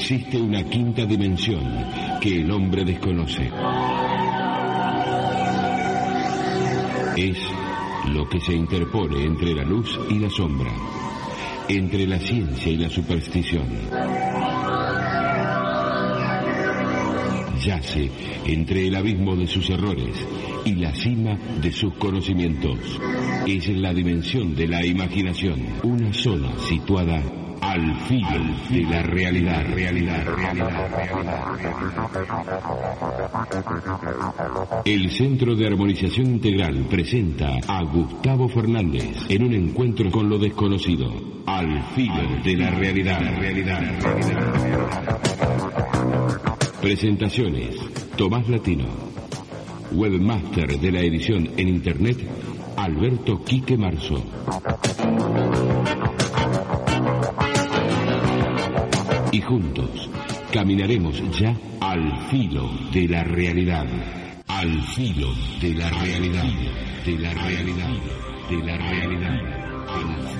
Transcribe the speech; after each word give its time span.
Existe 0.00 0.40
una 0.40 0.64
quinta 0.64 1.04
dimensión 1.04 1.62
que 2.22 2.40
el 2.40 2.50
hombre 2.50 2.86
desconoce. 2.86 3.50
Es 7.18 7.36
lo 8.08 8.26
que 8.26 8.40
se 8.40 8.54
interpone 8.54 9.22
entre 9.22 9.54
la 9.54 9.62
luz 9.62 10.00
y 10.08 10.18
la 10.18 10.30
sombra, 10.30 10.72
entre 11.68 12.06
la 12.06 12.18
ciencia 12.18 12.72
y 12.72 12.78
la 12.78 12.88
superstición. 12.88 13.66
Yace 17.62 18.10
entre 18.46 18.88
el 18.88 18.96
abismo 18.96 19.36
de 19.36 19.46
sus 19.46 19.68
errores 19.68 20.16
y 20.64 20.76
la 20.76 20.94
cima 20.94 21.36
de 21.60 21.70
sus 21.70 21.92
conocimientos. 21.96 22.78
Es 23.46 23.68
la 23.68 23.92
dimensión 23.92 24.56
de 24.56 24.66
la 24.66 24.84
imaginación, 24.84 25.60
una 25.82 26.10
zona 26.14 26.58
situada 26.58 27.22
al 27.80 27.96
filo 28.06 28.28
de 28.68 28.82
la 28.82 29.02
realidad, 29.02 29.64
realidad, 29.72 30.24
realidad, 30.36 30.90
realidad. 30.94 31.40
El 34.84 35.10
Centro 35.10 35.54
de 35.54 35.66
Armonización 35.66 36.26
Integral 36.26 36.86
presenta 36.90 37.58
a 37.66 37.82
Gustavo 37.84 38.48
Fernández 38.48 39.16
en 39.30 39.44
un 39.44 39.54
encuentro 39.54 40.10
con 40.10 40.28
lo 40.28 40.38
desconocido, 40.38 41.10
al 41.46 41.82
filo 41.94 42.22
de 42.44 42.56
la 42.56 42.70
realidad, 42.70 43.20
realidad, 43.38 43.80
realidad. 44.02 45.20
Presentaciones, 46.82 47.76
Tomás 48.16 48.46
Latino. 48.48 48.84
Webmaster 49.92 50.78
de 50.78 50.92
la 50.92 51.00
edición 51.00 51.48
en 51.56 51.68
Internet, 51.68 52.18
Alberto 52.76 53.42
Quique 53.42 53.76
Marzo. 53.76 54.22
Y 59.40 59.42
juntos 59.42 60.10
caminaremos 60.52 61.22
ya 61.38 61.56
al 61.80 62.28
filo 62.28 62.70
de 62.92 63.08
la 63.08 63.24
realidad. 63.24 63.86
Al 64.46 64.82
filo 64.82 65.28
de 65.62 65.72
la 65.72 65.88
realidad. 65.88 66.44
De 67.06 67.18
la 67.18 67.32
realidad. 67.32 67.88
De 68.50 68.56
la 68.58 68.76
realidad. 68.76 69.32
De 69.88 70.04
la 70.04 70.30
Hola 70.30 70.39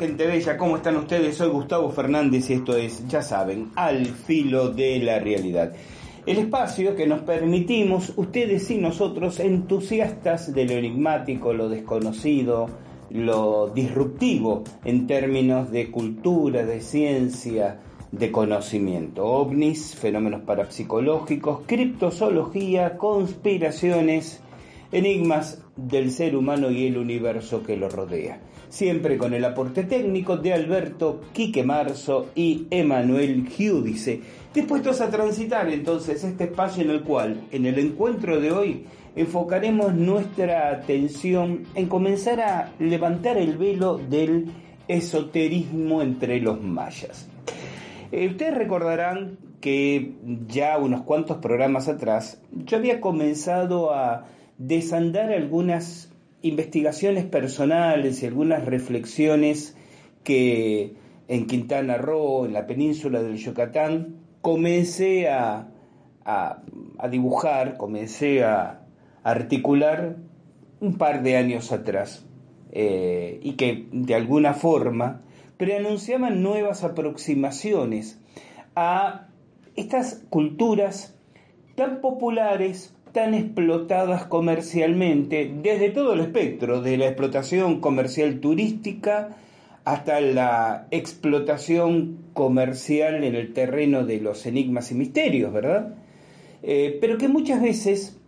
gente 0.00 0.26
bella, 0.26 0.56
¿cómo 0.56 0.78
están 0.78 0.96
ustedes? 0.96 1.36
Soy 1.36 1.50
Gustavo 1.50 1.90
Fernández 1.90 2.48
y 2.48 2.54
esto 2.54 2.74
es, 2.74 3.06
ya 3.06 3.20
saben, 3.20 3.70
al 3.76 4.06
filo 4.06 4.70
de 4.70 4.98
la 4.98 5.18
realidad. 5.18 5.74
El 6.24 6.38
espacio 6.38 6.96
que 6.96 7.06
nos 7.06 7.20
permitimos, 7.20 8.14
ustedes 8.16 8.70
y 8.70 8.78
nosotros, 8.78 9.38
entusiastas 9.40 10.54
de 10.54 10.64
lo 10.64 10.72
enigmático, 10.72 11.52
lo 11.52 11.68
desconocido, 11.68 12.70
lo 13.10 13.68
disruptivo 13.74 14.64
en 14.86 15.06
términos 15.06 15.70
de 15.70 15.90
cultura, 15.90 16.64
de 16.64 16.80
ciencia, 16.80 17.80
de 18.10 18.32
conocimiento. 18.32 19.26
ovnis, 19.26 19.94
fenómenos 19.96 20.40
parapsicológicos, 20.44 21.60
criptozoología, 21.66 22.96
conspiraciones, 22.96 24.40
enigmas 24.92 25.62
del 25.76 26.10
ser 26.10 26.36
humano 26.36 26.70
y 26.70 26.86
el 26.86 26.96
universo 26.96 27.62
que 27.62 27.76
lo 27.76 27.90
rodea. 27.90 28.40
Siempre 28.70 29.18
con 29.18 29.34
el 29.34 29.44
aporte 29.44 29.82
técnico 29.82 30.36
de 30.36 30.52
Alberto 30.52 31.22
Quique 31.32 31.64
Marzo 31.64 32.28
y 32.36 32.68
Emanuel 32.70 33.48
Giudice, 33.48 34.20
dispuestos 34.54 35.00
a 35.00 35.10
transitar 35.10 35.68
entonces 35.68 36.22
este 36.22 36.44
espacio 36.44 36.84
en 36.84 36.90
el 36.90 37.02
cual, 37.02 37.48
en 37.50 37.66
el 37.66 37.80
encuentro 37.80 38.40
de 38.40 38.52
hoy, 38.52 38.84
enfocaremos 39.16 39.92
nuestra 39.94 40.70
atención 40.70 41.64
en 41.74 41.88
comenzar 41.88 42.40
a 42.40 42.72
levantar 42.78 43.38
el 43.38 43.58
velo 43.58 43.98
del 43.98 44.46
esoterismo 44.86 46.00
entre 46.00 46.40
los 46.40 46.62
mayas. 46.62 47.28
Eh, 48.12 48.28
ustedes 48.28 48.54
recordarán 48.54 49.36
que 49.60 50.14
ya 50.46 50.78
unos 50.78 51.02
cuantos 51.02 51.38
programas 51.38 51.88
atrás 51.88 52.40
yo 52.52 52.76
había 52.76 53.00
comenzado 53.00 53.92
a 53.92 54.26
desandar 54.58 55.32
algunas 55.32 56.09
investigaciones 56.42 57.24
personales 57.24 58.22
y 58.22 58.26
algunas 58.26 58.64
reflexiones 58.64 59.76
que 60.24 60.94
en 61.28 61.46
Quintana 61.46 61.96
Roo, 61.96 62.46
en 62.46 62.52
la 62.52 62.66
península 62.66 63.22
del 63.22 63.36
Yucatán, 63.36 64.16
comencé 64.40 65.28
a, 65.28 65.68
a 66.24 67.08
dibujar, 67.10 67.76
comencé 67.76 68.44
a 68.44 68.82
articular 69.22 70.16
un 70.80 70.96
par 70.96 71.22
de 71.22 71.36
años 71.36 71.72
atrás 71.72 72.24
eh, 72.72 73.40
y 73.42 73.52
que 73.54 73.88
de 73.92 74.14
alguna 74.14 74.54
forma 74.54 75.22
preanunciaban 75.56 76.42
nuevas 76.42 76.84
aproximaciones 76.84 78.20
a 78.74 79.28
estas 79.76 80.24
culturas 80.30 81.18
tan 81.74 82.00
populares, 82.00 82.94
tan 83.12 83.34
explotadas 83.34 84.26
comercialmente, 84.26 85.52
desde 85.62 85.90
todo 85.90 86.12
el 86.14 86.20
espectro, 86.20 86.80
de 86.80 86.96
la 86.96 87.06
explotación 87.06 87.80
comercial 87.80 88.40
turística 88.40 89.36
hasta 89.84 90.20
la 90.20 90.86
explotación 90.90 92.18
comercial 92.32 93.24
en 93.24 93.34
el 93.34 93.52
terreno 93.52 94.04
de 94.04 94.20
los 94.20 94.46
enigmas 94.46 94.92
y 94.92 94.94
misterios, 94.94 95.52
¿verdad? 95.52 95.94
Eh, 96.62 96.98
pero 97.00 97.18
que 97.18 97.28
muchas 97.28 97.62
veces 97.62 98.18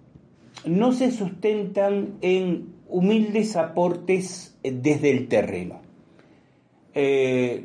no 0.64 0.92
se 0.92 1.10
sustentan 1.10 2.14
en 2.20 2.72
humildes 2.88 3.56
aportes 3.56 4.56
desde 4.62 5.10
el 5.10 5.28
terreno. 5.28 5.80
Eh, 6.94 7.64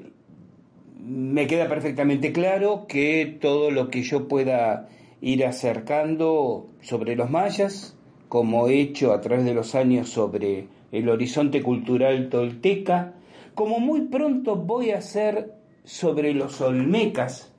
me 0.99 1.47
queda 1.47 1.67
perfectamente 1.67 2.31
claro 2.31 2.85
que 2.87 3.37
todo 3.39 3.71
lo 3.71 3.89
que 3.89 4.03
yo 4.03 4.27
pueda 4.27 4.89
ir 5.21 5.45
acercando 5.45 6.69
sobre 6.81 7.15
los 7.15 7.29
mayas, 7.29 7.97
como 8.29 8.67
he 8.67 8.81
hecho 8.81 9.13
a 9.13 9.21
través 9.21 9.45
de 9.45 9.53
los 9.53 9.75
años 9.75 10.09
sobre 10.09 10.67
el 10.91 11.09
horizonte 11.09 11.61
cultural 11.61 12.29
tolteca, 12.29 13.13
como 13.55 13.79
muy 13.79 14.01
pronto 14.01 14.55
voy 14.55 14.91
a 14.91 14.97
hacer 14.97 15.53
sobre 15.83 16.33
los 16.33 16.61
olmecas, 16.61 17.53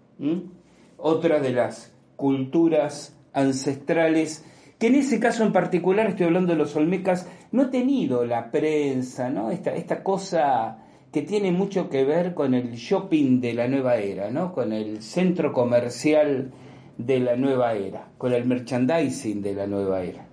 otra 0.96 1.40
de 1.40 1.52
las 1.52 1.92
culturas 2.16 3.16
ancestrales, 3.32 4.44
que 4.78 4.88
en 4.88 4.96
ese 4.96 5.18
caso 5.18 5.42
en 5.44 5.52
particular, 5.52 6.06
estoy 6.06 6.26
hablando 6.26 6.52
de 6.52 6.58
los 6.58 6.76
olmecas, 6.76 7.28
no 7.50 7.62
he 7.62 7.66
tenido 7.66 8.24
la 8.24 8.50
prensa, 8.50 9.30
¿no? 9.30 9.50
esta, 9.50 9.74
esta 9.74 10.02
cosa 10.02 10.78
que 11.12 11.22
tiene 11.22 11.50
mucho 11.50 11.88
que 11.88 12.04
ver 12.04 12.34
con 12.34 12.54
el 12.54 12.72
shopping 12.72 13.40
de 13.40 13.54
la 13.54 13.66
nueva 13.66 13.96
era, 13.96 14.30
¿no? 14.30 14.52
con 14.52 14.72
el 14.72 15.02
centro 15.02 15.52
comercial 15.52 16.52
de 16.98 17.20
la 17.20 17.36
nueva 17.36 17.74
era, 17.74 18.08
con 18.18 18.32
el 18.32 18.44
merchandising 18.44 19.40
de 19.40 19.54
la 19.54 19.66
nueva 19.66 20.02
era. 20.02 20.26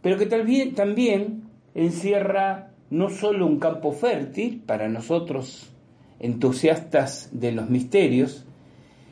Pero 0.00 0.18
que 0.18 0.26
también, 0.26 0.74
también 0.74 1.44
encierra 1.74 2.70
no 2.90 3.10
solo 3.10 3.46
un 3.46 3.58
campo 3.58 3.92
fértil 3.92 4.62
para 4.66 4.88
nosotros 4.88 5.70
entusiastas 6.18 7.28
de 7.32 7.52
los 7.52 7.70
misterios, 7.70 8.44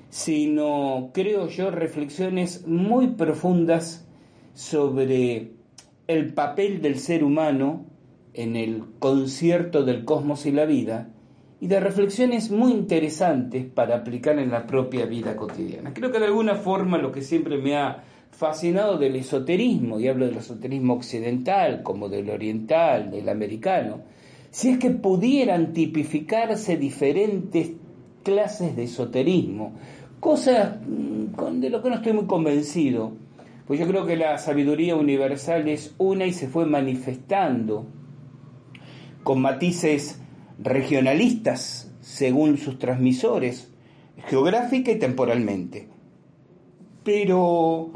sino, 0.08 1.10
creo 1.12 1.48
yo, 1.48 1.70
reflexiones 1.70 2.66
muy 2.66 3.08
profundas 3.08 4.06
sobre 4.54 5.52
el 6.08 6.34
papel 6.34 6.82
del 6.82 6.98
ser 6.98 7.22
humano 7.22 7.84
en 8.34 8.56
el 8.56 8.84
concierto 8.98 9.84
del 9.84 10.04
cosmos 10.04 10.46
y 10.46 10.52
la 10.52 10.64
vida 10.64 11.10
y 11.60 11.66
de 11.66 11.78
reflexiones 11.78 12.50
muy 12.50 12.72
interesantes 12.72 13.66
para 13.66 13.96
aplicar 13.96 14.38
en 14.38 14.50
la 14.50 14.66
propia 14.66 15.04
vida 15.04 15.36
cotidiana. 15.36 15.92
Creo 15.92 16.10
que 16.10 16.18
de 16.18 16.24
alguna 16.24 16.54
forma 16.54 16.96
lo 16.96 17.12
que 17.12 17.20
siempre 17.20 17.58
me 17.58 17.76
ha 17.76 18.02
fascinado 18.30 18.96
del 18.96 19.16
esoterismo, 19.16 20.00
y 20.00 20.08
hablo 20.08 20.24
del 20.24 20.38
esoterismo 20.38 20.94
occidental 20.94 21.82
como 21.82 22.08
del 22.08 22.30
oriental, 22.30 23.10
del 23.10 23.28
americano, 23.28 24.00
si 24.50 24.70
es 24.70 24.78
que 24.78 24.90
pudieran 24.90 25.74
tipificarse 25.74 26.78
diferentes 26.78 27.72
clases 28.22 28.74
de 28.74 28.84
esoterismo, 28.84 29.74
cosas 30.18 30.76
mm, 30.86 31.60
de 31.60 31.68
lo 31.70 31.82
que 31.82 31.90
no 31.90 31.96
estoy 31.96 32.14
muy 32.14 32.24
convencido, 32.24 33.12
pues 33.66 33.78
yo 33.78 33.86
creo 33.86 34.06
que 34.06 34.16
la 34.16 34.38
sabiduría 34.38 34.96
universal 34.96 35.68
es 35.68 35.94
una 35.98 36.24
y 36.24 36.32
se 36.32 36.48
fue 36.48 36.64
manifestando 36.64 37.84
con 39.22 39.40
matices 39.40 40.19
regionalistas 40.62 41.90
según 42.00 42.58
sus 42.58 42.78
transmisores, 42.78 43.70
geográfica 44.26 44.92
y 44.92 44.98
temporalmente. 44.98 45.88
Pero 47.04 47.90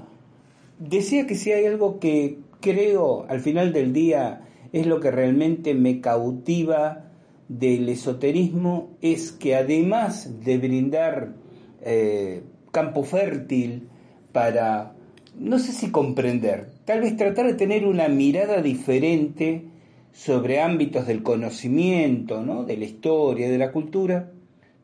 decía 0.79 1.27
que 1.27 1.35
si 1.35 1.53
hay 1.53 1.67
algo 1.67 1.99
que 1.99 2.39
creo 2.61 3.27
al 3.29 3.41
final 3.41 3.73
del 3.73 3.93
día 3.93 4.43
es 4.73 4.87
lo 4.87 5.01
que 5.01 5.11
realmente 5.11 5.75
me 5.75 6.01
cautiva 6.01 7.11
del 7.49 7.89
esoterismo 7.89 8.97
es 9.03 9.33
que 9.33 9.55
además 9.55 10.45
de 10.45 10.59
brindar 10.59 11.35
eh, 11.83 12.43
campo 12.73 13.05
fértil 13.05 13.89
para, 14.33 14.95
no 15.39 15.59
sé 15.59 15.73
si 15.73 15.91
comprender, 15.91 16.71
tal 16.87 17.03
vez 17.03 17.17
tratar 17.17 17.47
de 17.47 17.55
tener 17.55 17.87
una 17.87 18.09
mirada 18.09 18.63
diferente 18.63 19.67
sobre 20.15 20.61
ámbitos 20.61 21.09
del 21.09 21.25
conocimiento, 21.25 22.41
¿no? 22.43 22.63
de 22.65 22.77
la 22.77 22.85
historia, 22.85 23.51
de 23.51 23.59
la 23.59 23.73
cultura, 23.73 24.31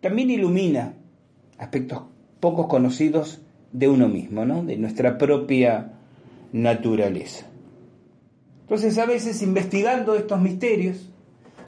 también 0.00 0.28
ilumina 0.28 0.96
aspectos 1.56 2.02
pocos 2.40 2.66
conocidos 2.66 3.40
de 3.72 3.88
uno 3.88 4.08
mismo, 4.08 4.44
¿no? 4.44 4.64
de 4.64 4.76
nuestra 4.76 5.18
propia 5.18 5.92
naturaleza. 6.52 7.46
Entonces 8.62 8.98
a 8.98 9.06
veces 9.06 9.40
investigando 9.42 10.16
estos 10.16 10.40
misterios, 10.40 11.08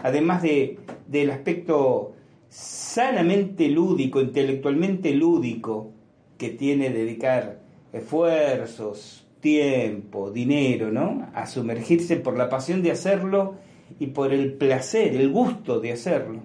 además 0.02 0.42
de, 0.42 0.80
del 1.06 1.30
aspecto 1.30 2.14
sanamente 2.48 3.68
lúdico, 3.68 4.20
intelectualmente 4.20 5.14
lúdico, 5.14 5.92
que 6.36 6.50
tiene 6.50 6.90
dedicar 6.90 7.60
esfuerzos, 7.92 9.21
tiempo, 9.42 10.30
dinero, 10.30 10.90
¿no? 10.90 11.28
A 11.34 11.46
sumergirse 11.46 12.16
por 12.16 12.38
la 12.38 12.48
pasión 12.48 12.82
de 12.82 12.92
hacerlo 12.92 13.56
y 13.98 14.06
por 14.06 14.32
el 14.32 14.54
placer, 14.54 15.14
el 15.14 15.30
gusto 15.30 15.80
de 15.80 15.92
hacerlo. 15.92 16.40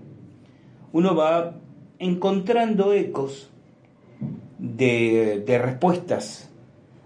Uno 0.91 1.15
va 1.15 1.55
encontrando 1.99 2.91
ecos 2.91 3.51
de, 4.57 5.43
de 5.45 5.57
respuestas 5.59 6.51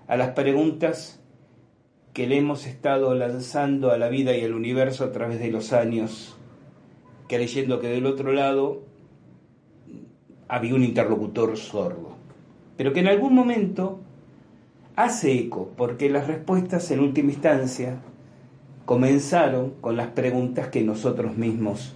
a 0.07 0.15
las 0.15 0.29
preguntas 0.29 1.19
que 2.13 2.25
le 2.25 2.37
hemos 2.37 2.65
estado 2.65 3.13
lanzando 3.13 3.91
a 3.91 3.97
la 3.97 4.09
vida 4.09 4.35
y 4.35 4.43
al 4.43 4.53
universo 4.53 5.03
a 5.03 5.11
través 5.11 5.39
de 5.39 5.51
los 5.51 5.73
años 5.73 6.37
creyendo 7.27 7.79
que 7.79 7.87
del 7.87 8.05
otro 8.05 8.33
lado 8.33 8.81
había 10.47 10.75
un 10.75 10.83
interlocutor 10.83 11.55
sordo, 11.57 12.15
pero 12.75 12.91
que 12.91 12.99
en 12.99 13.07
algún 13.07 13.33
momento 13.33 14.01
hace 14.95 15.33
eco, 15.33 15.71
porque 15.77 16.09
las 16.09 16.27
respuestas 16.27 16.89
en 16.91 16.99
última 16.99 17.31
instancia 17.31 17.97
comenzaron 18.85 19.75
con 19.81 19.97
las 19.97 20.07
preguntas 20.07 20.67
que 20.69 20.83
nosotros 20.83 21.37
mismos 21.37 21.93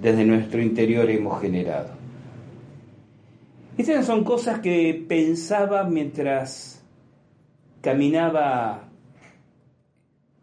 desde 0.00 0.24
nuestro 0.24 0.60
interior 0.60 1.08
hemos 1.10 1.40
generado. 1.40 1.90
Estas 3.76 4.06
son 4.06 4.24
cosas 4.24 4.60
que 4.60 5.04
pensaba 5.08 5.84
mientras 5.84 6.84
caminaba 7.80 8.88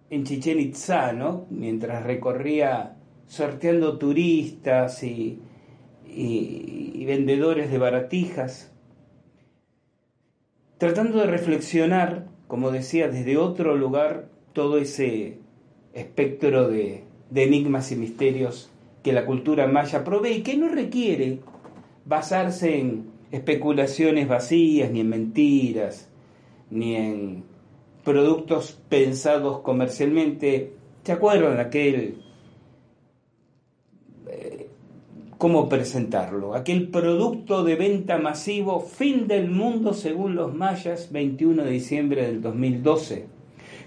en 0.10 0.24
Chichen 0.26 0.60
Itza, 0.60 1.14
¿no? 1.14 1.46
mientras 1.50 2.04
recorría 2.04 2.98
sorteando 3.28 3.98
turistas 3.98 5.02
y, 5.04 5.40
vendedores 7.08 7.72
de 7.72 7.78
baratijas, 7.78 8.72
tratando 10.82 11.20
de 11.20 11.28
reflexionar, 11.28 12.26
como 12.48 12.72
decía, 12.72 13.08
desde 13.08 13.38
otro 13.38 13.76
lugar 13.76 14.30
todo 14.52 14.80
ese 14.80 15.38
espectro 15.94 16.70
de, 16.70 17.04
de 17.30 17.44
enigmas 17.44 17.92
y 17.92 17.96
misterios 17.96 18.72
que 19.04 19.14
la 19.14 19.28
cultura 19.28 19.68
maya 19.68 20.04
provee 20.04 20.38
y 20.38 20.42
que 20.42 20.58
no 20.58 20.70
requiere 20.70 21.38
basarse 22.06 22.80
en 22.80 23.12
especulaciones 23.30 24.28
vacías, 24.28 24.90
ni 24.90 25.02
en 25.02 25.10
mentiras, 25.10 26.10
ni 26.72 26.96
en 26.96 27.44
productos 28.04 28.76
pensados 28.90 29.60
comercialmente. 29.60 30.74
¿Se 31.04 31.12
acuerdan 31.12 31.60
aquel 31.60 32.24
cómo 35.42 35.68
presentarlo. 35.70 36.54
Aquel 36.54 36.90
producto 36.90 37.64
de 37.64 37.76
venta 37.76 38.20
masivo, 38.20 38.80
fin 38.80 39.26
del 39.28 39.50
mundo 39.50 39.92
según 39.92 40.36
los 40.36 40.54
mayas, 40.54 41.12
21 41.12 41.64
de 41.64 41.72
diciembre 41.72 42.28
del 42.28 42.44
2012, 42.44 43.26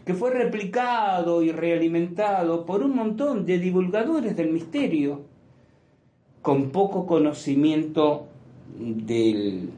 que 0.05 0.15
fue 0.15 0.33
replicado 0.33 1.45
y 1.45 1.53
realimentado 1.53 2.67
por 2.67 2.83
un 2.83 2.97
montón 2.97 3.47
de 3.47 3.61
divulgadores 3.61 4.37
del 4.37 4.51
misterio, 4.51 5.27
con 6.43 6.71
poco 6.71 7.07
conocimiento 7.07 8.27
del 8.77 9.71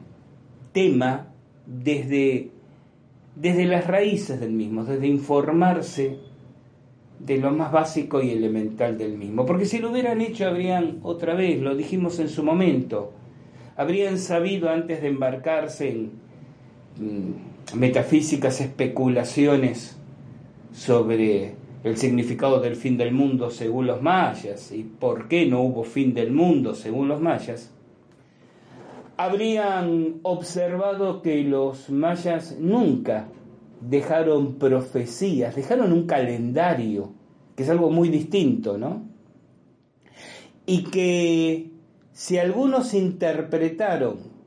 tema 0.71 1.27
desde, 1.67 2.49
desde 3.35 3.65
las 3.65 3.85
raíces 3.85 4.39
del 4.39 4.53
mismo, 4.53 4.83
desde 4.83 5.05
informarse 5.05 6.17
de 7.19 7.37
lo 7.37 7.51
más 7.51 7.71
básico 7.71 8.21
y 8.21 8.31
elemental 8.31 8.97
del 8.97 9.17
mismo. 9.17 9.45
Porque 9.45 9.65
si 9.65 9.79
lo 9.79 9.91
hubieran 9.91 10.21
hecho, 10.21 10.47
habrían, 10.47 10.99
otra 11.03 11.33
vez, 11.33 11.59
lo 11.59 11.75
dijimos 11.75 12.19
en 12.19 12.29
su 12.29 12.43
momento, 12.43 13.11
habrían 13.75 14.17
sabido 14.17 14.69
antes 14.69 15.01
de 15.01 15.07
embarcarse 15.07 15.89
en 15.89 16.11
mm, 16.99 17.77
metafísicas 17.77 18.61
especulaciones 18.61 19.97
sobre 20.73 21.55
el 21.83 21.97
significado 21.97 22.59
del 22.59 22.75
fin 22.75 22.97
del 22.97 23.13
mundo 23.13 23.49
según 23.49 23.87
los 23.87 24.01
mayas 24.01 24.71
y 24.71 24.83
por 24.83 25.27
qué 25.27 25.45
no 25.45 25.61
hubo 25.61 25.83
fin 25.83 26.13
del 26.13 26.31
mundo 26.31 26.75
según 26.75 27.07
los 27.07 27.21
mayas, 27.21 27.71
habrían 29.15 30.15
observado 30.21 31.21
que 31.21 31.43
los 31.43 31.89
mayas 31.89 32.57
nunca 32.59 33.27
dejaron 33.81 34.55
profecías, 34.55 35.55
dejaron 35.55 35.91
un 35.93 36.05
calendario, 36.07 37.13
que 37.55 37.63
es 37.63 37.69
algo 37.69 37.89
muy 37.89 38.09
distinto, 38.09 38.77
¿no? 38.77 39.05
Y 40.65 40.83
que 40.85 41.71
si 42.11 42.37
algunos 42.37 42.93
interpretaron 42.93 44.37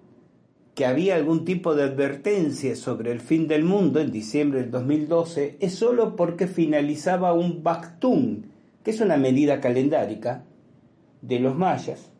que 0.75 0.87
había 0.87 1.17
algún 1.17 1.45
tipo 1.45 1.75
de 1.75 1.85
advertencia 1.85 2.75
sobre 2.77 3.13
el 3.13 3.21
fin 3.21 3.49
del 3.49 3.65
mundo 3.65 4.01
en 4.01 4.13
diciembre 4.13 4.61
del 4.61 4.71
2012, 4.71 5.57
es 5.61 5.75
solo 5.75 6.17
porque 6.17 6.47
finalizaba 6.47 7.33
un 7.33 7.63
Bactún, 7.63 8.47
que 8.83 8.91
es 8.91 9.01
una 9.01 9.17
medida 9.17 9.61
calendárica 9.61 10.45
de 11.23 11.39
los 11.39 11.57
mayas, 11.57 12.11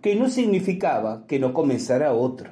que 0.00 0.14
no 0.14 0.28
significaba 0.28 1.26
que 1.26 1.38
no 1.38 1.52
comenzara 1.52 2.14
otro. 2.14 2.50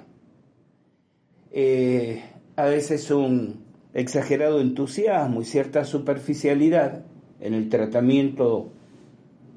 Eh, 1.50 2.22
a 2.56 2.64
veces 2.64 3.10
un 3.10 3.61
exagerado 3.94 4.60
entusiasmo 4.60 5.42
y 5.42 5.44
cierta 5.44 5.84
superficialidad 5.84 7.04
en 7.40 7.54
el 7.54 7.68
tratamiento 7.68 8.70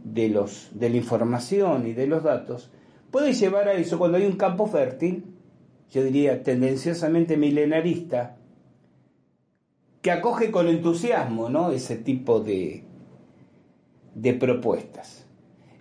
de, 0.04 0.30
los, 0.30 0.70
de 0.74 0.89
la 0.89 0.98
información 0.98 1.88
y 1.88 1.94
de 1.94 2.08
los 2.08 2.24
datos, 2.24 2.72
puede 3.12 3.34
llevar 3.34 3.68
a 3.68 3.74
eso 3.74 3.98
cuando 3.98 4.18
hay 4.18 4.25
un 4.25 4.38
campo 4.38 4.68
fértil, 4.68 5.25
yo 5.92 6.04
diría 6.04 6.44
tendenciosamente 6.44 7.38
milenarista, 7.38 8.38
que 10.01 10.12
acoge 10.12 10.51
con 10.51 10.68
entusiasmo 10.68 11.50
¿no? 11.50 11.72
ese 11.72 11.96
tipo 11.96 12.39
de, 12.39 12.84
de 14.13 14.34
propuestas. 14.34 15.25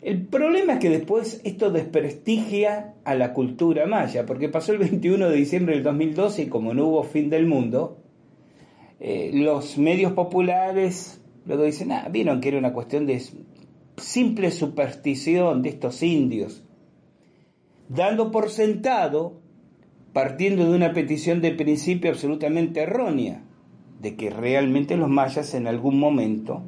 El 0.00 0.26
problema 0.26 0.74
es 0.74 0.78
que 0.80 0.90
después 0.90 1.40
esto 1.44 1.70
desprestigia 1.70 2.94
a 3.04 3.14
la 3.14 3.32
cultura 3.32 3.86
maya, 3.86 4.26
porque 4.26 4.50
pasó 4.50 4.72
el 4.72 4.78
21 4.78 5.30
de 5.30 5.36
diciembre 5.36 5.74
del 5.74 5.82
2012 5.82 6.42
y 6.42 6.46
como 6.48 6.74
no 6.74 6.88
hubo 6.88 7.04
fin 7.04 7.30
del 7.30 7.46
mundo, 7.46 8.03
eh, 9.00 9.30
los 9.32 9.78
medios 9.78 10.12
populares 10.12 11.20
luego 11.46 11.64
dicen, 11.64 11.92
ah, 11.92 12.08
vieron 12.10 12.40
que 12.40 12.48
era 12.48 12.58
una 12.58 12.72
cuestión 12.72 13.06
de 13.06 13.22
simple 13.96 14.50
superstición 14.50 15.62
de 15.62 15.68
estos 15.70 16.02
indios, 16.02 16.64
dando 17.88 18.30
por 18.30 18.50
sentado, 18.50 19.40
partiendo 20.12 20.64
de 20.64 20.74
una 20.76 20.92
petición 20.92 21.40
de 21.40 21.52
principio 21.52 22.10
absolutamente 22.10 22.80
errónea, 22.80 23.42
de 24.00 24.16
que 24.16 24.30
realmente 24.30 24.96
los 24.96 25.08
mayas 25.08 25.54
en 25.54 25.66
algún 25.66 25.98
momento 25.98 26.62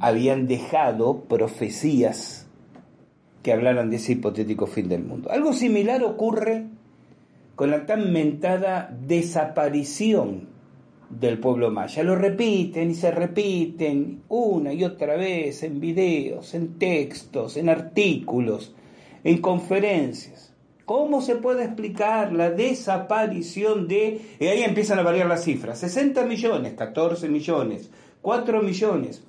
habían 0.00 0.46
dejado 0.46 1.24
profecías 1.24 2.46
que 3.42 3.52
hablaran 3.52 3.90
de 3.90 3.96
ese 3.96 4.12
hipotético 4.12 4.66
fin 4.66 4.88
del 4.88 5.04
mundo. 5.04 5.30
Algo 5.30 5.52
similar 5.52 6.02
ocurre 6.02 6.66
con 7.56 7.70
la 7.70 7.86
tan 7.86 8.12
mentada 8.12 8.94
desaparición 9.06 10.53
del 11.20 11.38
pueblo 11.38 11.70
maya. 11.70 12.02
Lo 12.02 12.16
repiten 12.16 12.90
y 12.90 12.94
se 12.94 13.10
repiten 13.10 14.22
una 14.28 14.72
y 14.72 14.84
otra 14.84 15.16
vez 15.16 15.62
en 15.62 15.80
videos, 15.80 16.54
en 16.54 16.78
textos, 16.78 17.56
en 17.56 17.68
artículos, 17.68 18.74
en 19.22 19.38
conferencias. 19.38 20.52
¿Cómo 20.84 21.22
se 21.22 21.36
puede 21.36 21.64
explicar 21.64 22.32
la 22.32 22.50
desaparición 22.50 23.88
de... 23.88 24.20
Y 24.38 24.46
ahí 24.46 24.62
empiezan 24.62 24.98
a 24.98 25.02
variar 25.02 25.26
las 25.26 25.44
cifras. 25.44 25.78
60 25.78 26.26
millones, 26.26 26.74
14 26.74 27.28
millones, 27.28 27.90
4 28.20 28.62
millones 28.62 29.24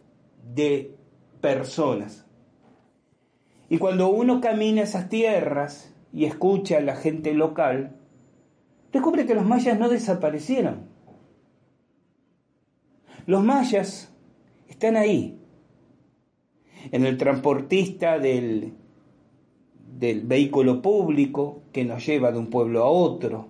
de 0.53 0.91
personas 1.39 2.25
y 3.69 3.77
cuando 3.77 4.09
uno 4.09 4.41
camina 4.41 4.83
esas 4.83 5.09
tierras 5.09 5.93
y 6.13 6.25
escucha 6.25 6.77
a 6.77 6.81
la 6.81 6.95
gente 6.95 7.33
local, 7.33 7.95
descubre 8.91 9.25
que 9.25 9.35
los 9.35 9.45
mayas 9.45 9.79
no 9.79 9.89
desaparecieron. 9.89 10.94
Los 13.25 13.43
mayas 13.43 14.13
están 14.67 14.97
ahí, 14.97 15.39
en 16.91 17.05
el 17.05 17.17
transportista 17.17 18.19
del 18.19 18.73
vehículo 19.99 20.81
público 20.81 21.63
que 21.71 21.83
nos 21.83 22.05
lleva 22.05 22.31
de 22.31 22.37
un 22.37 22.47
pueblo 22.51 22.83
a 22.83 22.87
otro, 22.87 23.47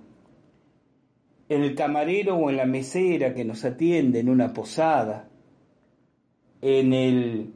en 1.49 1.63
el 1.63 1.75
camarero 1.75 2.35
o 2.37 2.49
en 2.49 2.57
la 2.57 2.65
mesera 2.65 3.33
que 3.33 3.45
nos 3.45 3.65
atiende 3.65 4.19
en 4.19 4.29
una 4.29 4.53
posada, 4.53 5.29
en 6.61 6.93
el 6.93 7.53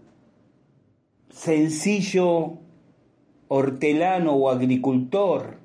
sencillo 1.29 2.59
hortelano 3.47 4.33
o 4.33 4.49
agricultor 4.49 5.57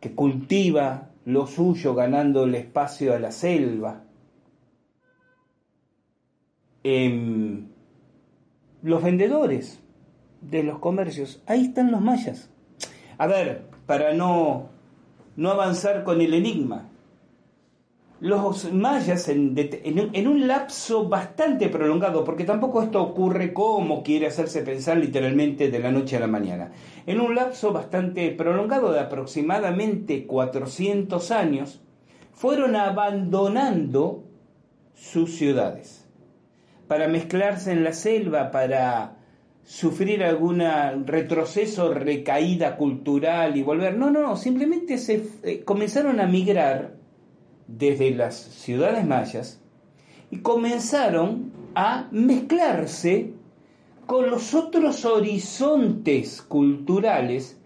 que 0.00 0.12
cultiva 0.12 1.10
lo 1.24 1.46
suyo 1.46 1.94
ganando 1.94 2.44
el 2.44 2.54
espacio 2.54 3.14
a 3.14 3.18
la 3.18 3.32
selva, 3.32 4.03
en 6.84 7.70
los 8.82 9.02
vendedores 9.02 9.80
de 10.42 10.62
los 10.62 10.78
comercios, 10.78 11.42
ahí 11.46 11.66
están 11.66 11.90
los 11.90 12.02
mayas. 12.02 12.50
A 13.18 13.26
ver, 13.26 13.64
para 13.86 14.12
no, 14.12 14.68
no 15.36 15.50
avanzar 15.50 16.04
con 16.04 16.20
el 16.20 16.34
enigma, 16.34 16.90
los 18.20 18.72
mayas 18.72 19.28
en, 19.28 19.54
en, 19.56 20.28
un 20.28 20.46
lapso 20.46 21.08
bastante 21.08 21.68
prolongado, 21.68 22.24
porque 22.24 22.44
tampoco 22.44 22.82
esto 22.82 23.02
ocurre 23.02 23.52
como 23.52 24.02
quiere 24.02 24.26
hacerse 24.26 24.62
pensar 24.62 24.98
literalmente 24.98 25.70
de 25.70 25.78
la 25.78 25.90
noche 25.90 26.16
a 26.16 26.20
la 26.20 26.26
mañana, 26.26 26.72
en 27.06 27.20
un 27.20 27.34
lapso 27.34 27.72
bastante 27.72 28.30
prolongado 28.30 28.92
de 28.92 29.00
aproximadamente 29.00 30.26
400 30.26 31.30
años, 31.32 31.82
fueron 32.32 32.76
abandonando 32.76 34.24
sus 34.94 35.36
ciudades 35.36 36.03
para 36.88 37.08
mezclarse 37.08 37.72
en 37.72 37.84
la 37.84 37.92
selva, 37.92 38.50
para 38.50 39.16
sufrir 39.64 40.22
algún 40.22 40.60
retroceso, 41.06 41.94
recaída 41.94 42.76
cultural 42.76 43.56
y 43.56 43.62
volver. 43.62 43.96
No, 43.96 44.10
no, 44.10 44.36
simplemente 44.36 44.98
se 44.98 45.26
eh, 45.42 45.62
comenzaron 45.64 46.20
a 46.20 46.26
migrar 46.26 46.96
desde 47.66 48.10
las 48.10 48.36
ciudades 48.36 49.06
mayas 49.06 49.60
y 50.30 50.38
comenzaron 50.38 51.52
a 51.74 52.08
mezclarse 52.10 53.32
con 54.06 54.30
los 54.30 54.54
otros 54.54 55.04
horizontes 55.06 56.42
culturales 56.42 57.58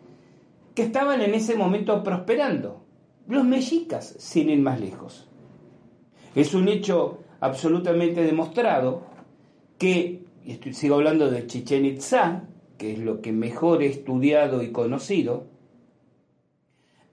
que 0.75 0.83
estaban 0.83 1.21
en 1.21 1.35
ese 1.35 1.57
momento 1.57 2.03
prosperando. 2.05 2.85
Los 3.27 3.45
mexicas, 3.45 4.15
sin 4.19 4.49
ir 4.49 4.61
más 4.61 4.81
lejos. 4.81 5.29
Es 6.35 6.55
un 6.55 6.69
hecho 6.69 7.19
absolutamente 7.41 8.23
demostrado 8.23 9.03
que, 9.79 10.23
y 10.45 10.73
sigo 10.73 10.97
hablando 10.97 11.31
de 11.31 11.47
Chichen 11.47 11.85
Itza, 11.85 12.45
que 12.77 12.93
es 12.93 12.99
lo 12.99 13.21
que 13.21 13.33
mejor 13.33 13.83
he 13.83 13.87
estudiado 13.87 14.63
y 14.63 14.71
conocido, 14.71 15.47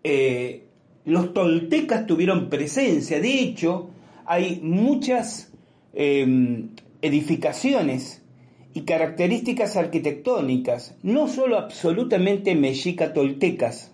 eh, 0.03 0.65
los 1.05 1.33
toltecas 1.33 2.05
tuvieron 2.05 2.49
presencia. 2.49 3.19
De 3.19 3.39
hecho, 3.39 3.89
hay 4.25 4.59
muchas 4.61 5.51
em, 5.93 6.69
edificaciones 7.01 8.23
y 8.73 8.81
características 8.81 9.77
arquitectónicas, 9.77 10.97
no 11.01 11.27
solo 11.27 11.57
absolutamente 11.57 12.55
mexica-toltecas. 12.55 13.93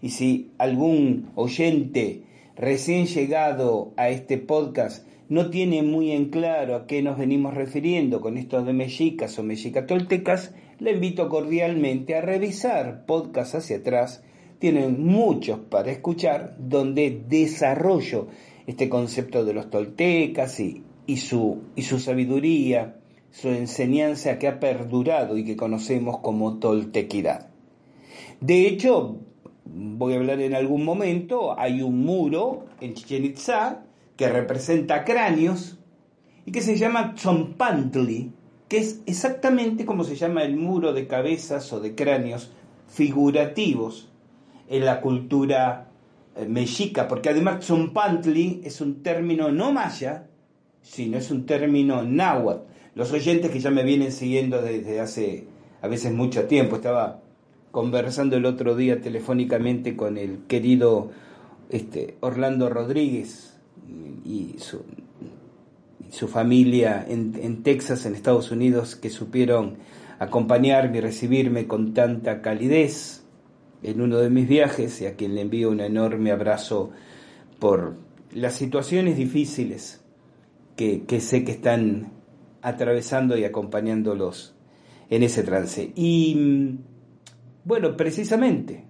Y 0.00 0.10
si 0.10 0.52
algún 0.58 1.30
oyente 1.34 2.22
recién 2.56 3.06
llegado 3.06 3.92
a 3.96 4.08
este 4.08 4.38
podcast 4.38 5.06
no 5.30 5.48
tiene 5.48 5.84
muy 5.84 6.10
en 6.10 6.28
claro 6.28 6.74
a 6.74 6.86
qué 6.88 7.02
nos 7.02 7.16
venimos 7.16 7.54
refiriendo 7.54 8.20
con 8.20 8.36
esto 8.36 8.64
de 8.64 8.72
mexicas 8.72 9.38
o 9.38 9.44
mexica-toltecas, 9.44 10.52
le 10.80 10.90
invito 10.90 11.28
cordialmente 11.28 12.16
a 12.16 12.20
revisar 12.20 13.06
podcasts 13.06 13.54
hacia 13.54 13.76
atrás 13.76 14.24
tienen 14.58 15.06
muchos 15.06 15.60
para 15.60 15.92
escuchar 15.92 16.56
donde 16.58 17.22
desarrollo 17.28 18.26
este 18.66 18.88
concepto 18.88 19.44
de 19.44 19.54
los 19.54 19.70
toltecas 19.70 20.58
y, 20.58 20.82
su, 21.16 21.62
y 21.76 21.82
su 21.82 22.00
sabiduría, 22.00 22.96
su 23.30 23.50
enseñanza 23.50 24.36
que 24.36 24.48
ha 24.48 24.58
perdurado 24.58 25.38
y 25.38 25.44
que 25.44 25.56
conocemos 25.56 26.18
como 26.18 26.58
toltequidad. 26.58 27.50
De 28.40 28.66
hecho, 28.66 29.20
voy 29.64 30.14
a 30.14 30.16
hablar 30.16 30.40
en 30.40 30.54
algún 30.54 30.84
momento, 30.84 31.56
hay 31.56 31.82
un 31.82 32.04
muro 32.04 32.66
en 32.80 32.94
Chichen 32.94 33.24
Itza 33.24 33.84
que 34.20 34.28
representa 34.28 35.02
cráneos 35.02 35.78
y 36.44 36.52
que 36.52 36.60
se 36.60 36.76
llama 36.76 37.14
Tzompantli, 37.14 38.30
que 38.68 38.76
es 38.76 39.00
exactamente 39.06 39.86
como 39.86 40.04
se 40.04 40.14
llama 40.14 40.42
el 40.42 40.58
muro 40.58 40.92
de 40.92 41.06
cabezas 41.06 41.72
o 41.72 41.80
de 41.80 41.94
cráneos 41.94 42.52
figurativos 42.86 44.10
en 44.68 44.84
la 44.84 45.00
cultura 45.00 45.88
eh, 46.36 46.44
mexica, 46.44 47.08
porque 47.08 47.30
además 47.30 47.60
Tzompantli 47.60 48.60
es 48.62 48.82
un 48.82 49.02
término 49.02 49.50
no 49.52 49.72
maya, 49.72 50.26
sino 50.82 51.16
es 51.16 51.30
un 51.30 51.46
término 51.46 52.02
náhuatl. 52.02 52.66
Los 52.96 53.12
oyentes 53.12 53.50
que 53.50 53.60
ya 53.60 53.70
me 53.70 53.84
vienen 53.84 54.12
siguiendo 54.12 54.60
desde 54.60 55.00
hace 55.00 55.46
a 55.80 55.88
veces 55.88 56.12
mucho 56.12 56.44
tiempo, 56.44 56.76
estaba 56.76 57.22
conversando 57.70 58.36
el 58.36 58.44
otro 58.44 58.76
día 58.76 59.00
telefónicamente 59.00 59.96
con 59.96 60.18
el 60.18 60.40
querido 60.46 61.10
este, 61.70 62.18
Orlando 62.20 62.68
Rodríguez 62.68 63.49
y 64.24 64.56
su, 64.58 66.28
familia 66.28 67.04
en, 67.08 67.38
en, 67.40 67.62
Texas, 67.62 68.06
en 68.06 68.14
Estados 68.14 68.50
Unidos, 68.50 68.96
que 68.96 69.10
supieron 69.10 69.78
acompañarme 70.18 70.98
y 70.98 71.00
recibirme 71.00 71.66
con 71.66 71.94
tanta 71.94 72.42
calidez 72.42 73.24
en 73.82 74.00
uno 74.00 74.18
de 74.18 74.30
mis 74.30 74.48
viajes 74.48 75.00
y 75.00 75.06
a 75.06 75.16
quien 75.16 75.34
le 75.34 75.42
envío 75.42 75.70
un 75.70 75.80
enorme 75.80 76.30
abrazo 76.30 76.90
por 77.58 77.96
las 78.32 78.54
situaciones 78.54 79.16
difíciles 79.16 80.00
que, 80.76 81.20
sé 81.20 81.44
que 81.44 81.52
están 81.52 82.12
atravesando 82.62 83.36
y 83.36 83.44
acompañándolos 83.44 84.54
en 85.10 85.22
ese 85.22 85.42
trance. 85.42 85.92
Y 85.94 86.78
bueno, 87.64 87.96
precisamente, 87.96 88.84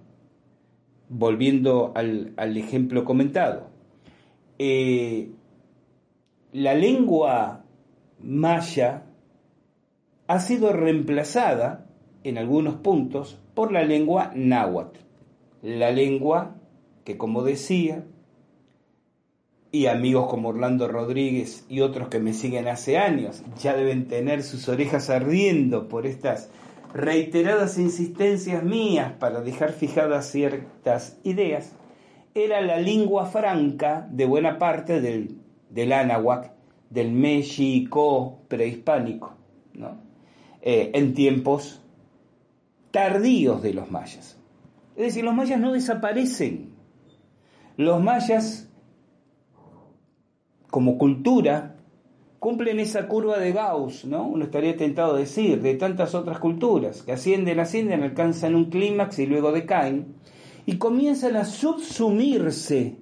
volviendo 1.09 1.91
al, 1.95 2.33
ejemplo 2.57 3.03
comentado, 3.03 3.70
eh, 4.63 5.31
la 6.51 6.75
lengua 6.75 7.65
maya 8.21 9.07
ha 10.27 10.39
sido 10.39 10.71
reemplazada 10.71 11.87
en 12.23 12.37
algunos 12.37 12.75
puntos 12.75 13.39
por 13.55 13.71
la 13.71 13.83
lengua 13.83 14.31
náhuatl, 14.35 14.99
la 15.63 15.89
lengua 15.89 16.57
que 17.05 17.17
como 17.17 17.41
decía, 17.41 18.05
y 19.71 19.87
amigos 19.87 20.29
como 20.29 20.49
Orlando 20.49 20.87
Rodríguez 20.87 21.65
y 21.67 21.81
otros 21.81 22.09
que 22.09 22.19
me 22.19 22.33
siguen 22.33 22.67
hace 22.67 22.99
años 22.99 23.41
ya 23.59 23.73
deben 23.73 24.07
tener 24.07 24.43
sus 24.43 24.69
orejas 24.69 25.09
ardiendo 25.09 25.87
por 25.87 26.05
estas 26.05 26.51
reiteradas 26.93 27.79
insistencias 27.79 28.63
mías 28.63 29.13
para 29.13 29.41
dejar 29.41 29.71
fijadas 29.73 30.29
ciertas 30.29 31.17
ideas, 31.23 31.73
era 32.33 32.61
la 32.61 32.77
lengua 32.79 33.25
franca 33.25 34.07
de 34.09 34.25
buena 34.25 34.57
parte 34.57 35.01
del, 35.01 35.37
del 35.69 35.91
Anahuac, 35.91 36.51
del 36.89 37.11
México 37.11 38.39
prehispánico, 38.47 39.33
¿no? 39.73 39.97
Eh, 40.61 40.91
en 40.93 41.13
tiempos 41.13 41.81
tardíos 42.91 43.61
de 43.61 43.73
los 43.73 43.89
mayas. 43.89 44.37
Es 44.95 45.05
decir, 45.05 45.23
los 45.23 45.33
mayas 45.33 45.59
no 45.59 45.71
desaparecen. 45.73 46.73
Los 47.77 48.01
mayas, 48.03 48.69
como 50.69 50.97
cultura, 50.97 51.77
cumplen 52.39 52.79
esa 52.79 53.07
curva 53.07 53.39
de 53.39 53.53
Gauss, 53.53 54.05
¿no? 54.05 54.27
Uno 54.27 54.43
estaría 54.43 54.75
tentado 54.75 55.15
a 55.15 55.19
decir, 55.19 55.61
de 55.61 55.75
tantas 55.75 56.13
otras 56.13 56.39
culturas, 56.39 57.03
que 57.03 57.13
ascienden, 57.13 57.59
ascienden, 57.59 58.03
alcanzan 58.03 58.55
un 58.55 58.65
clímax 58.65 59.19
y 59.19 59.25
luego 59.25 59.51
decaen, 59.51 60.15
y 60.71 60.77
comienzan 60.77 61.35
a 61.35 61.43
subsumirse 61.43 62.95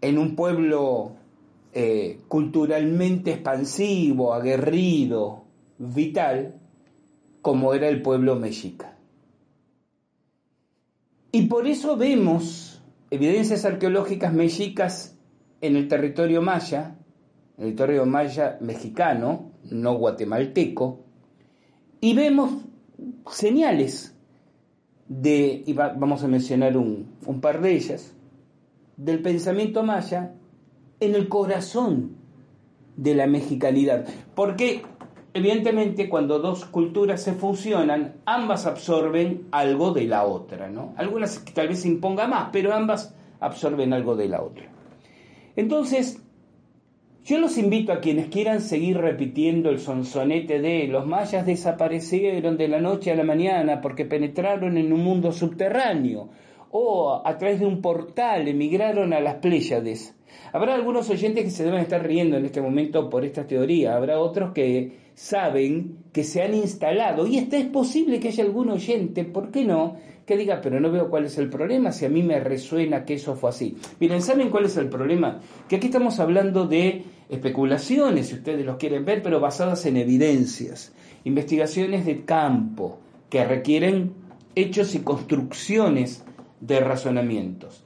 en 0.00 0.18
un 0.18 0.34
pueblo 0.34 1.12
eh, 1.72 2.18
culturalmente 2.26 3.30
expansivo, 3.34 4.34
aguerrido, 4.34 5.44
vital, 5.78 6.60
como 7.42 7.74
era 7.74 7.86
el 7.86 8.02
pueblo 8.02 8.34
mexica. 8.34 8.98
Y 11.30 11.42
por 11.42 11.68
eso 11.68 11.96
vemos 11.96 12.82
evidencias 13.10 13.64
arqueológicas 13.64 14.32
mexicas 14.32 15.16
en 15.60 15.76
el 15.76 15.86
territorio 15.86 16.42
maya, 16.42 16.96
en 17.56 17.68
el 17.68 17.76
territorio 17.76 18.04
maya 18.04 18.58
mexicano, 18.60 19.52
no 19.70 19.94
guatemalteco, 19.94 21.04
y 22.00 22.16
vemos 22.16 22.64
señales 23.30 24.13
de, 25.08 25.62
y 25.66 25.72
vamos 25.72 26.22
a 26.24 26.28
mencionar 26.28 26.76
un, 26.76 27.14
un 27.26 27.40
par 27.40 27.60
de 27.60 27.72
ellas, 27.72 28.14
del 28.96 29.20
pensamiento 29.20 29.82
maya 29.82 30.34
en 31.00 31.14
el 31.14 31.28
corazón 31.28 32.16
de 32.96 33.14
la 33.14 33.26
mexicanidad. 33.26 34.06
Porque 34.34 34.82
evidentemente 35.34 36.08
cuando 36.08 36.38
dos 36.38 36.64
culturas 36.64 37.22
se 37.22 37.32
fusionan, 37.32 38.14
ambas 38.24 38.66
absorben 38.66 39.48
algo 39.50 39.92
de 39.92 40.04
la 40.04 40.24
otra, 40.24 40.70
¿no? 40.70 40.94
Algunas 40.96 41.44
tal 41.52 41.68
vez 41.68 41.80
se 41.80 41.88
imponga 41.88 42.26
más, 42.28 42.50
pero 42.52 42.72
ambas 42.72 43.14
absorben 43.40 43.92
algo 43.92 44.16
de 44.16 44.28
la 44.28 44.42
otra. 44.42 44.70
Entonces, 45.56 46.23
yo 47.24 47.38
los 47.38 47.56
invito 47.56 47.92
a 47.92 48.00
quienes 48.00 48.28
quieran 48.28 48.60
seguir 48.60 48.98
repitiendo 48.98 49.70
el 49.70 49.78
sonsonete 49.78 50.60
de 50.60 50.86
los 50.88 51.06
mayas 51.06 51.46
desaparecieron 51.46 52.58
de 52.58 52.68
la 52.68 52.80
noche 52.80 53.12
a 53.12 53.16
la 53.16 53.24
mañana 53.24 53.80
porque 53.80 54.04
penetraron 54.04 54.76
en 54.76 54.92
un 54.92 55.02
mundo 55.02 55.32
subterráneo 55.32 56.28
o 56.70 57.22
a 57.24 57.38
través 57.38 57.60
de 57.60 57.66
un 57.66 57.80
portal 57.80 58.46
emigraron 58.46 59.14
a 59.14 59.20
las 59.20 59.36
Pléyades. 59.36 60.14
Habrá 60.52 60.74
algunos 60.74 61.08
oyentes 61.08 61.44
que 61.44 61.50
se 61.50 61.64
deben 61.64 61.80
estar 61.80 62.06
riendo 62.06 62.36
en 62.36 62.44
este 62.44 62.60
momento 62.60 63.08
por 63.08 63.24
esta 63.24 63.46
teoría, 63.46 63.96
habrá 63.96 64.18
otros 64.20 64.52
que 64.52 65.04
saben 65.14 65.98
que 66.12 66.24
se 66.24 66.42
han 66.42 66.52
instalado 66.52 67.26
y 67.26 67.38
esta 67.38 67.56
es 67.56 67.66
posible 67.66 68.20
que 68.20 68.28
haya 68.28 68.44
algún 68.44 68.68
oyente, 68.68 69.24
¿por 69.24 69.50
qué 69.50 69.64
no?, 69.64 69.96
que 70.26 70.36
diga, 70.36 70.60
pero 70.62 70.80
no 70.80 70.90
veo 70.90 71.10
cuál 71.10 71.26
es 71.26 71.36
el 71.38 71.50
problema, 71.50 71.92
si 71.92 72.06
a 72.06 72.08
mí 72.08 72.22
me 72.22 72.40
resuena 72.40 73.04
que 73.04 73.14
eso 73.14 73.34
fue 73.34 73.50
así. 73.50 73.76
Miren, 74.00 74.22
¿saben 74.22 74.48
cuál 74.48 74.64
es 74.64 74.76
el 74.76 74.88
problema? 74.88 75.40
Que 75.68 75.76
aquí 75.76 75.86
estamos 75.86 76.18
hablando 76.18 76.66
de 76.66 77.04
especulaciones, 77.28 78.28
si 78.28 78.34
ustedes 78.34 78.64
los 78.64 78.76
quieren 78.76 79.04
ver, 79.04 79.22
pero 79.22 79.40
basadas 79.40 79.86
en 79.86 79.96
evidencias, 79.96 80.92
investigaciones 81.24 82.04
de 82.04 82.24
campo, 82.24 82.98
que 83.30 83.44
requieren 83.44 84.12
hechos 84.54 84.94
y 84.94 85.00
construcciones 85.00 86.24
de 86.60 86.80
razonamientos. 86.80 87.84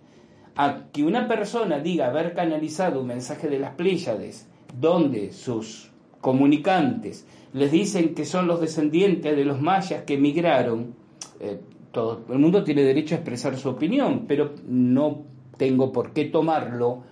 A 0.56 0.84
que 0.92 1.04
una 1.04 1.28
persona 1.28 1.78
diga 1.78 2.08
haber 2.08 2.34
canalizado 2.34 3.00
un 3.00 3.06
mensaje 3.06 3.48
de 3.48 3.58
las 3.58 3.74
Pléyades, 3.74 4.46
donde 4.78 5.32
sus 5.32 5.90
comunicantes 6.20 7.26
les 7.52 7.70
dicen 7.70 8.14
que 8.14 8.24
son 8.24 8.46
los 8.46 8.60
descendientes 8.60 9.36
de 9.36 9.44
los 9.44 9.60
mayas 9.60 10.02
que 10.02 10.14
emigraron, 10.14 10.94
eh, 11.40 11.60
todo 11.92 12.24
el 12.30 12.38
mundo 12.38 12.62
tiene 12.64 12.82
derecho 12.82 13.14
a 13.14 13.18
expresar 13.18 13.56
su 13.56 13.70
opinión, 13.70 14.24
pero 14.28 14.52
no 14.66 15.22
tengo 15.56 15.92
por 15.92 16.12
qué 16.12 16.26
tomarlo 16.26 17.02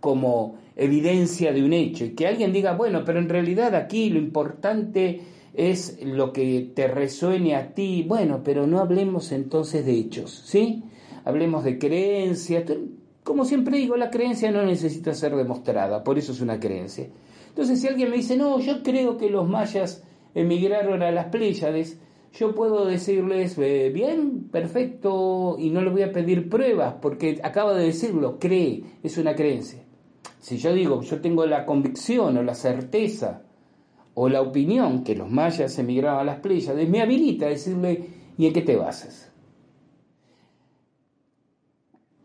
como 0.00 0.58
evidencia 0.76 1.52
de 1.52 1.64
un 1.64 1.72
hecho. 1.72 2.04
Y 2.04 2.10
que 2.10 2.26
alguien 2.26 2.52
diga, 2.52 2.76
bueno, 2.76 3.02
pero 3.04 3.18
en 3.18 3.28
realidad 3.28 3.74
aquí 3.74 4.10
lo 4.10 4.18
importante 4.18 5.22
es 5.54 5.98
lo 6.04 6.32
que 6.32 6.70
te 6.74 6.86
resuene 6.86 7.56
a 7.56 7.74
ti. 7.74 8.04
Bueno, 8.06 8.42
pero 8.44 8.66
no 8.66 8.78
hablemos 8.78 9.32
entonces 9.32 9.84
de 9.86 9.92
hechos, 9.92 10.42
¿sí? 10.44 10.84
Hablemos 11.24 11.64
de 11.64 11.78
creencias. 11.78 12.64
Como 13.24 13.44
siempre 13.44 13.78
digo, 13.78 13.96
la 13.96 14.10
creencia 14.10 14.50
no 14.52 14.62
necesita 14.62 15.14
ser 15.14 15.34
demostrada, 15.34 16.04
por 16.04 16.18
eso 16.18 16.32
es 16.32 16.40
una 16.40 16.60
creencia. 16.60 17.08
Entonces, 17.48 17.80
si 17.80 17.88
alguien 17.88 18.10
me 18.10 18.16
dice, 18.16 18.36
no, 18.36 18.60
yo 18.60 18.82
creo 18.82 19.16
que 19.16 19.30
los 19.30 19.48
mayas 19.48 20.04
emigraron 20.34 21.02
a 21.02 21.10
las 21.10 21.26
Pléyades, 21.26 21.98
yo 22.34 22.54
puedo 22.54 22.84
decirles, 22.84 23.56
eh, 23.58 23.90
bien, 23.92 24.48
perfecto, 24.50 25.56
y 25.58 25.70
no 25.70 25.80
le 25.80 25.88
voy 25.88 26.02
a 26.02 26.12
pedir 26.12 26.50
pruebas, 26.50 26.96
porque 27.00 27.40
acaba 27.42 27.74
de 27.74 27.86
decirlo, 27.86 28.38
cree, 28.38 28.84
es 29.02 29.16
una 29.16 29.34
creencia. 29.34 29.85
Si 30.40 30.58
yo 30.58 30.72
digo, 30.72 31.02
yo 31.02 31.20
tengo 31.20 31.44
la 31.46 31.66
convicción 31.66 32.36
o 32.36 32.42
la 32.42 32.54
certeza 32.54 33.42
o 34.14 34.28
la 34.28 34.40
opinión 34.40 35.04
que 35.04 35.14
los 35.14 35.30
mayas 35.30 35.78
emigraron 35.78 36.20
a 36.20 36.24
las 36.24 36.40
Pléyades, 36.40 36.88
me 36.88 37.02
habilita 37.02 37.46
a 37.46 37.50
decirle, 37.50 38.08
¿y 38.38 38.46
en 38.46 38.52
qué 38.52 38.62
te 38.62 38.76
basas? 38.76 39.30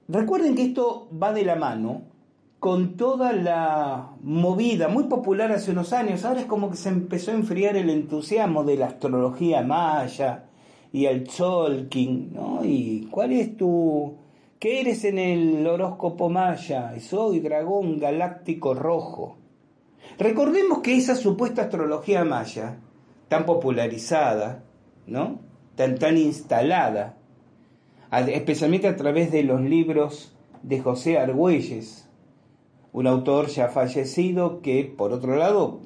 Recuerden 0.08 0.56
que 0.56 0.64
esto 0.64 1.10
va 1.22 1.34
de 1.34 1.44
la 1.44 1.56
mano 1.56 2.04
con 2.60 2.96
toda 2.96 3.34
la 3.34 4.12
movida 4.22 4.88
muy 4.88 5.06
popular 5.06 5.52
hace 5.52 5.72
unos 5.72 5.94
años, 5.94 6.24
ahora 6.24 6.42
es 6.42 6.46
como 6.46 6.70
que 6.70 6.78
se 6.78 6.90
empezó 6.90 7.32
a 7.32 7.34
enfriar 7.34 7.76
el 7.76 7.90
entusiasmo 7.90 8.64
de 8.64 8.78
la 8.78 8.86
astrología 8.86 9.64
maya 9.64 10.46
y 10.94 11.06
el 11.06 11.24
Tzolkin, 11.24 12.34
¿no? 12.34 12.64
¿Y 12.64 13.08
cuál 13.10 13.32
es 13.32 13.58
tu... 13.58 14.21
¿Qué 14.62 14.80
eres 14.80 15.06
en 15.06 15.18
el 15.18 15.66
horóscopo 15.66 16.30
maya? 16.30 16.94
Soy 17.00 17.40
dragón 17.40 17.98
galáctico 17.98 18.76
rojo. 18.76 19.38
Recordemos 20.20 20.82
que 20.82 20.96
esa 20.96 21.16
supuesta 21.16 21.64
astrología 21.64 22.24
maya, 22.26 22.78
tan 23.28 23.48
popularizada, 23.48 24.64
¿no? 25.08 25.40
Tan, 25.74 25.98
tan 25.98 26.16
instalada, 26.16 27.18
especialmente 28.12 28.88
a 28.88 28.96
través 28.96 29.32
de 29.32 29.42
los 29.42 29.62
libros 29.62 30.38
de 30.62 30.80
José 30.80 31.18
Argüelles, 31.18 32.08
un 32.94 33.08
autor 33.08 33.48
ya 33.48 33.70
fallecido 33.70 34.62
que, 34.62 34.84
por 34.84 35.12
otro 35.12 35.38
lado, 35.38 35.80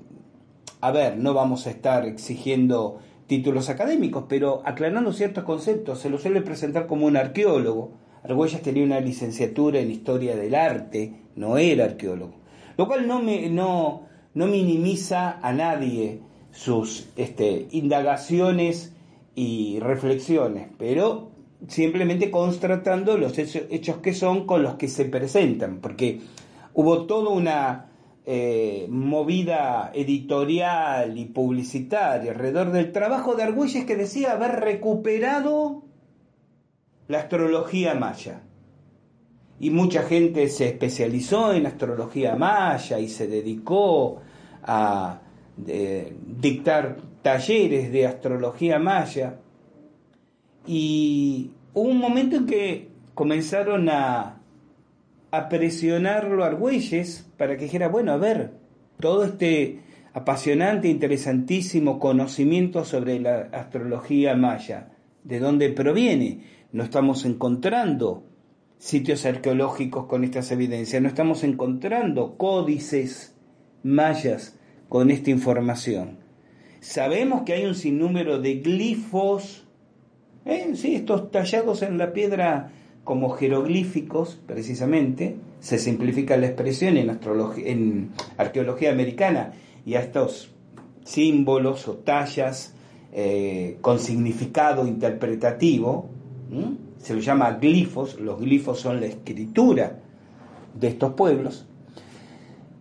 a 0.82 0.92
ver, 0.92 1.16
no 1.16 1.34
vamos 1.34 1.66
a 1.66 1.70
estar 1.70 2.06
exigiendo 2.06 3.00
títulos 3.26 3.70
académicos, 3.70 4.26
pero 4.28 4.64
aclarando 4.66 5.14
ciertos 5.14 5.46
conceptos, 5.46 6.00
se 6.00 6.10
lo 6.10 6.18
suele 6.18 6.42
presentar 6.42 6.88
como 6.88 7.06
un 7.06 7.16
arqueólogo. 7.16 8.04
Argüelles 8.28 8.62
tenía 8.62 8.84
una 8.84 9.00
licenciatura 9.00 9.80
en 9.80 9.92
historia 9.92 10.36
del 10.36 10.56
arte, 10.56 11.14
no 11.36 11.58
era 11.58 11.86
arqueólogo, 11.86 12.34
lo 12.78 12.88
cual 12.88 13.08
no, 13.08 13.22
me, 13.22 13.50
no, 13.50 14.04
no 14.34 14.48
minimiza 14.48 15.40
a 15.42 15.54
nadie 15.54 16.20
sus 16.52 17.08
este, 17.18 17.68
indagaciones 17.72 18.94
y 19.36 19.80
reflexiones, 19.80 20.70
pero 20.78 21.30
simplemente 21.68 22.32
constatando 22.32 23.18
los 23.18 23.38
hechos 23.38 23.98
que 23.98 24.14
son 24.14 24.46
con 24.46 24.64
los 24.64 24.76
que 24.76 24.88
se 24.88 25.06
presentan, 25.06 25.80
porque 25.82 26.22
hubo 26.74 27.06
toda 27.06 27.30
una 27.30 27.88
eh, 28.26 28.88
movida 28.90 29.92
editorial 29.94 31.18
y 31.18 31.26
publicitaria 31.26 32.32
alrededor 32.32 32.72
del 32.72 32.92
trabajo 32.92 33.36
de 33.36 33.44
Argüelles 33.44 33.86
que 33.86 33.96
decía 33.96 34.32
haber 34.32 34.62
recuperado 34.62 35.85
la 37.08 37.20
astrología 37.20 37.94
maya. 37.96 38.42
Y 39.60 39.70
mucha 39.70 40.04
gente 40.04 40.50
se 40.50 40.68
especializó 40.68 41.54
en 41.54 41.66
astrología 41.66 42.36
maya 42.36 43.00
y 43.00 43.08
se 43.08 43.28
dedicó 43.28 44.22
a 44.64 45.22
dictar 45.58 46.98
talleres 47.22 47.92
de 47.92 48.06
astrología 48.06 48.80
maya. 48.80 49.40
Y 50.68 51.52
hubo 51.74 51.90
un 51.90 52.00
momento 52.00 52.36
en 52.38 52.46
que 52.46 52.90
comenzaron 53.14 53.88
a 53.90 54.42
a 55.36 55.50
presionarlo 55.50 56.44
a 56.44 56.48
Argüelles 56.48 57.30
para 57.38 57.58
que 57.58 57.66
dijera, 57.66 57.90
bueno, 57.90 58.14
a 58.14 58.18
ver, 58.18 58.52
todo 59.00 59.26
este 59.26 59.82
apasionante, 60.14 60.88
interesantísimo 60.88 62.00
conocimiento 62.00 62.86
sobre 62.86 63.20
la 63.20 63.50
astrología 63.52 64.36
maya, 64.36 64.92
¿de 65.26 65.40
dónde 65.40 65.70
proviene? 65.70 66.42
No 66.72 66.84
estamos 66.84 67.26
encontrando 67.26 68.24
sitios 68.78 69.26
arqueológicos 69.26 70.06
con 70.06 70.24
estas 70.24 70.52
evidencias, 70.52 71.02
no 71.02 71.08
estamos 71.08 71.44
encontrando 71.44 72.38
códices 72.38 73.36
mayas 73.84 74.58
con 74.88 75.12
esta 75.12 75.32
información. 75.32 76.20
Sabemos 76.80 77.42
que 77.42 77.54
hay 77.54 77.66
un 77.66 77.76
sinnúmero 77.76 78.40
de 78.40 78.56
glifos, 78.56 79.66
¿eh? 80.46 80.70
sí, 80.76 80.96
estos 80.96 81.32
tallados 81.32 81.82
en 81.82 81.98
la 81.98 82.14
piedra 82.14 82.72
como 83.04 83.30
jeroglíficos, 83.30 84.40
precisamente, 84.46 85.38
se 85.60 85.80
simplifica 85.80 86.38
la 86.38 86.48
expresión 86.48 86.98
en, 86.98 87.20
en 87.66 88.12
arqueología 88.38 88.92
americana, 88.92 89.54
y 89.86 89.96
a 89.96 90.02
estos 90.02 90.52
símbolos 91.04 91.88
o 91.88 91.98
tallas 91.98 92.75
eh, 93.18 93.78
con 93.80 93.98
significado 94.00 94.86
interpretativo, 94.86 96.10
se 96.98 97.14
los 97.14 97.24
llama 97.24 97.54
glifos, 97.54 98.20
los 98.20 98.42
glifos 98.42 98.82
son 98.82 99.00
la 99.00 99.06
escritura 99.06 100.00
de 100.74 100.88
estos 100.90 101.14
pueblos, 101.14 101.66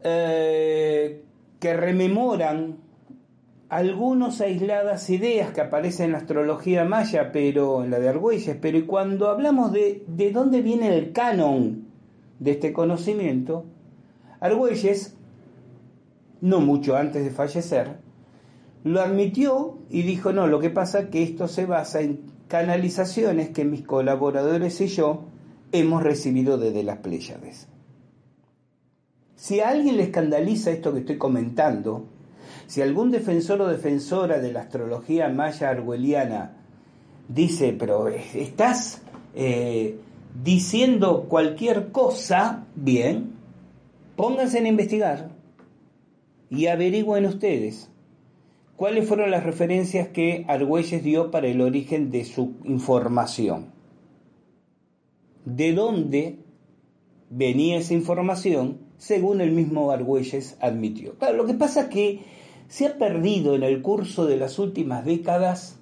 eh, 0.02 1.22
que 1.60 1.74
rememoran 1.76 2.78
algunas 3.68 4.40
aisladas 4.40 5.08
ideas 5.08 5.52
que 5.52 5.60
aparecen 5.60 6.06
en 6.06 6.12
la 6.12 6.18
astrología 6.18 6.84
maya, 6.84 7.30
pero 7.30 7.84
en 7.84 7.92
la 7.92 8.00
de 8.00 8.08
Argüelles, 8.08 8.56
pero 8.60 8.84
cuando 8.88 9.28
hablamos 9.28 9.70
de, 9.70 10.02
de 10.08 10.32
dónde 10.32 10.62
viene 10.62 10.98
el 10.98 11.12
canon 11.12 11.84
de 12.40 12.50
este 12.50 12.72
conocimiento, 12.72 13.66
Argüelles, 14.40 15.16
no 16.40 16.60
mucho 16.60 16.96
antes 16.96 17.22
de 17.22 17.30
fallecer, 17.30 18.03
lo 18.84 19.00
admitió 19.00 19.78
y 19.90 20.02
dijo, 20.02 20.32
no, 20.32 20.46
lo 20.46 20.60
que 20.60 20.70
pasa 20.70 21.00
es 21.00 21.08
que 21.08 21.22
esto 21.22 21.48
se 21.48 21.66
basa 21.66 22.02
en 22.02 22.20
canalizaciones 22.48 23.48
que 23.48 23.64
mis 23.64 23.82
colaboradores 23.82 24.80
y 24.82 24.88
yo 24.88 25.24
hemos 25.72 26.02
recibido 26.02 26.58
desde 26.58 26.84
las 26.84 26.98
Pléyades. 26.98 27.66
Si 29.34 29.60
a 29.60 29.70
alguien 29.70 29.96
le 29.96 30.04
escandaliza 30.04 30.70
esto 30.70 30.92
que 30.92 31.00
estoy 31.00 31.16
comentando, 31.16 32.06
si 32.66 32.82
algún 32.82 33.10
defensor 33.10 33.62
o 33.62 33.68
defensora 33.68 34.38
de 34.38 34.52
la 34.52 34.60
astrología 34.60 35.28
maya 35.30 35.70
argüeliana 35.70 36.56
dice, 37.28 37.74
pero 37.78 38.08
estás 38.08 39.02
eh, 39.34 39.98
diciendo 40.42 41.24
cualquier 41.28 41.90
cosa, 41.90 42.66
bien, 42.74 43.32
pónganse 44.14 44.58
a 44.58 44.68
investigar 44.68 45.30
y 46.50 46.66
averigüen 46.66 47.24
ustedes 47.24 47.88
cuáles 48.76 49.08
fueron 49.08 49.30
las 49.30 49.44
referencias 49.44 50.08
que 50.08 50.44
Argüelles 50.48 51.02
dio 51.02 51.30
para 51.30 51.48
el 51.48 51.60
origen 51.60 52.10
de 52.10 52.24
su 52.24 52.54
información. 52.64 53.66
¿De 55.44 55.72
dónde 55.72 56.38
venía 57.30 57.78
esa 57.78 57.94
información? 57.94 58.78
Según 58.98 59.40
el 59.40 59.52
mismo 59.52 59.90
Argüelles 59.90 60.56
admitió. 60.60 61.14
Lo 61.34 61.46
que 61.46 61.54
pasa 61.54 61.82
es 61.82 61.88
que 61.88 62.20
se 62.68 62.86
ha 62.86 62.98
perdido 62.98 63.54
en 63.54 63.62
el 63.62 63.82
curso 63.82 64.26
de 64.26 64.36
las 64.36 64.58
últimas 64.58 65.04
décadas 65.04 65.78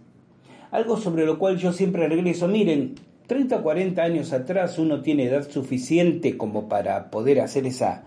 algo 0.71 0.97
sobre 0.97 1.27
lo 1.27 1.39
cual 1.39 1.59
yo 1.59 1.73
siempre 1.73 2.09
regreso. 2.09 2.49
Miren, 2.49 2.95
30 3.27 3.57
o 3.57 3.63
40 3.63 4.03
años 4.03 4.33
atrás 4.33 4.79
uno 4.79 5.03
tiene 5.03 5.25
edad 5.25 5.49
suficiente 5.49 6.37
como 6.37 6.69
para 6.69 7.11
poder 7.11 7.41
hacer 7.41 7.67
esa 7.67 8.05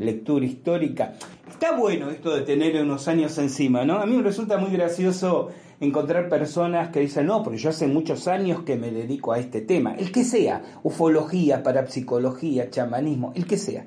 lectura 0.00 0.44
histórica. 0.44 1.14
Está 1.48 1.76
bueno 1.76 2.10
esto 2.10 2.34
de 2.34 2.42
tener 2.42 2.82
unos 2.82 3.06
años 3.06 3.36
encima, 3.38 3.84
¿no? 3.84 3.98
A 3.98 4.06
mí 4.06 4.16
me 4.16 4.22
resulta 4.22 4.56
muy 4.56 4.72
gracioso 4.72 5.50
encontrar 5.78 6.28
personas 6.28 6.88
que 6.88 7.00
dicen, 7.00 7.26
no, 7.26 7.42
porque 7.42 7.58
yo 7.58 7.70
hace 7.70 7.86
muchos 7.86 8.26
años 8.26 8.62
que 8.62 8.76
me 8.76 8.90
dedico 8.90 9.32
a 9.32 9.38
este 9.38 9.60
tema, 9.60 9.94
el 9.94 10.10
que 10.10 10.24
sea, 10.24 10.62
ufología, 10.82 11.62
parapsicología, 11.62 12.70
chamanismo, 12.70 13.32
el 13.34 13.46
que 13.46 13.58
sea. 13.58 13.86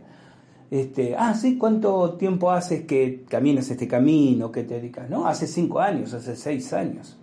Este, 0.69 1.15
ah, 1.15 1.33
sí, 1.35 1.57
¿cuánto 1.57 2.13
tiempo 2.13 2.51
haces 2.51 2.85
que 2.85 3.23
caminas 3.27 3.69
este 3.69 3.87
camino, 3.87 4.51
que 4.51 4.63
te 4.63 4.75
dedicas? 4.75 5.09
No, 5.09 5.27
hace 5.27 5.45
cinco 5.47 5.79
años, 5.79 6.13
hace 6.13 6.35
seis 6.35 6.73
años. 6.73 7.17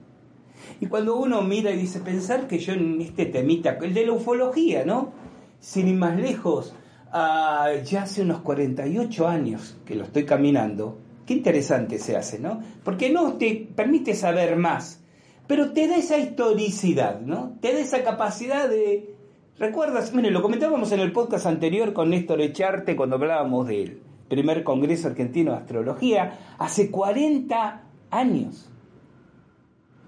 Y 0.81 0.87
cuando 0.87 1.17
uno 1.17 1.43
mira 1.43 1.71
y 1.71 1.77
dice, 1.77 2.01
pensar 2.01 2.47
que 2.47 2.59
yo 2.59 2.73
en 2.73 3.01
este 3.01 3.27
temita, 3.27 3.79
el 3.83 3.95
de 3.95 4.07
la 4.07 4.13
ufología, 4.13 4.85
¿no? 4.85 5.13
Sin 5.59 5.89
ir 5.89 5.97
más 5.97 6.19
lejos, 6.19 6.75
Ah, 7.13 7.73
ya 7.85 8.05
hace 8.05 8.23
unos 8.23 8.41
48 8.41 9.29
años 9.29 9.77
que 9.85 9.97
lo 9.97 10.05
estoy 10.05 10.25
caminando. 10.25 10.99
Qué 11.27 11.35
interesante 11.35 11.99
se 11.99 12.17
hace, 12.17 12.39
¿no? 12.39 12.61
Porque 12.85 13.11
no 13.11 13.35
te 13.35 13.69
permite 13.75 14.15
saber 14.15 14.57
más, 14.57 15.03
pero 15.47 15.73
te 15.73 15.89
da 15.89 15.97
esa 15.97 16.19
historicidad, 16.19 17.21
¿no? 17.21 17.57
Te 17.61 17.73
da 17.73 17.81
esa 17.81 18.03
capacidad 18.05 18.69
de... 18.69 19.15
¿Recuerdas? 19.59 20.15
Mire, 20.15 20.31
lo 20.31 20.43
comentábamos 20.43 20.93
en 20.93 21.01
el 21.01 21.13
podcast 21.13 21.47
anterior 21.47 21.93
con 21.93 22.11
Néstor 22.11 22.41
Echarte 22.41 22.97
cuando 22.97 23.17
hablábamos 23.17 23.67
del 23.67 24.01
primer 24.29 24.63
Congreso 24.63 25.09
Argentino 25.09 25.53
de 25.53 25.59
Astrología, 25.59 26.57
hace 26.59 26.91
40 26.91 27.83
años. 28.11 28.71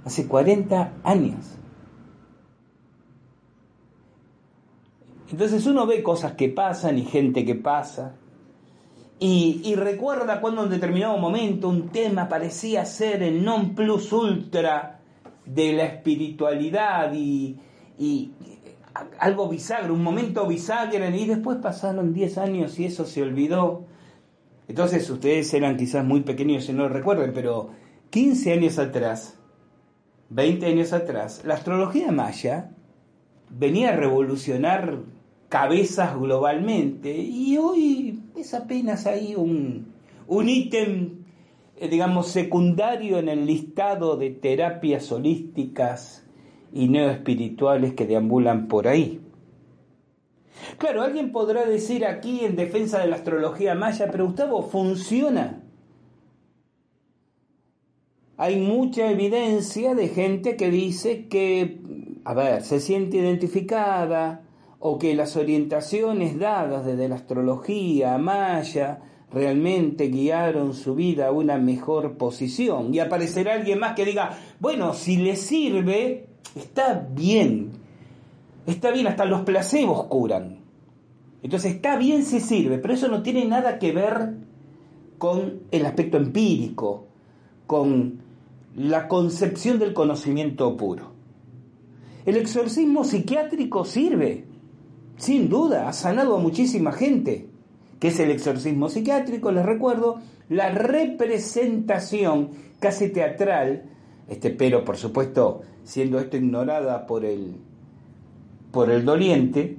Hace 0.04 0.26
40 0.26 0.92
años. 1.02 1.58
Entonces 5.32 5.66
uno 5.66 5.86
ve 5.86 6.02
cosas 6.02 6.34
que 6.34 6.50
pasan 6.50 6.98
y 6.98 7.04
gente 7.06 7.44
que 7.44 7.54
pasa. 7.54 8.16
Y, 9.18 9.74
recuerda 9.76 10.40
cuando 10.40 10.64
en 10.64 10.70
determinado 10.70 11.16
momento 11.16 11.68
un 11.68 11.90
tema 11.90 12.28
parecía 12.28 12.84
ser 12.84 13.22
el 13.22 13.44
non 13.44 13.72
plus 13.74 14.12
ultra 14.12 14.98
de 15.46 15.72
la 15.72 15.84
espiritualidad 15.84 17.12
y, 17.14 17.56
algo 19.20 19.48
bisagra, 19.48 19.92
un 19.92 20.02
momento 20.02 20.46
bisagra, 20.46 21.08
y 21.08 21.26
después 21.26 21.58
pasaron 21.62 22.12
10 22.12 22.38
años 22.38 22.78
y 22.78 22.86
eso 22.86 23.06
se 23.06 23.22
olvidó. 23.22 23.86
Entonces 24.66 25.08
ustedes 25.08 25.54
eran 25.54 25.76
quizás 25.76 26.04
muy 26.04 26.22
pequeños 26.22 26.68
y 26.68 26.72
no 26.72 26.82
lo 26.82 26.88
recuerden, 26.88 27.32
pero 27.32 27.70
15 28.10 28.52
años 28.52 28.78
atrás, 28.78 29.38
20 30.30 30.66
años 30.66 30.92
atrás, 30.92 31.42
la 31.44 31.54
astrología 31.54 32.10
maya 32.10 32.72
venía 33.48 33.90
a 33.90 33.96
revolucionar 33.96 34.98
cabezas 35.52 36.18
globalmente 36.18 37.14
y 37.14 37.58
hoy 37.58 38.22
es 38.34 38.54
apenas 38.54 39.06
ahí 39.06 39.34
un, 39.36 39.92
un 40.26 40.48
ítem, 40.48 41.24
eh, 41.76 41.88
digamos, 41.88 42.28
secundario 42.28 43.18
en 43.18 43.28
el 43.28 43.44
listado 43.44 44.16
de 44.16 44.30
terapias 44.30 45.12
holísticas 45.12 46.26
y 46.72 46.88
neoespirituales 46.88 47.92
que 47.92 48.06
deambulan 48.06 48.66
por 48.66 48.88
ahí. 48.88 49.20
Claro, 50.78 51.02
alguien 51.02 51.32
podrá 51.32 51.66
decir 51.66 52.06
aquí 52.06 52.46
en 52.46 52.56
defensa 52.56 53.00
de 53.00 53.08
la 53.08 53.16
astrología 53.16 53.74
maya, 53.74 54.08
pero 54.10 54.24
Gustavo, 54.24 54.62
funciona. 54.62 55.64
Hay 58.38 58.56
mucha 58.58 59.10
evidencia 59.10 59.94
de 59.94 60.08
gente 60.08 60.56
que 60.56 60.70
dice 60.70 61.28
que, 61.28 61.78
a 62.24 62.32
ver, 62.32 62.62
se 62.62 62.80
siente 62.80 63.18
identificada, 63.18 64.46
o 64.84 64.98
que 64.98 65.14
las 65.14 65.36
orientaciones 65.36 66.40
dadas 66.40 66.84
desde 66.84 67.08
la 67.08 67.14
astrología 67.14 68.18
maya 68.18 68.98
realmente 69.32 70.08
guiaron 70.08 70.74
su 70.74 70.96
vida 70.96 71.28
a 71.28 71.32
una 71.32 71.56
mejor 71.56 72.16
posición. 72.16 72.92
Y 72.92 72.98
aparecerá 72.98 73.54
alguien 73.54 73.78
más 73.78 73.94
que 73.94 74.04
diga, 74.04 74.36
bueno, 74.58 74.92
si 74.92 75.18
le 75.18 75.36
sirve, 75.36 76.26
está 76.56 76.94
bien. 77.14 77.70
Está 78.66 78.90
bien, 78.90 79.06
hasta 79.06 79.24
los 79.24 79.42
placebos 79.42 80.06
curan. 80.06 80.58
Entonces 81.44 81.76
está 81.76 81.96
bien 81.96 82.24
si 82.24 82.40
sirve, 82.40 82.78
pero 82.78 82.94
eso 82.94 83.06
no 83.06 83.22
tiene 83.22 83.44
nada 83.44 83.78
que 83.78 83.92
ver 83.92 84.34
con 85.16 85.60
el 85.70 85.86
aspecto 85.86 86.16
empírico, 86.16 87.06
con 87.68 88.18
la 88.74 89.06
concepción 89.06 89.78
del 89.78 89.94
conocimiento 89.94 90.76
puro. 90.76 91.12
El 92.26 92.36
exorcismo 92.36 93.04
psiquiátrico 93.04 93.84
sirve, 93.84 94.51
sin 95.22 95.48
duda, 95.48 95.88
ha 95.88 95.92
sanado 95.92 96.34
a 96.34 96.40
muchísima 96.40 96.90
gente, 96.90 97.48
que 98.00 98.08
es 98.08 98.18
el 98.18 98.32
exorcismo 98.32 98.88
psiquiátrico, 98.88 99.52
les 99.52 99.64
recuerdo, 99.64 100.16
la 100.48 100.70
representación 100.70 102.50
casi 102.80 103.08
teatral, 103.10 103.84
este, 104.26 104.50
pero 104.50 104.84
por 104.84 104.96
supuesto 104.96 105.60
siendo 105.84 106.18
esto 106.18 106.36
ignorada 106.36 107.06
por 107.06 107.24
el, 107.24 107.54
por 108.72 108.90
el 108.90 109.04
doliente, 109.04 109.78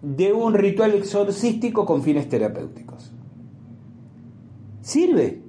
de 0.00 0.32
un 0.32 0.54
ritual 0.54 0.94
exorcístico 0.94 1.84
con 1.84 2.04
fines 2.04 2.28
terapéuticos. 2.28 3.10
Sirve, 4.80 5.42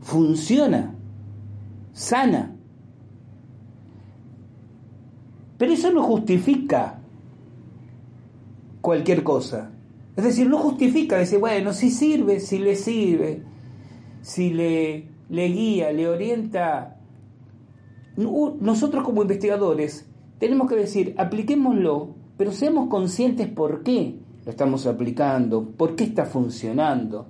funciona, 0.00 0.94
sana. 1.92 2.54
Pero 5.58 5.72
eso 5.72 5.90
no 5.90 6.04
justifica 6.04 7.00
cualquier 8.86 9.24
cosa. 9.24 9.72
Es 10.14 10.22
decir, 10.22 10.48
no 10.48 10.58
justifica 10.58 11.18
decir, 11.18 11.40
bueno, 11.40 11.72
si 11.72 11.90
sirve, 11.90 12.38
si 12.38 12.60
le 12.60 12.76
sirve, 12.76 13.42
si 14.22 14.50
le, 14.50 15.08
le 15.28 15.48
guía, 15.48 15.90
le 15.90 16.08
orienta. 16.08 16.96
Nosotros 18.16 19.02
como 19.02 19.22
investigadores 19.22 20.08
tenemos 20.38 20.68
que 20.68 20.76
decir, 20.76 21.16
apliquémoslo, 21.18 22.14
pero 22.36 22.52
seamos 22.52 22.88
conscientes 22.88 23.48
por 23.48 23.82
qué 23.82 24.20
lo 24.44 24.50
estamos 24.52 24.86
aplicando, 24.86 25.64
por 25.64 25.96
qué 25.96 26.04
está 26.04 26.24
funcionando. 26.24 27.26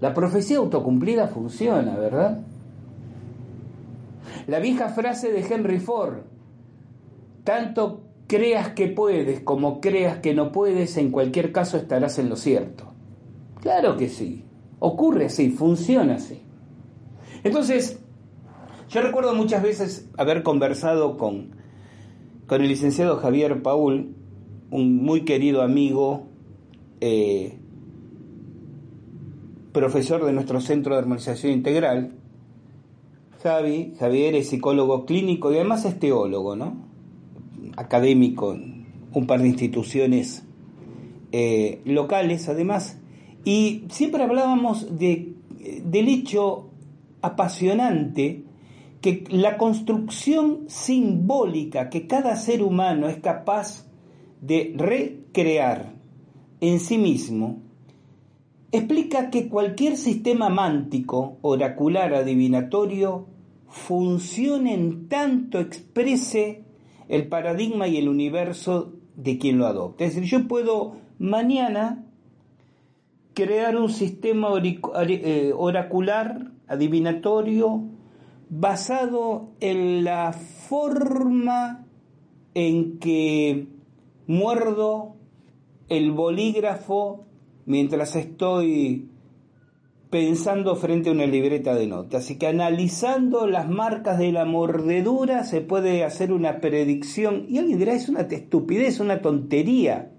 La 0.00 0.14
profecía 0.14 0.58
autocumplida 0.58 1.28
funciona, 1.28 1.96
¿verdad? 1.96 2.40
La 4.48 4.58
vieja 4.58 4.88
frase 4.88 5.30
de 5.30 5.46
Henry 5.46 5.78
Ford, 5.78 6.22
tanto 7.44 8.05
creas 8.26 8.70
que 8.70 8.88
puedes 8.88 9.40
como 9.40 9.80
creas 9.80 10.18
que 10.18 10.34
no 10.34 10.52
puedes, 10.52 10.96
en 10.96 11.10
cualquier 11.10 11.52
caso 11.52 11.76
estarás 11.76 12.18
en 12.18 12.28
lo 12.28 12.36
cierto. 12.36 12.92
Claro 13.60 13.96
que 13.96 14.08
sí, 14.08 14.44
ocurre 14.78 15.26
así, 15.26 15.50
funciona 15.50 16.16
así. 16.16 16.42
Entonces, 17.44 18.00
yo 18.88 19.02
recuerdo 19.02 19.34
muchas 19.34 19.62
veces 19.62 20.08
haber 20.16 20.42
conversado 20.42 21.16
con, 21.16 21.50
con 22.46 22.62
el 22.62 22.68
licenciado 22.68 23.16
Javier 23.18 23.62
Paul, 23.62 24.14
un 24.70 24.96
muy 24.96 25.24
querido 25.24 25.62
amigo, 25.62 26.28
eh, 27.00 27.58
profesor 29.72 30.24
de 30.24 30.32
nuestro 30.32 30.60
Centro 30.60 30.94
de 30.94 31.00
Armonización 31.02 31.52
Integral. 31.52 32.12
Javi, 33.42 33.94
Javier 33.98 34.34
es 34.34 34.48
psicólogo 34.48 35.04
clínico 35.04 35.52
y 35.52 35.56
además 35.56 35.84
es 35.84 35.98
teólogo, 35.98 36.56
¿no? 36.56 36.85
Académico 37.76 38.56
un 39.12 39.26
par 39.26 39.40
de 39.40 39.48
instituciones 39.48 40.44
eh, 41.32 41.80
locales, 41.84 42.48
además, 42.48 42.98
y 43.44 43.84
siempre 43.88 44.22
hablábamos 44.22 44.98
de, 44.98 45.34
del 45.84 46.08
hecho 46.08 46.70
apasionante 47.22 48.44
que 49.00 49.24
la 49.30 49.56
construcción 49.56 50.64
simbólica 50.66 51.90
que 51.90 52.06
cada 52.06 52.36
ser 52.36 52.62
humano 52.62 53.08
es 53.08 53.18
capaz 53.18 53.86
de 54.40 54.74
recrear 54.76 55.94
en 56.60 56.80
sí 56.80 56.98
mismo, 56.98 57.60
explica 58.72 59.30
que 59.30 59.48
cualquier 59.48 59.96
sistema 59.96 60.48
mántico, 60.48 61.38
oracular, 61.42 62.14
adivinatorio, 62.14 63.26
funcione 63.68 64.74
en 64.74 65.08
tanto 65.08 65.60
exprese 65.60 66.65
el 67.08 67.28
paradigma 67.28 67.88
y 67.88 67.96
el 67.96 68.08
universo 68.08 68.92
de 69.16 69.38
quien 69.38 69.58
lo 69.58 69.66
adopte. 69.66 70.04
Es 70.04 70.14
decir, 70.14 70.28
yo 70.28 70.48
puedo 70.48 70.96
mañana 71.18 72.04
crear 73.34 73.76
un 73.76 73.90
sistema 73.90 74.48
eh, 74.62 75.52
oracular, 75.54 76.52
adivinatorio, 76.68 77.84
basado 78.48 79.50
en 79.60 80.04
la 80.04 80.32
forma 80.32 81.86
en 82.54 82.98
que 82.98 83.66
muerdo 84.26 85.16
el 85.88 86.12
bolígrafo 86.12 87.26
mientras 87.66 88.16
estoy 88.16 89.10
pensando 90.10 90.76
frente 90.76 91.08
a 91.08 91.12
una 91.12 91.26
libreta 91.26 91.74
de 91.74 91.86
notas. 91.86 92.24
Así 92.24 92.38
que 92.38 92.46
analizando 92.46 93.46
las 93.46 93.68
marcas 93.68 94.18
de 94.18 94.32
la 94.32 94.44
mordedura 94.44 95.44
se 95.44 95.60
puede 95.60 96.04
hacer 96.04 96.32
una 96.32 96.60
predicción. 96.60 97.46
Y 97.48 97.58
alguien 97.58 97.78
dirá, 97.78 97.92
es 97.94 98.08
una 98.08 98.20
estupidez, 98.20 99.00
una 99.00 99.20
tontería. 99.20 100.12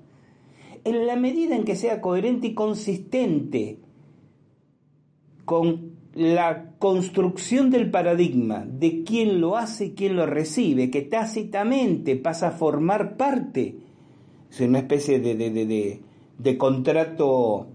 En 0.83 1.07
la 1.07 1.15
medida 1.15 1.55
en 1.55 1.63
que 1.63 1.75
sea 1.75 2.01
coherente 2.01 2.47
y 2.47 2.53
consistente 2.53 3.79
con 5.45 5.97
la 6.13 6.71
construcción 6.79 7.69
del 7.69 7.91
paradigma 7.91 8.65
de 8.67 9.03
quién 9.03 9.39
lo 9.39 9.55
hace 9.55 9.85
y 9.85 9.91
quién 9.91 10.15
lo 10.15 10.25
recibe, 10.25 10.89
que 10.89 11.03
tácitamente 11.03 12.15
pasa 12.15 12.49
a 12.49 12.51
formar 12.51 13.17
parte, 13.17 13.75
es 14.49 14.59
una 14.61 14.79
especie 14.79 15.19
de, 15.19 15.35
de, 15.35 16.01
de 16.37 16.57
contrato 16.57 17.67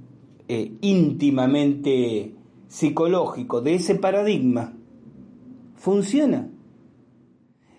eh, 0.54 0.76
íntimamente 0.82 2.34
psicológico 2.68 3.62
de 3.62 3.76
ese 3.76 3.94
paradigma, 3.94 4.74
funciona. 5.76 6.50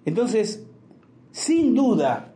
Entonces, 0.06 0.66
sin 1.30 1.76
duda, 1.76 2.34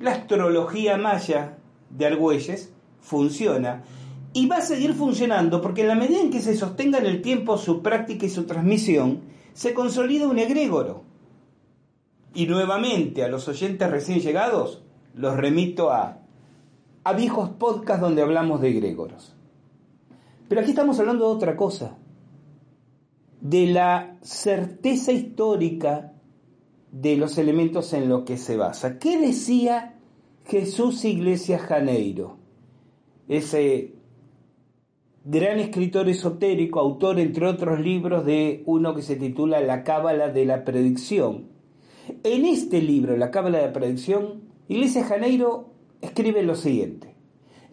la 0.00 0.12
astrología 0.12 0.96
maya 0.96 1.58
de 1.90 2.06
Argüelles 2.06 2.72
funciona 3.00 3.84
y 4.32 4.46
va 4.46 4.56
a 4.56 4.62
seguir 4.62 4.94
funcionando 4.94 5.60
porque 5.60 5.82
en 5.82 5.88
la 5.88 5.96
medida 5.96 6.22
en 6.22 6.30
que 6.30 6.40
se 6.40 6.56
sostenga 6.56 6.98
en 6.98 7.04
el 7.04 7.20
tiempo 7.20 7.58
su 7.58 7.82
práctica 7.82 8.24
y 8.24 8.30
su 8.30 8.44
transmisión, 8.44 9.20
se 9.52 9.74
consolida 9.74 10.28
un 10.28 10.38
egregoro. 10.38 11.04
Y 12.32 12.46
nuevamente 12.46 13.22
a 13.22 13.28
los 13.28 13.46
oyentes 13.48 13.90
recién 13.90 14.20
llegados, 14.20 14.82
los 15.12 15.36
remito 15.36 15.90
a 15.90 16.25
a 17.06 17.12
viejos 17.12 17.50
podcasts 17.50 18.00
donde 18.00 18.20
hablamos 18.20 18.60
de 18.60 18.70
egregoros. 18.70 19.32
Pero 20.48 20.60
aquí 20.60 20.70
estamos 20.70 20.98
hablando 20.98 21.28
de 21.28 21.36
otra 21.36 21.56
cosa, 21.56 21.96
de 23.40 23.66
la 23.68 24.16
certeza 24.22 25.12
histórica 25.12 26.14
de 26.90 27.16
los 27.16 27.38
elementos 27.38 27.92
en 27.92 28.08
los 28.08 28.24
que 28.24 28.36
se 28.36 28.56
basa. 28.56 28.98
¿Qué 28.98 29.20
decía 29.20 30.00
Jesús 30.46 31.04
Iglesias 31.04 31.62
Janeiro? 31.62 32.38
Ese 33.28 33.94
gran 35.24 35.60
escritor 35.60 36.08
esotérico, 36.08 36.80
autor 36.80 37.20
entre 37.20 37.46
otros 37.46 37.78
libros 37.78 38.26
de 38.26 38.64
uno 38.66 38.96
que 38.96 39.02
se 39.02 39.14
titula 39.14 39.60
La 39.60 39.84
Cábala 39.84 40.30
de 40.30 40.44
la 40.44 40.64
Predicción. 40.64 41.50
En 42.24 42.44
este 42.46 42.82
libro, 42.82 43.16
La 43.16 43.30
Cábala 43.30 43.58
de 43.58 43.66
la 43.66 43.72
Predicción, 43.72 44.42
Iglesias 44.66 45.06
Janeiro 45.06 45.75
escribe 46.00 46.42
lo 46.42 46.54
siguiente. 46.54 47.14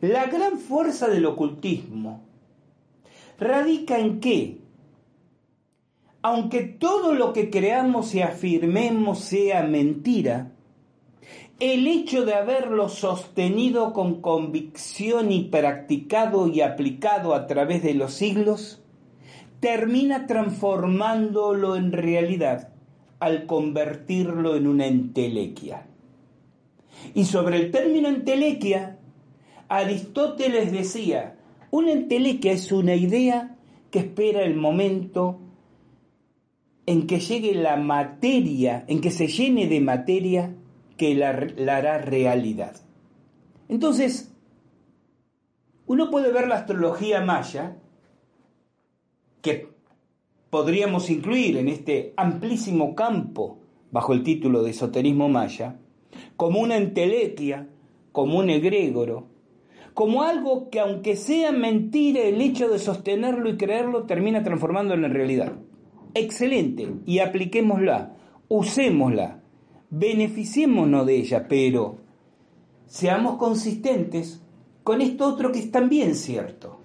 La 0.01 0.25
gran 0.25 0.57
fuerza 0.57 1.07
del 1.07 1.25
ocultismo 1.25 2.23
radica 3.39 3.99
en 3.99 4.19
que, 4.19 4.59
aunque 6.21 6.63
todo 6.63 7.13
lo 7.13 7.33
que 7.33 7.49
creamos 7.49 8.13
y 8.15 8.21
afirmemos 8.21 9.19
sea 9.19 9.63
mentira, 9.63 10.51
el 11.59 11.88
hecho 11.88 12.25
de 12.25 12.33
haberlo 12.33 12.89
sostenido 12.89 13.93
con 13.93 14.21
convicción 14.21 15.31
y 15.31 15.43
practicado 15.45 16.47
y 16.47 16.62
aplicado 16.62 17.33
a 17.33 17.47
través 17.47 17.83
de 17.83 17.93
los 17.93 18.13
siglos, 18.13 18.81
termina 19.59 20.27
transformándolo 20.27 21.77
en 21.77 21.93
realidad 21.93 22.73
al 23.19 23.45
convertirlo 23.45 24.57
en 24.57 24.67
una 24.67 24.88
entelequia. 24.88 25.88
Y 27.13 27.25
sobre 27.25 27.57
el 27.57 27.71
término 27.71 28.09
entelequia, 28.09 28.99
Aristóteles 29.67 30.71
decía, 30.71 31.37
una 31.71 31.91
entelequia 31.91 32.51
es 32.51 32.71
una 32.71 32.95
idea 32.95 33.57
que 33.91 33.99
espera 33.99 34.43
el 34.43 34.55
momento 34.55 35.39
en 36.85 37.07
que 37.07 37.19
llegue 37.19 37.53
la 37.55 37.77
materia, 37.77 38.83
en 38.87 39.01
que 39.01 39.11
se 39.11 39.27
llene 39.27 39.67
de 39.67 39.79
materia 39.79 40.55
que 40.97 41.15
la, 41.15 41.33
la 41.55 41.77
hará 41.77 41.97
realidad. 41.97 42.75
Entonces, 43.69 44.33
uno 45.85 46.09
puede 46.09 46.31
ver 46.31 46.47
la 46.47 46.55
astrología 46.55 47.21
maya, 47.21 47.77
que 49.41 49.69
podríamos 50.49 51.09
incluir 51.09 51.57
en 51.57 51.67
este 51.67 52.13
amplísimo 52.15 52.95
campo 52.95 53.59
bajo 53.91 54.13
el 54.13 54.23
título 54.23 54.63
de 54.63 54.71
esoterismo 54.71 55.29
maya, 55.29 55.79
como 56.36 56.60
una 56.60 56.78
entelequia, 56.78 57.69
como 58.12 58.39
un 58.39 58.49
egregoro, 58.49 59.28
como 59.93 60.23
algo 60.23 60.69
que 60.69 60.80
aunque 60.80 61.15
sea 61.15 61.52
mentira, 61.52 62.21
el 62.21 62.41
hecho 62.41 62.69
de 62.69 62.80
sostenerlo 62.80 63.49
y 63.49 63.58
creerlo 63.58 64.04
termina 64.04 64.43
transformándolo 64.43 65.06
en 65.06 65.13
realidad. 65.13 65.54
Excelente, 66.13 66.88
y 67.06 67.19
apliquémosla, 67.19 68.15
usémosla, 68.47 69.41
beneficiémonos 69.89 71.06
de 71.06 71.15
ella, 71.15 71.47
pero 71.47 71.97
seamos 72.88 73.38
consistentes 73.38 74.41
con 74.84 75.02
esto 75.02 75.28
otro 75.28 75.52
que 75.52 75.60
es 75.60 75.71
también 75.71 76.15
cierto, 76.15 76.80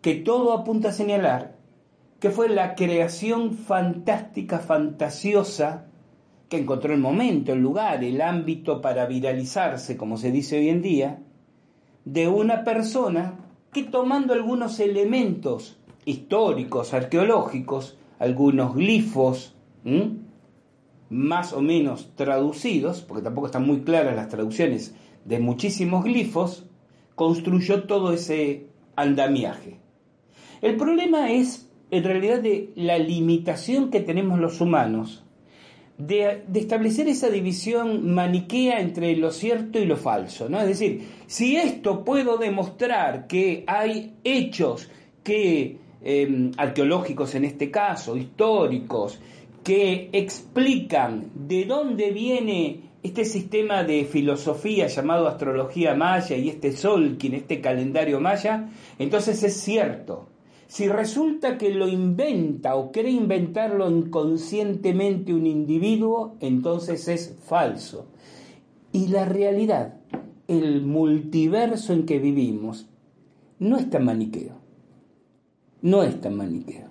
que 0.00 0.14
todo 0.14 0.52
apunta 0.52 0.90
a 0.90 0.92
señalar 0.92 1.58
que 2.20 2.30
fue 2.30 2.48
la 2.48 2.74
creación 2.74 3.54
fantástica, 3.54 4.58
fantasiosa, 4.58 5.86
que 6.48 6.58
encontró 6.58 6.94
el 6.94 7.00
momento, 7.00 7.52
el 7.52 7.60
lugar, 7.60 8.02
el 8.02 8.20
ámbito 8.20 8.80
para 8.80 9.06
viralizarse, 9.06 9.96
como 9.96 10.16
se 10.16 10.32
dice 10.32 10.58
hoy 10.58 10.70
en 10.70 10.82
día, 10.82 11.22
de 12.04 12.28
una 12.28 12.64
persona 12.64 13.38
que 13.72 13.84
tomando 13.84 14.32
algunos 14.32 14.80
elementos 14.80 15.78
históricos, 16.06 16.94
arqueológicos, 16.94 17.98
algunos 18.18 18.74
glifos, 18.74 19.54
más 21.10 21.52
o 21.52 21.60
menos 21.60 22.12
traducidos, 22.14 23.02
porque 23.02 23.22
tampoco 23.22 23.46
están 23.46 23.66
muy 23.66 23.82
claras 23.82 24.16
las 24.16 24.28
traducciones 24.28 24.94
de 25.24 25.38
muchísimos 25.38 26.04
glifos, 26.04 26.66
construyó 27.14 27.84
todo 27.84 28.12
ese 28.12 28.68
andamiaje. 28.96 29.80
El 30.62 30.76
problema 30.76 31.30
es 31.30 31.70
en 31.90 32.04
realidad 32.04 32.40
de 32.40 32.72
la 32.74 32.98
limitación 32.98 33.90
que 33.90 34.00
tenemos 34.00 34.38
los 34.38 34.60
humanos 34.60 35.24
de, 35.98 36.44
establecer 36.54 37.08
esa 37.08 37.28
división 37.28 38.14
maniquea 38.14 38.80
entre 38.80 39.16
lo 39.16 39.32
cierto 39.32 39.78
y 39.78 39.84
lo 39.84 39.96
falso. 39.96 40.48
¿no? 40.48 40.60
Es 40.60 40.68
decir, 40.68 41.02
si 41.26 41.56
esto 41.56 42.04
puedo 42.04 42.38
demostrar 42.38 43.26
que 43.26 43.64
hay 43.66 44.14
hechos 44.22 44.88
que, 45.24 45.76
em, 46.02 46.52
arqueológicos 46.56 47.34
en 47.34 47.44
este 47.44 47.70
caso, 47.70 48.16
históricos, 48.16 49.18
que 49.64 50.08
explican 50.12 51.30
de 51.34 51.64
dónde 51.64 52.12
viene 52.12 52.80
este 53.02 53.24
sistema 53.24 53.82
de 53.84 54.04
filosofía 54.04 54.86
llamado 54.86 55.28
astrología 55.28 55.94
maya 55.94 56.36
y 56.36 56.48
este 56.48 56.72
Solkin, 56.72 57.34
este 57.34 57.60
calendario 57.60 58.20
maya, 58.20 58.70
entonces 58.98 59.42
es 59.42 59.54
cierto. 59.54 60.28
Si 60.68 60.86
resulta 60.86 61.56
que 61.56 61.70
lo 61.70 61.88
inventa 61.88 62.76
o 62.76 62.92
cree 62.92 63.10
inventarlo 63.10 63.90
inconscientemente 63.90 65.32
un 65.32 65.46
individuo, 65.46 66.36
entonces 66.40 67.08
es 67.08 67.34
falso. 67.42 68.06
Y 68.92 69.08
la 69.08 69.24
realidad, 69.24 69.94
el 70.46 70.82
multiverso 70.82 71.94
en 71.94 72.04
que 72.04 72.18
vivimos, 72.18 72.86
no 73.58 73.78
es 73.78 73.88
tan 73.88 74.04
maniqueo. 74.04 74.56
No 75.80 76.02
es 76.02 76.20
tan 76.20 76.36
maniqueo. 76.36 76.88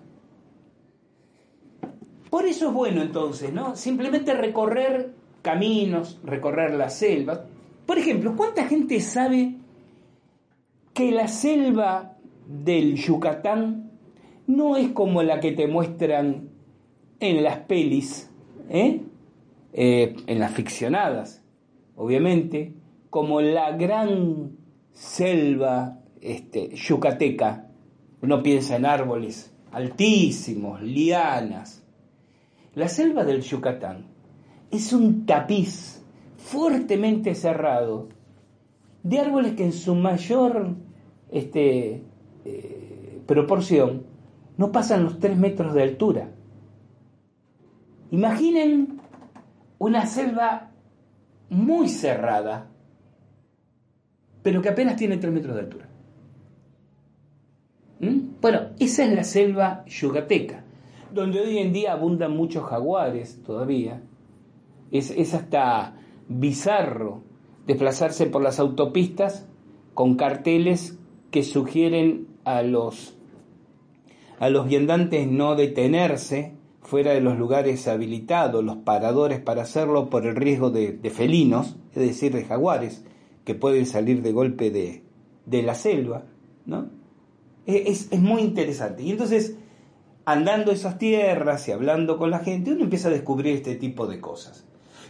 Por 2.31 2.47
eso 2.47 2.69
es 2.69 2.73
bueno 2.73 3.03
entonces, 3.03 3.53
¿no? 3.53 3.75
Simplemente 3.75 4.33
recorrer 4.33 5.13
caminos, 5.43 6.19
recorrer 6.23 6.73
la 6.73 6.89
selva. 6.89 7.45
Por 7.85 7.99
ejemplo, 7.99 8.35
¿cuánta 8.35 8.67
gente 8.67 8.99
sabe 9.01 9.55
que 10.95 11.11
la 11.11 11.27
selva 11.27 12.16
del 12.47 12.95
Yucatán 12.95 13.91
no 14.47 14.77
es 14.77 14.89
como 14.89 15.21
la 15.23 15.39
que 15.39 15.51
te 15.51 15.67
muestran 15.67 16.49
en 17.19 17.43
las 17.43 17.59
pelis, 17.59 18.31
¿eh? 18.69 19.01
Eh, 19.73 20.15
en 20.25 20.39
las 20.39 20.53
ficcionadas, 20.53 21.43
obviamente, 21.95 22.73
como 23.09 23.41
la 23.41 23.71
gran 23.71 24.57
selva 24.91 25.99
este, 26.21 26.69
yucateca. 26.75 27.69
Uno 28.21 28.41
piensa 28.41 28.77
en 28.77 28.85
árboles 28.85 29.53
altísimos, 29.71 30.81
lianas. 30.81 31.83
La 32.73 32.87
selva 32.87 33.23
del 33.23 33.41
Yucatán 33.41 34.07
es 34.71 34.93
un 34.93 35.25
tapiz 35.25 36.03
fuertemente 36.37 37.35
cerrado 37.35 38.09
de 39.03 39.19
árboles 39.19 39.53
que 39.53 39.65
en 39.65 39.73
su 39.73 39.95
mayor 39.95 40.75
este, 41.31 42.03
eh, 42.47 43.21
proporción 43.25 44.03
no 44.57 44.71
pasan 44.71 45.03
los 45.03 45.19
3 45.19 45.37
metros 45.37 45.73
de 45.73 45.83
altura. 45.83 46.29
Imaginen 48.11 48.99
una 49.77 50.05
selva 50.05 50.71
muy 51.49 51.89
cerrada, 51.89 52.69
pero 54.41 54.61
que 54.61 54.69
apenas 54.69 54.95
tiene 54.95 55.17
3 55.17 55.33
metros 55.33 55.55
de 55.55 55.61
altura. 55.61 55.89
¿Mm? 57.99 58.19
Bueno, 58.41 58.61
esa 58.79 59.03
es 59.03 59.13
la 59.13 59.23
selva 59.23 59.83
yucateca, 59.85 60.63
donde 61.13 61.41
hoy 61.41 61.57
en 61.57 61.73
día 61.73 61.93
abundan 61.93 62.35
muchos 62.35 62.63
jaguares 62.63 63.41
todavía. 63.43 64.01
Es, 64.91 65.11
es 65.11 65.33
hasta 65.33 65.95
bizarro 66.29 67.23
desplazarse 67.67 68.27
por 68.27 68.41
las 68.41 68.59
autopistas 68.59 69.45
con 69.93 70.15
carteles 70.15 70.97
que 71.31 71.43
sugieren 71.43 72.27
a 72.47 72.63
los, 72.63 73.13
a 74.39 74.49
los 74.49 74.69
viandantes 74.69 75.27
no 75.27 75.55
detenerse 75.55 76.53
fuera 76.81 77.11
de 77.11 77.19
los 77.19 77.37
lugares 77.37 77.89
habilitados, 77.89 78.63
los 78.63 78.77
paradores 78.77 79.41
para 79.41 79.63
hacerlo 79.63 80.09
por 80.09 80.25
el 80.25 80.37
riesgo 80.37 80.69
de, 80.69 80.97
felinos, 81.13 81.75
es 81.93 82.07
decir, 82.07 82.33
de 82.33 82.45
jaguares, 82.45 83.03
que 83.43 83.53
pueden 83.53 83.85
salir 83.85 84.21
de 84.21 84.31
golpe 84.31 84.71
de, 84.71 85.03
de 85.45 85.61
la 85.61 85.75
selva, 85.75 86.23
¿no? 86.65 86.89
Es, 87.65 88.07
es, 88.11 88.19
muy 88.21 88.43
interesante. 88.43 89.03
Y 89.03 89.11
entonces, 89.11 89.57
andando 90.23 90.71
esas 90.71 90.97
tierras 90.97 91.67
y 91.67 91.73
hablando 91.73 92.17
con 92.17 92.31
la 92.31 92.39
gente, 92.39 92.71
uno 92.71 92.85
empieza 92.85 93.09
a 93.09 93.11
descubrir 93.11 93.57
este 93.57 93.75
tipo 93.75 94.07
de 94.07 94.21
cosas. 94.21 94.65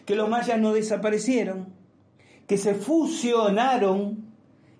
Que 0.07 0.15
los 0.15 0.27
mayas 0.27 0.59
no 0.59 0.73
desaparecieron, 0.73 1.67
que 2.47 2.57
se 2.57 2.73
fusionaron 2.73 4.27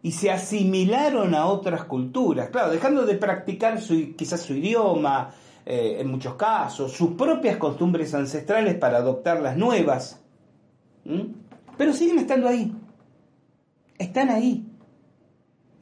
y 0.02 0.12
se 0.12 0.32
asimilaron 0.32 1.34
a 1.36 1.48
otras 1.48 1.84
culturas, 1.86 2.50
claro, 2.50 2.72
dejando 2.72 3.06
de 3.06 3.16
practicar 3.16 3.82
su, 3.82 4.16
quizás 4.16 4.42
su 4.42 4.54
idioma, 4.54 5.32
eh, 5.66 5.98
en 6.00 6.10
muchos 6.10 6.36
casos, 6.36 6.94
sus 6.94 7.12
propias 7.12 7.58
costumbres 7.58 8.14
ancestrales 8.14 8.76
para 8.76 9.00
adoptar 9.00 9.42
las 9.42 9.58
nuevas, 9.58 10.24
pero 11.78 11.94
siguen 11.94 12.20
estando 12.20 12.48
ahí, 12.48 12.74
están 13.98 14.30
ahí, 14.30 14.66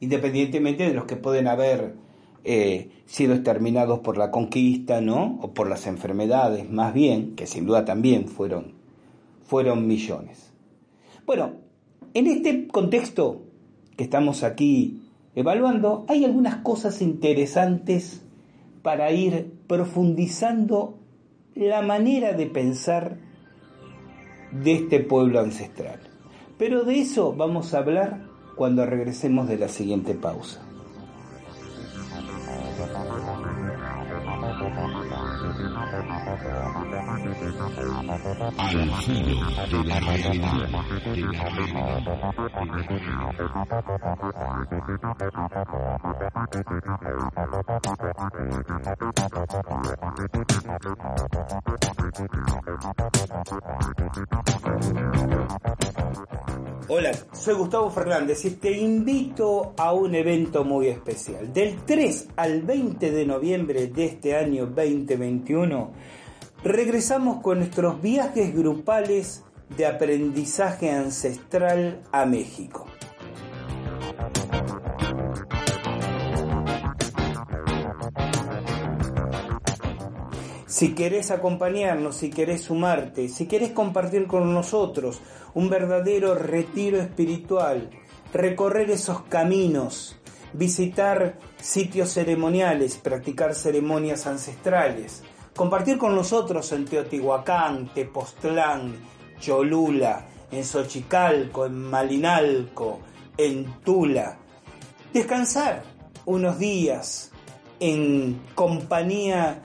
independientemente 0.00 0.88
de 0.88 0.94
los 0.94 1.04
que 1.04 1.16
pueden 1.16 1.46
haber 1.46 1.94
eh, 2.42 2.90
sido 3.06 3.34
exterminados 3.34 4.00
por 4.00 4.18
la 4.18 4.30
conquista, 4.30 5.00
¿no? 5.00 5.38
O 5.42 5.52
por 5.52 5.68
las 5.68 5.86
enfermedades, 5.86 6.70
más 6.70 6.94
bien, 6.94 7.34
que 7.34 7.46
sin 7.46 7.66
duda 7.66 7.84
también 7.84 8.28
fueron, 8.28 8.74
fueron 9.44 9.86
millones. 9.86 10.52
Bueno, 11.26 11.54
en 12.14 12.26
este 12.28 12.68
contexto 12.68 13.45
que 13.96 14.04
estamos 14.04 14.42
aquí 14.42 15.02
evaluando, 15.34 16.04
hay 16.08 16.24
algunas 16.24 16.56
cosas 16.56 17.02
interesantes 17.02 18.22
para 18.82 19.10
ir 19.12 19.52
profundizando 19.66 20.98
la 21.54 21.82
manera 21.82 22.32
de 22.32 22.46
pensar 22.46 23.16
de 24.52 24.72
este 24.74 25.00
pueblo 25.00 25.40
ancestral. 25.40 26.00
Pero 26.58 26.84
de 26.84 27.00
eso 27.00 27.34
vamos 27.34 27.74
a 27.74 27.78
hablar 27.78 28.26
cuando 28.56 28.86
regresemos 28.86 29.48
de 29.48 29.58
la 29.58 29.68
siguiente 29.68 30.14
pausa. 30.14 30.65
Al 38.08 38.92
filo 39.02 39.36
de 39.70 39.84
la 39.88 40.00
realidad. 40.00 40.68
Hola, 56.88 57.12
soy 57.32 57.54
Gustavo 57.54 57.90
Fernández 57.90 58.44
y 58.44 58.50
te 58.50 58.70
invito 58.70 59.74
a 59.76 59.92
un 59.92 60.14
evento 60.14 60.64
muy 60.64 60.86
especial. 60.86 61.52
Del 61.52 61.84
3 61.84 62.28
al 62.36 62.62
20 62.62 63.10
de 63.10 63.26
noviembre 63.26 63.88
de 63.88 64.04
este 64.04 64.36
año 64.36 64.66
2021, 64.66 65.90
regresamos 66.68 67.42
con 67.42 67.58
nuestros 67.58 68.02
viajes 68.02 68.54
grupales 68.54 69.44
de 69.76 69.86
aprendizaje 69.86 70.90
ancestral 70.90 72.02
a 72.12 72.26
México. 72.26 72.86
Si 80.66 80.94
querés 80.94 81.30
acompañarnos, 81.30 82.16
si 82.16 82.30
querés 82.30 82.62
sumarte, 82.62 83.28
si 83.28 83.46
querés 83.46 83.70
compartir 83.70 84.26
con 84.26 84.52
nosotros 84.52 85.20
un 85.54 85.70
verdadero 85.70 86.34
retiro 86.34 87.00
espiritual, 87.00 87.90
recorrer 88.32 88.90
esos 88.90 89.22
caminos, 89.22 90.18
visitar 90.52 91.38
sitios 91.62 92.10
ceremoniales, 92.12 92.96
practicar 92.96 93.54
ceremonias 93.54 94.26
ancestrales, 94.26 95.22
compartir 95.56 95.96
con 95.98 96.14
nosotros 96.14 96.70
en 96.72 96.84
Teotihuacán, 96.84 97.88
Tepoztlán, 97.94 98.94
Cholula, 99.40 100.26
en 100.50 100.64
Xochicalco, 100.64 101.66
en 101.66 101.82
Malinalco, 101.82 103.00
en 103.36 103.80
Tula. 103.82 104.36
Descansar 105.12 105.82
unos 106.26 106.58
días 106.58 107.32
en 107.80 108.40
compañía 108.54 109.62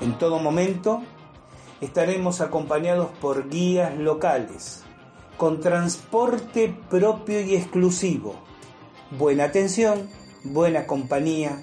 En 0.00 0.18
todo 0.18 0.38
momento 0.38 1.02
estaremos 1.80 2.40
acompañados 2.40 3.10
por 3.20 3.48
guías 3.48 3.96
locales, 3.96 4.84
con 5.36 5.60
transporte 5.60 6.76
propio 6.90 7.40
y 7.40 7.56
exclusivo, 7.56 8.34
buena 9.18 9.44
atención, 9.44 10.08
buena 10.44 10.86
compañía 10.86 11.62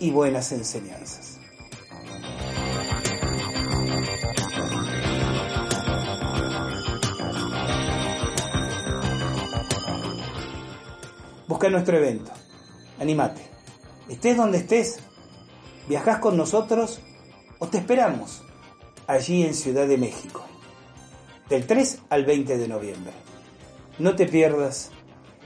y 0.00 0.10
buenas 0.10 0.52
enseñanzas. 0.52 1.31
Busca 11.52 11.68
nuestro 11.68 11.98
evento, 11.98 12.30
animate, 12.98 13.42
estés 14.08 14.38
donde 14.38 14.56
estés, 14.56 15.00
viajás 15.86 16.18
con 16.18 16.34
nosotros 16.34 17.02
o 17.58 17.68
te 17.68 17.76
esperamos 17.76 18.40
allí 19.06 19.42
en 19.42 19.52
Ciudad 19.52 19.86
de 19.86 19.98
México 19.98 20.42
del 21.50 21.66
3 21.66 22.04
al 22.08 22.24
20 22.24 22.56
de 22.56 22.68
noviembre. 22.68 23.12
No 23.98 24.16
te 24.16 24.24
pierdas 24.24 24.92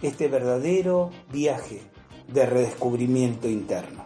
este 0.01 0.29
verdadero 0.29 1.11
viaje 1.33 1.83
de 2.29 2.47
redescubrimiento 2.47 3.49
interno. 3.49 4.06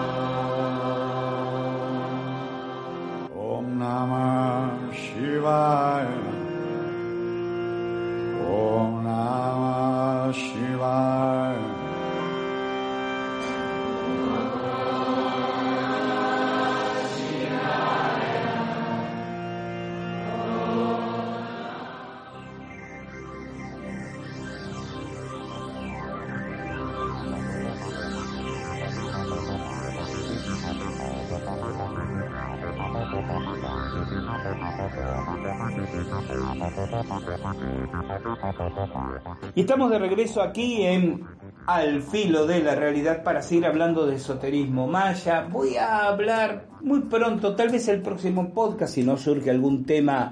Y 39.53 39.61
estamos 39.61 39.91
de 39.91 39.99
regreso 39.99 40.41
aquí 40.41 40.83
en 40.83 41.25
Al 41.67 42.01
filo 42.01 42.47
de 42.47 42.63
la 42.63 42.73
realidad 42.73 43.21
para 43.21 43.41
seguir 43.41 43.65
hablando 43.65 44.05
de 44.05 44.15
esoterismo 44.15 44.87
maya. 44.87 45.41
Voy 45.51 45.75
a 45.75 46.07
hablar 46.07 46.67
muy 46.81 47.01
pronto, 47.01 47.53
tal 47.55 47.69
vez 47.69 47.87
el 47.89 48.01
próximo 48.01 48.53
podcast, 48.53 48.95
si 48.95 49.03
no 49.03 49.17
surge 49.17 49.49
algún 49.49 49.85
tema 49.85 50.31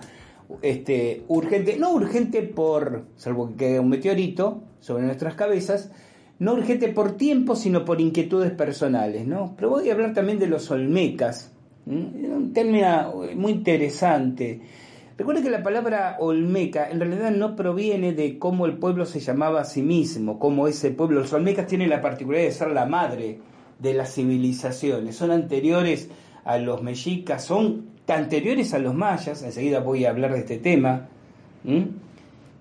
este, 0.61 1.23
urgente, 1.27 1.77
no 1.77 1.91
urgente 1.91 2.43
por, 2.43 3.07
salvo 3.15 3.49
que 3.49 3.55
quede 3.55 3.79
un 3.79 3.89
meteorito 3.89 4.63
sobre 4.79 5.03
nuestras 5.03 5.35
cabezas, 5.35 5.91
no 6.39 6.53
urgente 6.53 6.87
por 6.87 7.17
tiempo, 7.17 7.57
sino 7.57 7.83
por 7.83 7.99
inquietudes 7.99 8.51
personales, 8.51 9.27
¿no? 9.27 9.53
Pero 9.55 9.69
voy 9.69 9.89
a 9.89 9.93
hablar 9.93 10.13
también 10.13 10.39
de 10.39 10.47
los 10.47 10.71
olmecas, 10.71 11.53
un 11.85 12.51
tema 12.53 13.11
muy 13.35 13.51
interesante. 13.51 14.61
Recuerden 15.19 15.43
que 15.43 15.49
la 15.49 15.63
palabra 15.63 16.15
olmeca 16.21 16.89
en 16.89 17.01
realidad 17.01 17.31
no 17.31 17.57
proviene 17.57 18.13
de 18.13 18.39
cómo 18.39 18.65
el 18.65 18.77
pueblo 18.77 19.05
se 19.05 19.19
llamaba 19.19 19.59
a 19.59 19.65
sí 19.65 19.81
mismo, 19.81 20.39
cómo 20.39 20.65
ese 20.65 20.91
pueblo. 20.91 21.19
Los 21.19 21.33
olmecas 21.33 21.67
tienen 21.67 21.89
la 21.89 22.01
particularidad 22.01 22.47
de 22.47 22.53
ser 22.53 22.71
la 22.71 22.85
madre 22.85 23.41
de 23.79 23.93
las 23.93 24.13
civilizaciones, 24.13 25.17
son 25.17 25.31
anteriores 25.31 26.09
a 26.45 26.57
los 26.57 26.81
mexicas, 26.81 27.43
son 27.43 27.89
anteriores 28.07 28.73
a 28.73 28.79
los 28.79 28.95
mayas, 28.95 29.43
enseguida 29.43 29.81
voy 29.81 30.05
a 30.05 30.11
hablar 30.11 30.31
de 30.31 30.39
este 30.39 30.57
tema. 30.57 31.09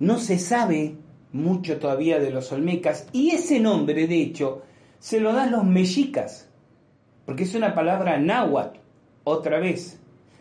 No 0.01 0.19
se 0.19 0.37
sabe 0.41 0.97
mucho 1.33 1.79
todavía 1.79 2.19
de 2.19 2.33
los 2.33 2.51
olmecas 2.51 3.07
y 3.13 3.31
ese 3.31 3.61
nombre, 3.61 4.09
de 4.09 4.21
hecho, 4.21 4.63
se 4.99 5.21
lo 5.21 5.33
dan 5.33 5.53
los 5.53 5.65
mexicas, 5.65 6.51
porque 7.25 7.45
es 7.45 7.55
una 7.55 7.73
palabra 7.73 8.19
náhuatl, 8.19 8.81
otra 9.23 9.61
vez. 9.61 9.98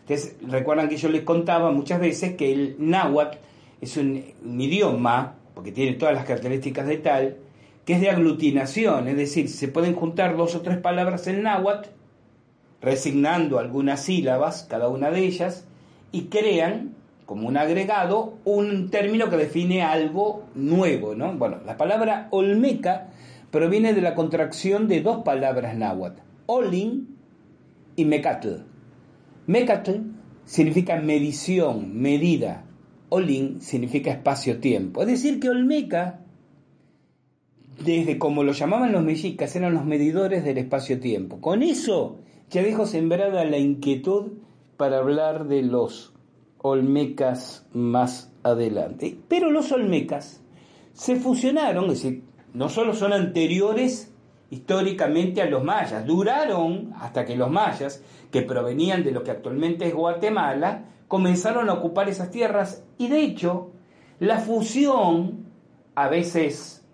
Entonces, 0.08 0.36
recuerdan 0.48 0.88
que 0.88 0.96
yo 0.96 1.10
les 1.10 1.22
contaba 1.22 1.70
muchas 1.70 2.00
veces 2.00 2.34
que 2.34 2.50
el 2.50 2.76
náhuatl 2.78 3.36
es 3.82 3.96
un, 3.98 4.24
un 4.42 4.60
idioma, 4.60 5.34
porque 5.54 5.70
tiene 5.70 5.96
todas 5.96 6.14
las 6.14 6.24
características 6.24 6.86
de 6.86 6.96
tal, 6.96 7.36
que 7.84 7.92
es 7.92 8.00
de 8.00 8.08
aglutinación, 8.08 9.06
es 9.08 9.16
decir, 9.18 9.50
se 9.50 9.68
pueden 9.68 9.94
juntar 9.94 10.36
dos 10.36 10.54
o 10.54 10.62
tres 10.62 10.78
palabras 10.78 11.26
en 11.26 11.42
náhuatl, 11.42 11.90
resignando 12.80 13.58
algunas 13.58 14.02
sílabas, 14.02 14.66
cada 14.68 14.88
una 14.88 15.10
de 15.10 15.20
ellas, 15.20 15.66
y 16.10 16.22
crean, 16.24 16.94
como 17.26 17.46
un 17.46 17.58
agregado, 17.58 18.38
un 18.46 18.88
término 18.88 19.28
que 19.28 19.36
define 19.36 19.82
algo 19.82 20.44
nuevo, 20.54 21.14
¿no? 21.14 21.34
Bueno, 21.34 21.58
la 21.66 21.76
palabra 21.76 22.28
olmeca 22.30 23.08
proviene 23.50 23.92
de 23.92 24.00
la 24.00 24.14
contracción 24.14 24.88
de 24.88 25.02
dos 25.02 25.22
palabras 25.22 25.76
náhuatl, 25.76 26.22
olin 26.46 27.14
y 27.94 28.06
mecatl. 28.06 28.77
Mecatl 29.48 29.92
significa 30.44 31.00
medición, 31.00 31.98
medida. 31.98 32.66
Olin 33.08 33.62
significa 33.62 34.10
espacio-tiempo. 34.10 35.00
Es 35.00 35.06
decir, 35.06 35.40
que 35.40 35.48
Olmeca, 35.48 36.20
desde 37.82 38.18
como 38.18 38.44
lo 38.44 38.52
llamaban 38.52 38.92
los 38.92 39.02
mexicas, 39.02 39.56
eran 39.56 39.72
los 39.72 39.86
medidores 39.86 40.44
del 40.44 40.58
espacio-tiempo. 40.58 41.40
Con 41.40 41.62
eso 41.62 42.18
ya 42.50 42.62
dejo 42.62 42.84
sembrada 42.84 43.46
la 43.46 43.56
inquietud 43.56 44.32
para 44.76 44.98
hablar 44.98 45.48
de 45.48 45.62
los 45.62 46.12
Olmecas 46.58 47.66
más 47.72 48.30
adelante. 48.42 49.18
Pero 49.28 49.50
los 49.50 49.72
Olmecas 49.72 50.42
se 50.92 51.16
fusionaron, 51.16 51.86
es 51.86 52.02
decir, 52.02 52.22
no 52.52 52.68
solo 52.68 52.92
son 52.92 53.14
anteriores 53.14 54.12
históricamente 54.50 55.42
a 55.42 55.46
los 55.46 55.62
mayas, 55.62 56.06
duraron 56.06 56.92
hasta 56.98 57.24
que 57.24 57.36
los 57.36 57.50
mayas, 57.50 58.02
que 58.30 58.42
provenían 58.42 59.04
de 59.04 59.12
lo 59.12 59.22
que 59.22 59.30
actualmente 59.30 59.86
es 59.86 59.94
Guatemala, 59.94 60.84
comenzaron 61.06 61.68
a 61.68 61.74
ocupar 61.74 62.08
esas 62.08 62.30
tierras 62.30 62.84
y 62.98 63.08
de 63.08 63.20
hecho 63.20 63.70
la 64.20 64.38
fusión, 64.38 65.46
a 65.94 66.08
veces 66.08 66.84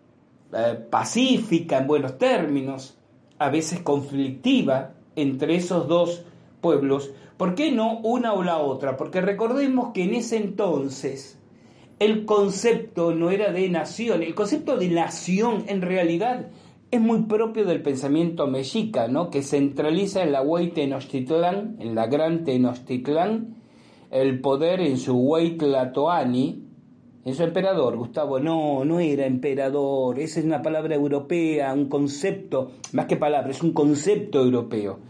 eh, 0.52 0.78
pacífica 0.90 1.78
en 1.78 1.86
buenos 1.86 2.18
términos, 2.18 2.98
a 3.38 3.50
veces 3.50 3.80
conflictiva 3.80 4.92
entre 5.16 5.56
esos 5.56 5.88
dos 5.88 6.24
pueblos, 6.60 7.10
¿por 7.36 7.54
qué 7.54 7.72
no 7.72 7.98
una 7.98 8.32
o 8.32 8.42
la 8.42 8.58
otra? 8.58 8.96
Porque 8.96 9.20
recordemos 9.20 9.92
que 9.92 10.04
en 10.04 10.14
ese 10.14 10.36
entonces 10.36 11.38
el 11.98 12.24
concepto 12.24 13.14
no 13.14 13.30
era 13.30 13.52
de 13.52 13.68
nación, 13.68 14.22
el 14.22 14.34
concepto 14.34 14.76
de 14.76 14.88
nación 14.88 15.64
en 15.68 15.82
realidad 15.82 16.48
es 16.94 17.00
muy 17.00 17.22
propio 17.22 17.64
del 17.64 17.82
pensamiento 17.82 18.46
mexica, 18.46 19.08
¿no? 19.08 19.28
que 19.28 19.42
centraliza 19.42 20.22
en 20.22 20.30
la 20.30 20.42
Huey 20.42 20.70
Tenochtitlán, 20.70 21.76
en 21.80 21.96
la 21.96 22.06
gran 22.06 22.44
Tenochtitlán, 22.44 23.56
el 24.12 24.40
poder 24.40 24.80
en 24.80 24.98
su 24.98 25.16
Huey 25.16 25.56
Tlatoani, 25.56 26.62
en 27.24 27.34
su 27.34 27.42
emperador. 27.42 27.96
Gustavo, 27.96 28.38
no, 28.38 28.84
no 28.84 29.00
era 29.00 29.26
emperador, 29.26 30.20
esa 30.20 30.38
es 30.38 30.46
una 30.46 30.62
palabra 30.62 30.94
europea, 30.94 31.74
un 31.74 31.88
concepto, 31.88 32.70
más 32.92 33.06
que 33.06 33.16
palabra, 33.16 33.50
es 33.50 33.62
un 33.62 33.72
concepto 33.72 34.40
europeo. 34.40 35.00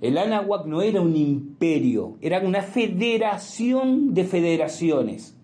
El 0.00 0.16
Anahuac 0.16 0.64
no 0.64 0.80
era 0.80 1.02
un 1.02 1.14
imperio, 1.14 2.16
era 2.22 2.40
una 2.40 2.62
federación 2.62 4.14
de 4.14 4.24
federaciones, 4.24 5.36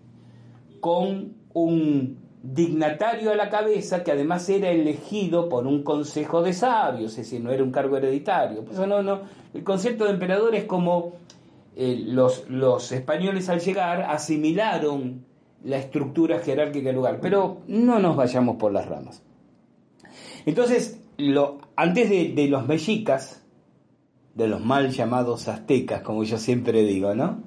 con 0.79 1.33
un 1.53 2.24
dignatario 2.53 3.31
a 3.31 3.35
la 3.35 3.49
cabeza 3.49 4.03
que 4.03 4.11
además 4.11 4.47
era 4.49 4.69
elegido 4.69 5.49
por 5.49 5.65
un 5.65 5.83
consejo 5.83 6.43
de 6.43 6.53
sabios, 6.53 7.11
es 7.11 7.17
decir, 7.17 7.41
no 7.41 7.51
era 7.51 7.63
un 7.63 7.71
cargo 7.71 7.97
hereditario. 7.97 8.63
Pues 8.63 8.77
no, 8.77 9.01
no, 9.01 9.21
el 9.53 9.63
concepto 9.63 10.05
de 10.05 10.11
emperador 10.11 10.53
es 10.53 10.65
como 10.65 11.13
eh, 11.75 12.03
los, 12.05 12.47
los 12.49 12.91
españoles 12.91 13.49
al 13.49 13.61
llegar 13.61 14.03
asimilaron 14.03 15.25
la 15.63 15.77
estructura 15.77 16.39
jerárquica 16.39 16.87
del 16.87 16.95
lugar, 16.95 17.19
pero 17.19 17.61
no 17.67 17.99
nos 17.99 18.15
vayamos 18.15 18.57
por 18.57 18.71
las 18.71 18.85
ramas. 18.85 19.23
Entonces, 20.45 21.01
lo, 21.17 21.57
antes 21.75 22.09
de, 22.09 22.47
los 22.47 22.67
mexicas, 22.67 23.43
de 24.35 24.47
los 24.47 24.63
mal 24.63 24.91
llamados 24.91 25.47
aztecas, 25.47 26.01
como 26.01 26.23
yo 26.23 26.37
siempre 26.37 26.83
digo, 26.83 27.15
¿no? 27.15 27.41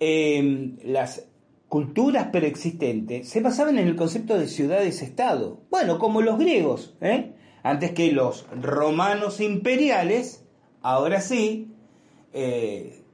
Eh, 0.00 0.76
las 0.84 1.29
culturas 1.70 2.26
preexistentes 2.32 3.28
se 3.28 3.40
basaban 3.40 3.78
en 3.78 3.86
el 3.86 3.94
concepto 3.94 4.36
de 4.36 4.48
ciudades-estado. 4.48 5.60
Bueno, 5.70 6.00
como 6.00 6.20
los 6.20 6.36
griegos, 6.36 6.96
¿eh? 7.00 7.32
antes 7.62 7.92
que 7.92 8.10
los 8.10 8.44
romanos 8.60 9.40
imperiales, 9.40 10.44
ahora 10.82 11.20
sí, 11.20 11.72
eh, 12.32 13.04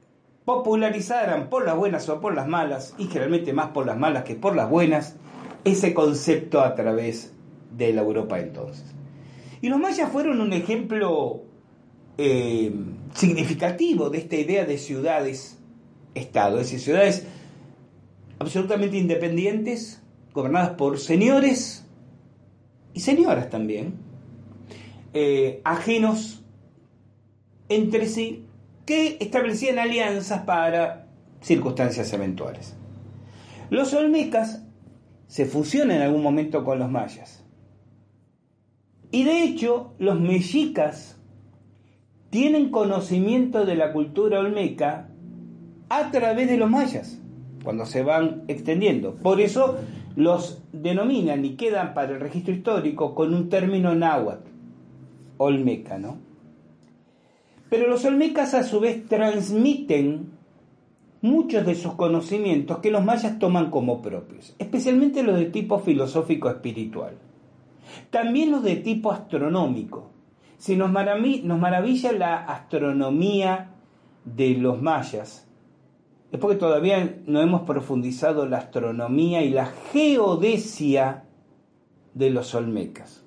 popularizaran 0.47 1.51
por 1.51 1.67
las 1.67 1.77
buenas 1.77 2.09
o 2.09 2.19
por 2.19 2.35
las 2.35 2.49
malas, 2.49 2.95
y 2.97 3.09
generalmente 3.09 3.53
más 3.53 3.73
por 3.73 3.85
las 3.85 3.99
malas 3.99 4.25
que 4.25 4.37
por 4.37 4.57
las 4.57 4.71
buenas, 4.71 5.17
ese 5.65 5.93
concepto 5.93 6.63
a 6.63 6.75
través 6.75 7.35
de 7.77 7.93
la 7.93 8.01
Europa 8.01 8.41
entonces. 8.41 8.87
Y 9.61 9.69
los 9.69 9.79
mayas 9.79 10.11
fueron 10.11 10.41
un 10.41 10.55
ejemplo 10.55 11.43
eh, 12.17 12.73
significativo 13.13 14.09
de 14.09 14.17
esta 14.17 14.37
idea 14.37 14.65
de 14.65 14.79
ciudades-estado, 14.79 16.59
es 16.59 16.71
decir, 16.71 16.81
ciudades 16.81 17.27
absolutamente 18.39 18.97
independientes, 18.99 20.03
gobernadas 20.33 20.71
por 20.71 20.99
señores 20.99 21.87
y 22.95 23.01
señoras 23.01 23.51
también, 23.51 23.95
eh, 25.15 25.61
ajenos 25.65 26.45
entre 27.69 28.07
sí, 28.07 28.45
que 28.85 29.17
establecían 29.21 29.79
alianzas 29.79 30.43
para 30.43 31.09
circunstancias 31.41 32.13
eventuales. 32.13 32.77
Los 33.71 33.93
olmecas 33.95 34.63
se 35.27 35.47
fusionan 35.47 35.97
en 35.97 36.03
algún 36.03 36.23
momento 36.23 36.65
con 36.65 36.79
los 36.79 36.91
mayas. 36.91 37.45
Y 39.11 39.25
de 39.25 39.43
hecho, 39.43 39.95
los 39.99 40.21
mexicas 40.21 41.17
tienen 42.31 42.71
conocimiento 42.71 43.65
de 43.65 43.77
la 43.77 43.93
cultura 43.93 44.41
olmeca 44.41 45.09
a 45.89 46.11
través 46.11 46.49
de 46.49 46.57
los 46.57 46.71
mayas, 46.71 47.21
cuando 47.67 47.85
se 47.85 48.05
van 48.05 48.45
extendiendo. 48.47 49.17
Por 49.17 49.41
eso 49.41 49.77
los 50.15 50.63
denominan 50.73 51.45
y 51.45 51.57
quedan 51.57 51.95
para 51.95 52.13
el 52.13 52.21
registro 52.21 52.55
histórico 52.55 53.13
con 53.13 53.35
un 53.35 53.49
término 53.49 53.93
náhuatl, 53.93 54.49
olmeca, 55.39 55.99
¿no? 55.99 56.19
Pero 57.69 57.89
los 57.89 58.05
olmecas 58.05 58.55
a 58.55 58.63
su 58.63 58.79
vez 58.79 59.05
transmiten 59.09 60.31
muchos 61.23 61.67
de 61.67 61.75
sus 61.75 61.95
conocimientos 61.95 62.79
que 62.79 62.93
los 62.93 63.05
mayas 63.05 63.41
toman 63.41 63.73
como 63.73 64.01
propios, 64.01 64.55
especialmente 64.61 65.25
los 65.25 65.37
de 65.37 65.47
tipo 65.47 65.81
filosófico 65.81 66.49
espiritual. 66.49 67.15
También 68.11 68.53
los 68.53 68.63
de 68.63 68.77
tipo 68.77 69.11
astronómico. 69.11 70.13
Si 70.57 70.77
nos, 70.77 70.93
maravilla 70.93 72.13
la 72.13 72.37
astronomía 72.45 73.73
de 74.25 74.51
los 74.51 74.81
mayas, 74.81 75.46
es 76.33 76.41
porque 76.41 76.57
todavía 76.57 77.19
no 77.27 77.41
hemos 77.41 77.63
profundizado 77.63 78.47
la 78.47 78.59
astronomía 78.59 79.43
y 79.43 79.51
la 79.51 79.67
geodesia 79.93 81.25
de 82.15 82.31
los 82.31 82.55
olmecas, 82.55 83.25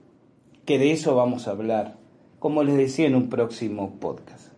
que 0.65 0.77
de 0.77 0.91
eso 0.91 1.15
vamos 1.15 1.47
a 1.47 1.51
hablar, 1.51 1.97
como 2.39 2.63
les 2.63 2.75
decía 2.75 3.07
en 3.07 3.15
un 3.15 3.29
próximo 3.29 3.99
podcast. 3.99 4.53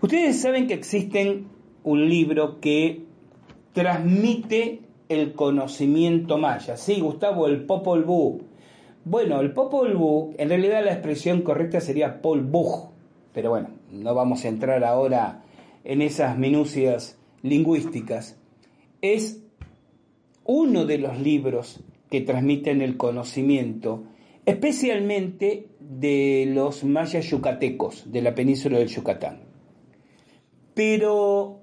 Ustedes 0.00 0.40
saben 0.40 0.66
que 0.66 0.74
existen 0.74 1.48
un 1.82 2.08
libro 2.08 2.60
que 2.60 3.04
transmite 3.72 4.82
el 5.08 5.32
conocimiento 5.34 6.38
maya. 6.38 6.76
Sí, 6.76 7.00
Gustavo, 7.00 7.46
el 7.46 7.64
Popol 7.64 8.04
Vuh. 8.04 8.42
Bueno, 9.04 9.40
el 9.40 9.52
Popol 9.52 9.96
Vuh, 9.96 10.34
en 10.38 10.48
realidad 10.48 10.84
la 10.84 10.92
expresión 10.92 11.42
correcta 11.42 11.80
sería 11.80 12.22
Pol 12.22 12.42
Vuh, 12.42 12.90
pero 13.32 13.50
bueno, 13.50 13.70
no 13.90 14.14
vamos 14.14 14.44
a 14.44 14.48
entrar 14.48 14.84
ahora 14.84 15.42
en 15.84 16.02
esas 16.02 16.38
minucias 16.38 17.19
lingüísticas. 17.42 18.38
Es 19.00 19.42
uno 20.44 20.84
de 20.84 20.98
los 20.98 21.18
libros 21.18 21.80
que 22.10 22.20
transmiten 22.20 22.82
el 22.82 22.96
conocimiento, 22.96 24.04
especialmente 24.44 25.68
de 25.78 26.50
los 26.52 26.84
mayas 26.84 27.26
yucatecos 27.26 28.10
de 28.10 28.22
la 28.22 28.34
península 28.34 28.78
del 28.78 28.88
Yucatán. 28.88 29.42
Pero 30.74 31.60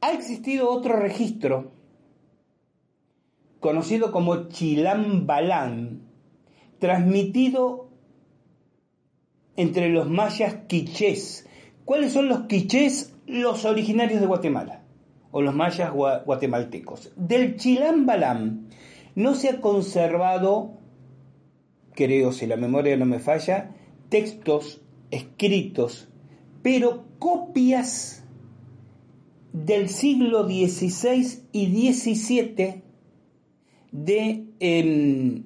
ha 0.00 0.12
existido 0.12 0.70
otro 0.70 0.96
registro 0.98 1.72
conocido 3.60 4.10
como 4.10 4.48
Chilambalán, 4.48 6.02
transmitido 6.78 7.90
entre 9.56 9.90
los 9.90 10.08
mayas 10.08 10.54
quichés. 10.66 11.46
¿Cuáles 11.84 12.12
son 12.12 12.28
los 12.28 12.46
quichés? 12.46 13.14
Los 13.30 13.64
originarios 13.64 14.20
de 14.20 14.26
Guatemala, 14.26 14.82
o 15.30 15.40
los 15.40 15.54
mayas 15.54 15.92
guatemaltecos. 15.92 17.12
Del 17.14 17.56
Chilambalán 17.56 18.66
no 19.14 19.36
se 19.36 19.50
ha 19.50 19.60
conservado, 19.60 20.72
creo 21.94 22.32
si 22.32 22.46
la 22.46 22.56
memoria 22.56 22.96
no 22.96 23.06
me 23.06 23.20
falla, 23.20 23.70
textos 24.08 24.80
escritos, 25.12 26.08
pero 26.62 27.04
copias 27.20 28.24
del 29.52 29.88
siglo 29.88 30.48
XVI 30.48 31.44
y 31.52 31.92
XVII 31.92 32.82
de 33.92 34.44
em, 34.58 35.44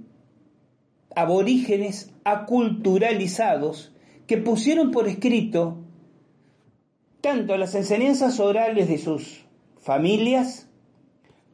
aborígenes 1.14 2.14
aculturalizados 2.24 3.92
que 4.26 4.38
pusieron 4.38 4.90
por 4.90 5.06
escrito 5.06 5.83
tanto 7.24 7.56
las 7.56 7.74
enseñanzas 7.74 8.38
orales 8.38 8.86
de 8.86 8.98
sus 8.98 9.46
familias 9.80 10.68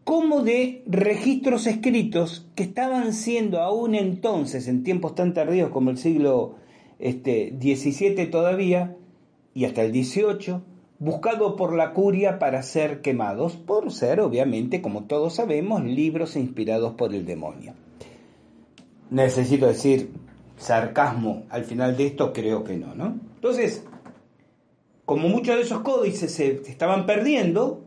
como 0.02 0.42
de 0.42 0.82
registros 0.88 1.68
escritos 1.68 2.48
que 2.56 2.64
estaban 2.64 3.12
siendo 3.12 3.60
aún 3.60 3.94
entonces, 3.94 4.66
en 4.66 4.82
tiempos 4.82 5.14
tan 5.14 5.32
tardíos 5.32 5.70
como 5.70 5.90
el 5.90 5.96
siglo 5.96 6.56
este, 6.98 7.56
XVII 7.60 8.26
todavía, 8.26 8.96
y 9.54 9.64
hasta 9.64 9.82
el 9.82 9.92
XVIII, 9.92 10.56
buscado 10.98 11.54
por 11.54 11.72
la 11.76 11.92
curia 11.92 12.40
para 12.40 12.64
ser 12.64 13.00
quemados, 13.00 13.54
por 13.54 13.92
ser, 13.92 14.20
obviamente, 14.20 14.82
como 14.82 15.04
todos 15.04 15.36
sabemos, 15.36 15.84
libros 15.84 16.34
inspirados 16.34 16.94
por 16.94 17.14
el 17.14 17.24
demonio. 17.24 17.74
Necesito 19.08 19.68
decir 19.68 20.10
sarcasmo 20.56 21.44
al 21.48 21.62
final 21.62 21.96
de 21.96 22.08
esto, 22.08 22.32
creo 22.32 22.64
que 22.64 22.76
no, 22.76 22.96
¿no? 22.96 23.20
Entonces, 23.36 23.84
como 25.10 25.28
muchos 25.28 25.56
de 25.56 25.62
esos 25.62 25.80
códices 25.80 26.32
se 26.32 26.62
estaban 26.68 27.04
perdiendo, 27.04 27.82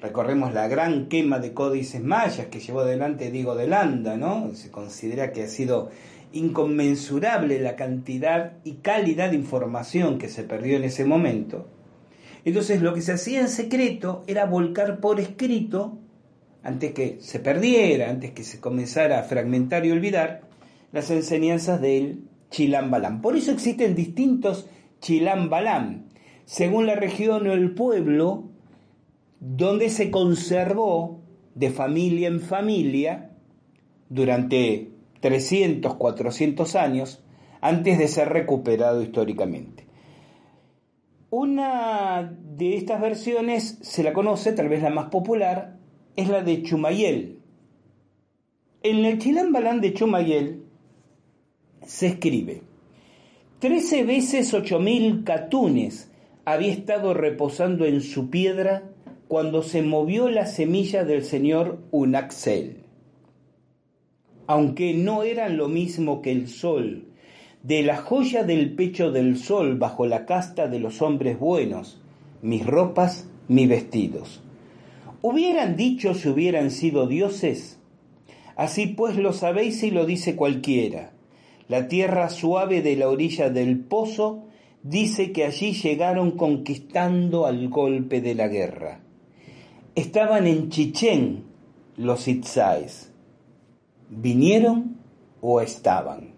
recorremos 0.00 0.54
la 0.54 0.68
gran 0.68 1.08
quema 1.08 1.40
de 1.40 1.52
códices 1.52 2.00
mayas 2.00 2.46
que 2.46 2.60
llevó 2.60 2.82
adelante 2.82 3.32
Diego 3.32 3.56
de 3.56 3.66
Landa, 3.66 4.16
¿no? 4.16 4.54
Se 4.54 4.70
considera 4.70 5.32
que 5.32 5.42
ha 5.42 5.48
sido 5.48 5.90
inconmensurable 6.30 7.58
la 7.58 7.74
cantidad 7.74 8.58
y 8.62 8.74
calidad 8.74 9.30
de 9.30 9.38
información 9.38 10.18
que 10.18 10.28
se 10.28 10.44
perdió 10.44 10.76
en 10.76 10.84
ese 10.84 11.04
momento. 11.04 11.66
Entonces 12.44 12.80
lo 12.80 12.94
que 12.94 13.02
se 13.02 13.14
hacía 13.14 13.40
en 13.40 13.48
secreto 13.48 14.22
era 14.28 14.46
volcar 14.46 15.00
por 15.00 15.18
escrito, 15.18 15.98
antes 16.62 16.92
que 16.92 17.18
se 17.20 17.40
perdiera, 17.40 18.08
antes 18.08 18.30
que 18.30 18.44
se 18.44 18.60
comenzara 18.60 19.18
a 19.18 19.24
fragmentar 19.24 19.84
y 19.84 19.90
olvidar, 19.90 20.42
las 20.92 21.10
enseñanzas 21.10 21.80
del 21.80 22.20
Chilambalam. 22.50 23.20
Por 23.20 23.34
eso 23.34 23.50
existen 23.50 23.96
distintos 23.96 24.68
Chilambalam, 25.00 26.08
según 26.44 26.86
la 26.86 26.94
región 26.94 27.46
o 27.46 27.52
el 27.52 27.74
pueblo 27.74 28.44
donde 29.40 29.90
se 29.90 30.10
conservó 30.10 31.20
de 31.54 31.70
familia 31.70 32.28
en 32.28 32.40
familia 32.40 33.30
durante 34.08 34.90
300, 35.20 35.94
400 35.94 36.76
años 36.76 37.24
antes 37.60 37.98
de 37.98 38.08
ser 38.08 38.28
recuperado 38.28 39.02
históricamente. 39.02 39.86
Una 41.30 42.34
de 42.42 42.76
estas 42.76 43.00
versiones 43.00 43.78
se 43.82 44.02
la 44.02 44.12
conoce, 44.12 44.52
tal 44.52 44.68
vez 44.68 44.82
la 44.82 44.90
más 44.90 45.10
popular, 45.10 45.76
es 46.16 46.28
la 46.28 46.42
de 46.42 46.62
Chumayel. 46.62 47.40
En 48.82 49.04
el 49.04 49.18
Chilambalán 49.18 49.80
de 49.80 49.92
Chumayel 49.92 50.62
se 51.84 52.06
escribe, 52.06 52.62
trece 53.58 54.04
veces 54.04 54.54
ocho 54.54 54.78
mil 54.78 55.24
catunes 55.24 56.10
había 56.44 56.72
estado 56.72 57.12
reposando 57.12 57.86
en 57.86 58.00
su 58.00 58.30
piedra 58.30 58.84
cuando 59.26 59.62
se 59.62 59.82
movió 59.82 60.30
la 60.30 60.46
semilla 60.46 61.04
del 61.04 61.24
señor 61.24 61.78
Unaxel. 61.90 62.84
Aunque 64.46 64.94
no 64.94 65.24
eran 65.24 65.56
lo 65.56 65.68
mismo 65.68 66.22
que 66.22 66.30
el 66.30 66.48
sol, 66.48 67.08
de 67.62 67.82
la 67.82 67.96
joya 67.96 68.44
del 68.44 68.74
pecho 68.74 69.10
del 69.10 69.36
sol 69.36 69.76
bajo 69.76 70.06
la 70.06 70.24
casta 70.24 70.68
de 70.68 70.78
los 70.78 71.02
hombres 71.02 71.38
buenos, 71.38 72.00
mis 72.40 72.64
ropas, 72.64 73.28
mis 73.48 73.68
vestidos. 73.68 74.40
¿Hubieran 75.20 75.76
dicho 75.76 76.14
si 76.14 76.28
hubieran 76.28 76.70
sido 76.70 77.08
dioses? 77.08 77.80
Así 78.54 78.86
pues 78.86 79.16
lo 79.16 79.32
sabéis 79.32 79.82
y 79.82 79.90
lo 79.90 80.06
dice 80.06 80.36
cualquiera. 80.36 81.12
La 81.68 81.86
tierra 81.86 82.30
suave 82.30 82.82
de 82.82 82.96
la 82.96 83.08
orilla 83.08 83.50
del 83.50 83.78
pozo 83.78 84.46
dice 84.82 85.32
que 85.32 85.44
allí 85.44 85.72
llegaron 85.72 86.32
conquistando 86.32 87.46
al 87.46 87.68
golpe 87.68 88.20
de 88.20 88.34
la 88.34 88.48
guerra. 88.48 89.00
Estaban 89.94 90.46
en 90.46 90.70
Chichén 90.70 91.44
los 91.96 92.26
Itzáes. 92.26 93.12
¿Vinieron 94.08 94.96
o 95.40 95.60
estaban? 95.60 96.32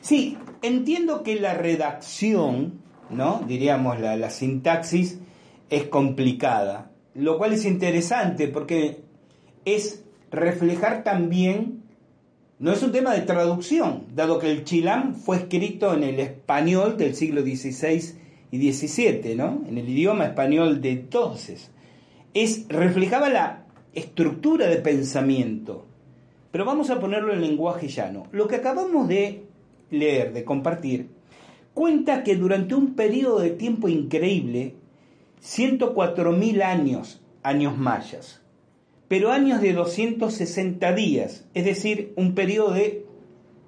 Sí, 0.00 0.38
entiendo 0.62 1.22
que 1.22 1.40
la 1.40 1.54
redacción, 1.54 2.80
¿no? 3.10 3.42
Diríamos 3.48 3.98
la, 4.00 4.16
la 4.16 4.30
sintaxis, 4.30 5.18
es 5.68 5.84
complicada, 5.84 6.90
lo 7.14 7.38
cual 7.38 7.52
es 7.54 7.64
interesante 7.64 8.48
porque 8.48 9.02
es 9.64 10.04
reflejar 10.30 11.02
también, 11.02 11.79
no 12.60 12.72
es 12.72 12.82
un 12.82 12.92
tema 12.92 13.14
de 13.14 13.22
traducción, 13.22 14.04
dado 14.14 14.38
que 14.38 14.50
el 14.50 14.64
chilán 14.64 15.14
fue 15.14 15.38
escrito 15.38 15.94
en 15.94 16.04
el 16.04 16.20
español 16.20 16.98
del 16.98 17.14
siglo 17.14 17.40
XVI 17.40 18.18
y 18.50 18.72
XVII, 18.72 19.34
¿no? 19.34 19.62
En 19.66 19.78
el 19.78 19.88
idioma 19.88 20.26
español 20.26 20.82
de 20.82 20.90
entonces. 20.90 21.70
Es, 22.34 22.66
reflejaba 22.68 23.30
la 23.30 23.64
estructura 23.94 24.66
de 24.66 24.76
pensamiento. 24.76 25.86
Pero 26.50 26.66
vamos 26.66 26.90
a 26.90 27.00
ponerlo 27.00 27.32
en 27.32 27.40
lenguaje 27.40 27.88
llano. 27.88 28.26
Lo 28.30 28.46
que 28.46 28.56
acabamos 28.56 29.08
de 29.08 29.46
leer, 29.90 30.34
de 30.34 30.44
compartir, 30.44 31.08
cuenta 31.72 32.22
que 32.22 32.36
durante 32.36 32.74
un 32.74 32.94
periodo 32.94 33.40
de 33.40 33.52
tiempo 33.52 33.88
increíble, 33.88 34.74
104.000 35.42 36.62
años, 36.62 37.22
años 37.42 37.78
mayas, 37.78 38.39
pero 39.10 39.32
años 39.32 39.60
de 39.60 39.72
260 39.72 40.92
días, 40.92 41.44
es 41.52 41.64
decir, 41.64 42.12
un 42.14 42.36
periodo 42.36 42.74
de 42.74 43.06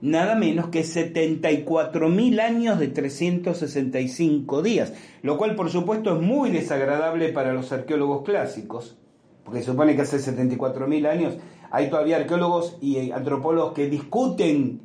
nada 0.01 0.37
menos 0.37 0.69
que 0.69 0.83
74.000 0.83 2.41
años 2.41 2.79
de 2.79 2.87
365 2.87 4.63
días, 4.63 4.93
lo 5.23 5.37
cual 5.39 5.57
por 5.57 5.69
supuesto 5.69 6.15
es 6.15 6.23
muy 6.23 6.53
desagradable 6.53 7.31
para 7.31 7.53
los 7.55 7.73
arqueólogos 7.73 8.23
clásicos, 8.23 8.97
porque 9.43 9.63
se 9.63 9.73
supone 9.73 9.97
que 9.97 10.03
hace 10.03 10.19
74.000 10.19 11.09
años 11.09 11.35
hay 11.73 11.91
todavía 11.91 12.19
arqueólogos 12.19 12.79
y 12.81 13.11
antropólogos 13.11 13.73
que 13.73 13.89
discuten 13.89 14.83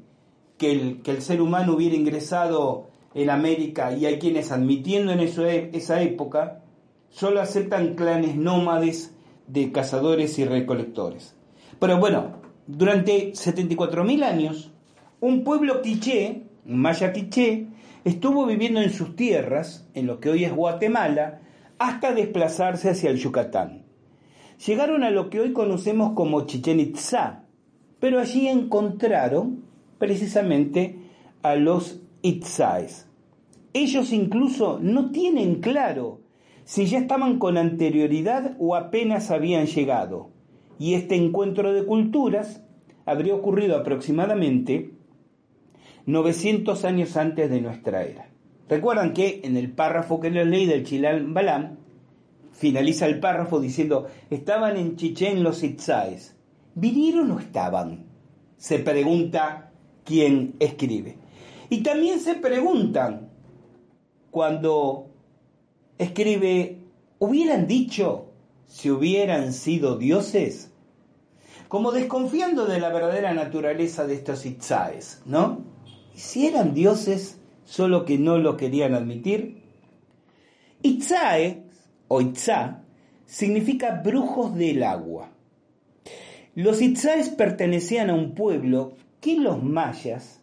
que 0.57 0.71
el, 0.71 1.01
que 1.03 1.11
el 1.11 1.21
ser 1.21 1.39
humano 1.39 1.75
hubiera 1.75 1.95
ingresado 1.95 2.87
en 3.13 3.29
América 3.29 3.95
y 3.95 4.07
hay 4.07 4.17
quienes 4.17 4.51
admitiendo 4.51 5.11
en 5.11 5.19
esa 5.19 6.01
época 6.01 6.63
solo 7.09 7.41
aceptan 7.41 7.93
clanes 7.93 8.35
nómades 8.35 9.13
de 9.47 9.71
cazadores 9.71 10.37
y 10.39 10.45
recolectores. 10.45 11.35
Pero 11.79 11.97
bueno, 11.99 12.41
durante 12.67 13.31
74.000 13.31 14.23
años, 14.23 14.71
un 15.19 15.43
pueblo 15.43 15.81
quiché, 15.81 16.43
maya 16.65 17.13
quiché, 17.13 17.67
estuvo 18.03 18.45
viviendo 18.45 18.81
en 18.81 18.91
sus 18.91 19.15
tierras, 19.15 19.87
en 19.93 20.05
lo 20.05 20.19
que 20.19 20.29
hoy 20.29 20.43
es 20.43 20.53
Guatemala, 20.53 21.41
hasta 21.79 22.13
desplazarse 22.13 22.89
hacia 22.89 23.09
el 23.09 23.17
Yucatán. 23.17 23.83
Llegaron 24.65 25.03
a 25.03 25.11
lo 25.11 25.29
que 25.29 25.39
hoy 25.39 25.53
conocemos 25.53 26.13
como 26.13 26.45
Chichen 26.45 26.79
Itzá, 26.79 27.43
pero 27.99 28.19
allí 28.19 28.47
encontraron 28.47 29.63
precisamente 29.97 30.99
a 31.43 31.55
los 31.55 32.01
Itzáes. 32.21 33.07
Ellos 33.73 34.11
incluso 34.11 34.79
no 34.81 35.11
tienen 35.11 35.61
claro 35.61 36.21
si 36.67 36.85
ya 36.85 36.99
estaban 36.99 37.39
con 37.39 37.57
anterioridad 37.57 38.57
o 38.59 38.75
apenas 38.75 39.31
habían 39.31 39.67
llegado. 39.67 40.31
Y 40.77 40.95
este 40.95 41.15
encuentro 41.15 41.71
de 41.71 41.85
culturas 41.85 42.61
habría 43.05 43.35
ocurrido 43.35 43.77
aproximadamente 43.77 44.91
900 46.07 46.83
años 46.83 47.15
antes 47.15 47.49
de 47.49 47.61
nuestra 47.61 48.03
era. 48.03 48.29
Recuerdan 48.67 49.13
que 49.13 49.39
en 49.45 49.55
el 49.55 49.71
párrafo 49.71 50.19
que 50.19 50.29
les 50.29 50.45
leí 50.45 50.65
del 50.65 50.83
Chilán 50.83 51.33
Balam, 51.33 51.77
finaliza 52.51 53.05
el 53.05 53.21
párrafo 53.21 53.61
diciendo, 53.61 54.07
estaban 54.29 54.75
en 54.75 54.97
Chichén 54.97 55.43
los 55.43 55.63
Itzáes. 55.63 56.35
¿Vinieron 56.75 57.31
o 57.31 57.39
estaban? 57.39 58.07
Se 58.57 58.79
pregunta 58.79 59.71
quien 60.03 60.55
escribe. 60.59 61.17
Y 61.69 61.81
también 61.81 62.19
se 62.19 62.35
preguntan 62.35 63.29
cuando 64.31 65.13
escribe, 65.97 66.77
hubieran 67.19 67.67
dicho 67.67 68.31
si 68.67 68.91
hubieran 68.91 69.53
sido 69.53 69.97
dioses, 69.97 70.71
como 71.67 71.91
desconfiando 71.91 72.65
de 72.65 72.79
la 72.79 72.89
verdadera 72.89 73.33
naturaleza 73.33 74.05
de 74.05 74.15
estos 74.15 74.45
Itzaes, 74.45 75.21
¿no? 75.25 75.63
¿Y 76.15 76.19
si 76.19 76.47
eran 76.47 76.73
dioses, 76.73 77.39
solo 77.65 78.05
que 78.05 78.17
no 78.17 78.37
lo 78.37 78.57
querían 78.57 78.93
admitir? 78.93 79.63
Itzae, 80.81 81.63
o 82.07 82.21
Itzá, 82.21 82.83
significa 83.25 84.01
brujos 84.03 84.55
del 84.55 84.83
agua. 84.83 85.31
Los 86.55 86.81
Itzaes 86.81 87.29
pertenecían 87.29 88.09
a 88.09 88.15
un 88.15 88.33
pueblo 88.33 88.93
que 89.19 89.37
los 89.37 89.61
mayas 89.61 90.41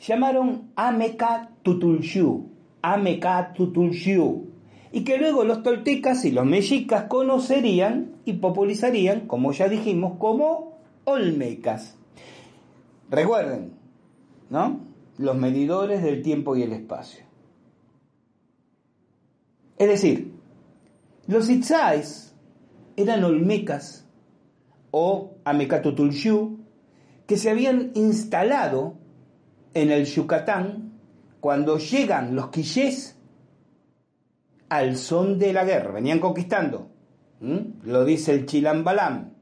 llamaron 0.00 0.70
Ameca 0.76 1.50
Tutulxú, 1.62 2.50
Ameca 2.82 3.52
Tutulxú, 3.54 4.48
y 4.92 5.04
que 5.04 5.18
luego 5.18 5.44
los 5.44 5.62
toltecas 5.62 6.24
y 6.24 6.30
los 6.30 6.46
mexicas 6.46 7.04
conocerían 7.04 8.16
y 8.24 8.34
popularizarían, 8.34 9.26
como 9.26 9.52
ya 9.52 9.68
dijimos, 9.68 10.14
como 10.18 10.78
olmecas. 11.04 11.96
Recuerden, 13.10 13.72
¿no? 14.50 14.80
Los 15.18 15.36
medidores 15.36 16.02
del 16.02 16.22
tiempo 16.22 16.56
y 16.56 16.62
el 16.62 16.72
espacio. 16.72 17.24
Es 19.76 19.88
decir, 19.88 20.32
los 21.26 21.48
Itzáes 21.48 22.34
eran 22.96 23.24
olmecas 23.24 24.06
o 24.90 25.34
Amecatutulxú 25.44 26.58
que 27.26 27.36
se 27.36 27.50
habían 27.50 27.92
instalado 27.94 28.94
en 29.74 29.90
el 29.90 30.06
Yucatán 30.06 30.92
cuando 31.40 31.78
llegan 31.78 32.34
los 32.34 32.48
quillés 32.48 33.17
al 34.68 34.96
son 34.96 35.38
de 35.38 35.52
la 35.52 35.64
guerra, 35.64 35.92
venían 35.92 36.18
conquistando, 36.18 36.90
lo 37.40 38.04
dice 38.04 38.32
el 38.32 38.46
Chilán 38.46 38.84
Balam, 38.84 39.32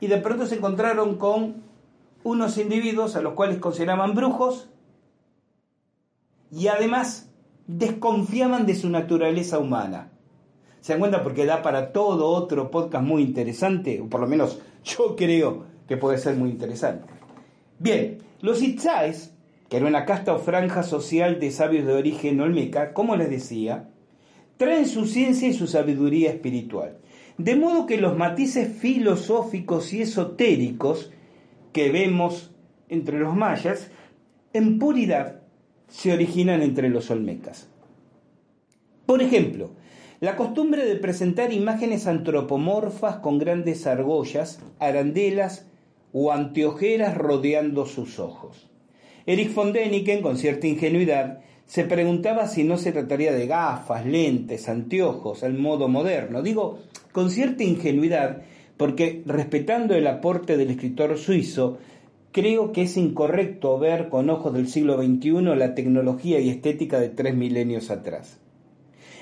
y 0.00 0.08
de 0.08 0.18
pronto 0.18 0.46
se 0.46 0.56
encontraron 0.56 1.16
con 1.16 1.62
unos 2.24 2.58
individuos 2.58 3.16
a 3.16 3.20
los 3.20 3.34
cuales 3.34 3.58
consideraban 3.58 4.14
brujos 4.14 4.68
y 6.50 6.68
además 6.68 7.30
desconfiaban 7.66 8.66
de 8.66 8.74
su 8.74 8.90
naturaleza 8.90 9.58
humana. 9.58 10.10
¿Se 10.80 10.92
dan 10.92 11.00
cuenta? 11.00 11.22
Porque 11.22 11.46
da 11.46 11.62
para 11.62 11.92
todo 11.92 12.28
otro 12.28 12.70
podcast 12.70 13.04
muy 13.04 13.22
interesante, 13.22 14.00
o 14.00 14.08
por 14.08 14.20
lo 14.20 14.26
menos 14.26 14.60
yo 14.84 15.14
creo 15.16 15.64
que 15.86 15.96
puede 15.96 16.18
ser 16.18 16.36
muy 16.36 16.50
interesante. 16.50 17.06
Bien, 17.78 18.18
los 18.40 18.62
Itzáes, 18.62 19.32
que 19.68 19.76
era 19.76 19.86
una 19.86 20.04
casta 20.04 20.34
o 20.34 20.38
franja 20.38 20.82
social 20.82 21.38
de 21.38 21.50
sabios 21.52 21.86
de 21.86 21.94
origen 21.94 22.40
olmeca, 22.40 22.92
como 22.92 23.14
les 23.16 23.30
decía, 23.30 23.88
traen 24.62 24.86
su 24.86 25.06
ciencia 25.06 25.48
y 25.48 25.54
su 25.54 25.66
sabiduría 25.66 26.30
espiritual. 26.30 26.98
De 27.36 27.56
modo 27.56 27.84
que 27.86 27.96
los 27.96 28.16
matices 28.16 28.72
filosóficos 28.72 29.92
y 29.92 30.02
esotéricos 30.02 31.10
que 31.72 31.90
vemos 31.90 32.52
entre 32.88 33.18
los 33.18 33.34
mayas, 33.34 33.90
en 34.52 34.78
puridad 34.78 35.40
se 35.88 36.12
originan 36.12 36.62
entre 36.62 36.90
los 36.90 37.10
olmecas. 37.10 37.68
Por 39.04 39.20
ejemplo, 39.20 39.72
la 40.20 40.36
costumbre 40.36 40.86
de 40.86 40.94
presentar 40.94 41.52
imágenes 41.52 42.06
antropomorfas 42.06 43.16
con 43.16 43.38
grandes 43.40 43.88
argollas, 43.88 44.60
arandelas 44.78 45.66
o 46.12 46.30
anteojeras 46.30 47.18
rodeando 47.18 47.84
sus 47.86 48.20
ojos. 48.20 48.70
Erich 49.26 49.52
von 49.52 49.72
Däniken, 49.72 50.22
con 50.22 50.36
cierta 50.36 50.68
ingenuidad, 50.68 51.40
se 51.66 51.84
preguntaba 51.84 52.46
si 52.46 52.64
no 52.64 52.76
se 52.76 52.92
trataría 52.92 53.32
de 53.32 53.46
gafas, 53.46 54.04
lentes, 54.04 54.68
anteojos, 54.68 55.42
al 55.42 55.54
modo 55.54 55.88
moderno. 55.88 56.42
Digo, 56.42 56.80
con 57.12 57.30
cierta 57.30 57.64
ingenuidad, 57.64 58.42
porque 58.76 59.22
respetando 59.26 59.94
el 59.94 60.06
aporte 60.06 60.56
del 60.56 60.70
escritor 60.70 61.16
suizo, 61.16 61.78
creo 62.32 62.72
que 62.72 62.82
es 62.82 62.96
incorrecto 62.96 63.78
ver 63.78 64.08
con 64.08 64.30
ojos 64.30 64.52
del 64.54 64.68
siglo 64.68 64.96
XXI 65.02 65.42
la 65.56 65.74
tecnología 65.74 66.40
y 66.40 66.48
estética 66.48 66.98
de 66.98 67.10
tres 67.10 67.34
milenios 67.34 67.90
atrás. 67.90 68.38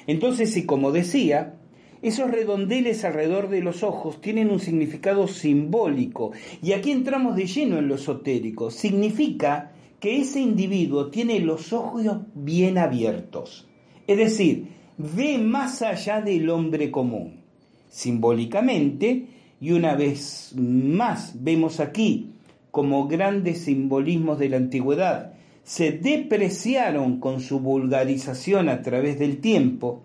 Entonces, 0.06 0.52
si 0.52 0.64
como 0.64 0.92
decía, 0.92 1.54
esos 2.02 2.30
redondeles 2.30 3.04
alrededor 3.04 3.50
de 3.50 3.60
los 3.60 3.82
ojos 3.82 4.20
tienen 4.20 4.50
un 4.50 4.60
significado 4.60 5.28
simbólico, 5.28 6.32
y 6.62 6.72
aquí 6.72 6.90
entramos 6.92 7.36
de 7.36 7.46
lleno 7.46 7.78
en 7.78 7.88
lo 7.88 7.96
esotérico, 7.96 8.70
significa 8.70 9.72
que 10.00 10.20
ese 10.20 10.40
individuo 10.40 11.08
tiene 11.10 11.40
los 11.40 11.72
ojos 11.72 12.04
bien 12.34 12.78
abiertos, 12.78 13.68
es 14.06 14.16
decir, 14.16 14.68
ve 14.96 15.38
más 15.38 15.82
allá 15.82 16.20
del 16.20 16.48
hombre 16.50 16.90
común. 16.90 17.40
Simbólicamente, 17.88 19.26
y 19.60 19.72
una 19.72 19.94
vez 19.94 20.54
más 20.56 21.34
vemos 21.42 21.80
aquí 21.80 22.32
como 22.70 23.08
grandes 23.08 23.62
simbolismos 23.62 24.38
de 24.38 24.48
la 24.48 24.56
antigüedad 24.56 25.34
se 25.62 25.92
depreciaron 25.92 27.20
con 27.20 27.40
su 27.40 27.60
vulgarización 27.60 28.68
a 28.68 28.82
través 28.82 29.18
del 29.18 29.40
tiempo, 29.40 30.02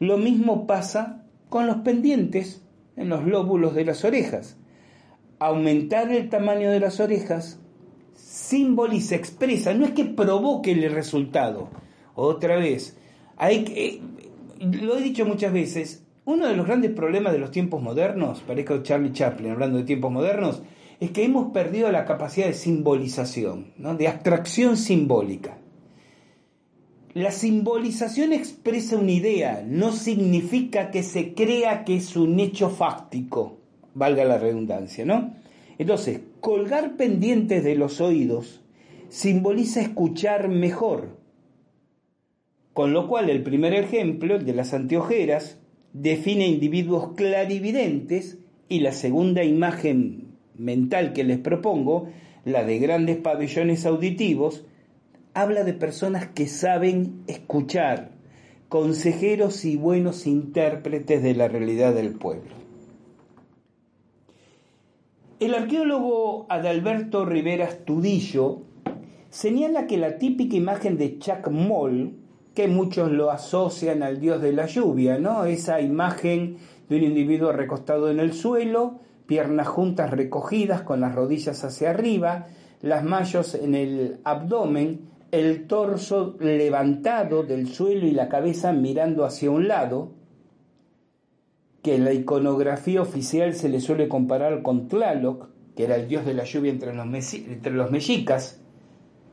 lo 0.00 0.16
mismo 0.16 0.66
pasa 0.66 1.22
con 1.48 1.66
los 1.66 1.78
pendientes 1.78 2.62
en 2.96 3.08
los 3.08 3.24
lóbulos 3.24 3.74
de 3.74 3.84
las 3.84 4.04
orejas. 4.04 4.56
Aumentar 5.38 6.10
el 6.10 6.28
tamaño 6.28 6.70
de 6.70 6.80
las 6.80 6.98
orejas 6.98 7.60
simboliza, 8.18 9.14
expresa, 9.14 9.72
no 9.74 9.86
es 9.86 9.92
que 9.92 10.04
provoque 10.04 10.72
el 10.72 10.90
resultado. 10.92 11.68
Otra 12.14 12.56
vez, 12.56 12.96
hay 13.36 13.64
que, 13.64 14.00
lo 14.60 14.98
he 14.98 15.02
dicho 15.02 15.24
muchas 15.24 15.52
veces, 15.52 16.04
uno 16.24 16.46
de 16.46 16.56
los 16.56 16.66
grandes 16.66 16.90
problemas 16.90 17.32
de 17.32 17.38
los 17.38 17.50
tiempos 17.50 17.80
modernos, 17.80 18.40
parezco 18.40 18.82
Charlie 18.82 19.12
Chaplin 19.12 19.52
hablando 19.52 19.78
de 19.78 19.84
tiempos 19.84 20.12
modernos, 20.12 20.62
es 21.00 21.12
que 21.12 21.24
hemos 21.24 21.52
perdido 21.52 21.90
la 21.92 22.04
capacidad 22.04 22.48
de 22.48 22.54
simbolización, 22.54 23.72
de 23.76 24.08
abstracción 24.08 24.76
simbólica. 24.76 25.58
La 27.14 27.30
simbolización 27.30 28.32
expresa 28.32 28.96
una 28.96 29.12
idea, 29.12 29.64
no 29.66 29.92
significa 29.92 30.90
que 30.90 31.02
se 31.02 31.34
crea 31.34 31.84
que 31.84 31.96
es 31.96 32.16
un 32.16 32.38
hecho 32.40 32.68
fáctico, 32.68 33.58
valga 33.94 34.24
la 34.24 34.38
redundancia, 34.38 35.04
¿no? 35.04 35.34
Entonces, 35.78 36.20
colgar 36.40 36.96
pendientes 36.96 37.62
de 37.64 37.76
los 37.76 38.00
oídos 38.00 38.60
simboliza 39.08 39.80
escuchar 39.80 40.48
mejor. 40.48 41.16
Con 42.74 42.92
lo 42.92 43.08
cual, 43.08 43.30
el 43.30 43.42
primer 43.42 43.74
ejemplo, 43.74 44.36
el 44.36 44.44
de 44.44 44.54
las 44.54 44.74
anteojeras, 44.74 45.58
define 45.92 46.46
individuos 46.46 47.14
clarividentes 47.14 48.38
y 48.68 48.80
la 48.80 48.92
segunda 48.92 49.44
imagen 49.44 50.34
mental 50.56 51.12
que 51.12 51.24
les 51.24 51.38
propongo 51.38 52.08
la 52.44 52.64
de 52.64 52.78
grandes 52.78 53.16
pabellones 53.16 53.86
auditivos, 53.86 54.64
habla 55.34 55.64
de 55.64 55.72
personas 55.72 56.26
que 56.28 56.46
saben 56.46 57.22
escuchar, 57.26 58.12
consejeros 58.68 59.64
y 59.64 59.76
buenos 59.76 60.26
intérpretes 60.26 61.22
de 61.22 61.34
la 61.34 61.48
realidad 61.48 61.94
del 61.94 62.12
pueblo. 62.12 62.57
El 65.40 65.54
arqueólogo 65.54 66.46
Adalberto 66.48 67.24
Rivera 67.24 67.68
Tudillo 67.84 68.62
señala 69.30 69.86
que 69.86 69.96
la 69.96 70.18
típica 70.18 70.56
imagen 70.56 70.98
de 70.98 71.20
Chuck 71.20 71.48
Moll, 71.48 72.14
que 72.54 72.66
muchos 72.66 73.12
lo 73.12 73.30
asocian 73.30 74.02
al 74.02 74.18
dios 74.18 74.42
de 74.42 74.52
la 74.52 74.66
lluvia, 74.66 75.16
¿no? 75.20 75.44
Esa 75.44 75.80
imagen 75.80 76.56
de 76.88 76.96
un 76.96 77.04
individuo 77.04 77.52
recostado 77.52 78.10
en 78.10 78.18
el 78.18 78.32
suelo, 78.32 78.98
piernas 79.26 79.68
juntas 79.68 80.10
recogidas 80.10 80.82
con 80.82 81.00
las 81.00 81.14
rodillas 81.14 81.62
hacia 81.62 81.90
arriba, 81.90 82.48
las 82.82 83.04
mallos 83.04 83.54
en 83.54 83.76
el 83.76 84.18
abdomen, 84.24 85.02
el 85.30 85.68
torso 85.68 86.34
levantado 86.40 87.44
del 87.44 87.68
suelo 87.68 88.08
y 88.08 88.10
la 88.10 88.28
cabeza 88.28 88.72
mirando 88.72 89.24
hacia 89.24 89.52
un 89.52 89.68
lado, 89.68 90.17
que 91.82 91.94
en 91.94 92.04
la 92.04 92.12
iconografía 92.12 93.02
oficial 93.02 93.54
se 93.54 93.68
le 93.68 93.80
suele 93.80 94.08
comparar 94.08 94.62
con 94.62 94.88
Tlaloc, 94.88 95.48
que 95.76 95.84
era 95.84 95.96
el 95.96 96.08
dios 96.08 96.26
de 96.26 96.34
la 96.34 96.44
lluvia 96.44 96.72
entre 96.72 96.94
los, 96.94 97.34
entre 97.34 97.72
los 97.72 97.90
mexicas. 97.90 98.60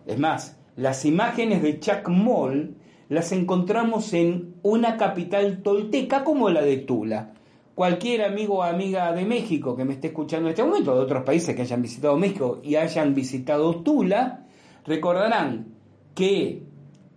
Es 0.05 0.19
más, 0.19 0.57
las 0.75 1.05
imágenes 1.05 1.63
de 1.63 1.79
Chacmol 1.79 2.75
las 3.09 3.31
encontramos 3.31 4.13
en 4.13 4.55
una 4.61 4.97
capital 4.97 5.61
tolteca 5.63 6.23
como 6.23 6.49
la 6.49 6.61
de 6.61 6.77
Tula. 6.77 7.33
Cualquier 7.73 8.23
amigo 8.23 8.59
o 8.59 8.63
amiga 8.63 9.11
de 9.13 9.25
México 9.25 9.75
que 9.75 9.83
me 9.83 9.93
esté 9.93 10.07
escuchando 10.07 10.47
en 10.47 10.51
este 10.51 10.63
momento, 10.63 10.95
de 10.95 11.01
otros 11.01 11.23
países 11.23 11.55
que 11.55 11.63
hayan 11.63 11.81
visitado 11.81 12.17
México 12.17 12.61
y 12.63 12.75
hayan 12.75 13.13
visitado 13.13 13.81
Tula, 13.81 14.45
recordarán 14.85 15.67
que 16.13 16.63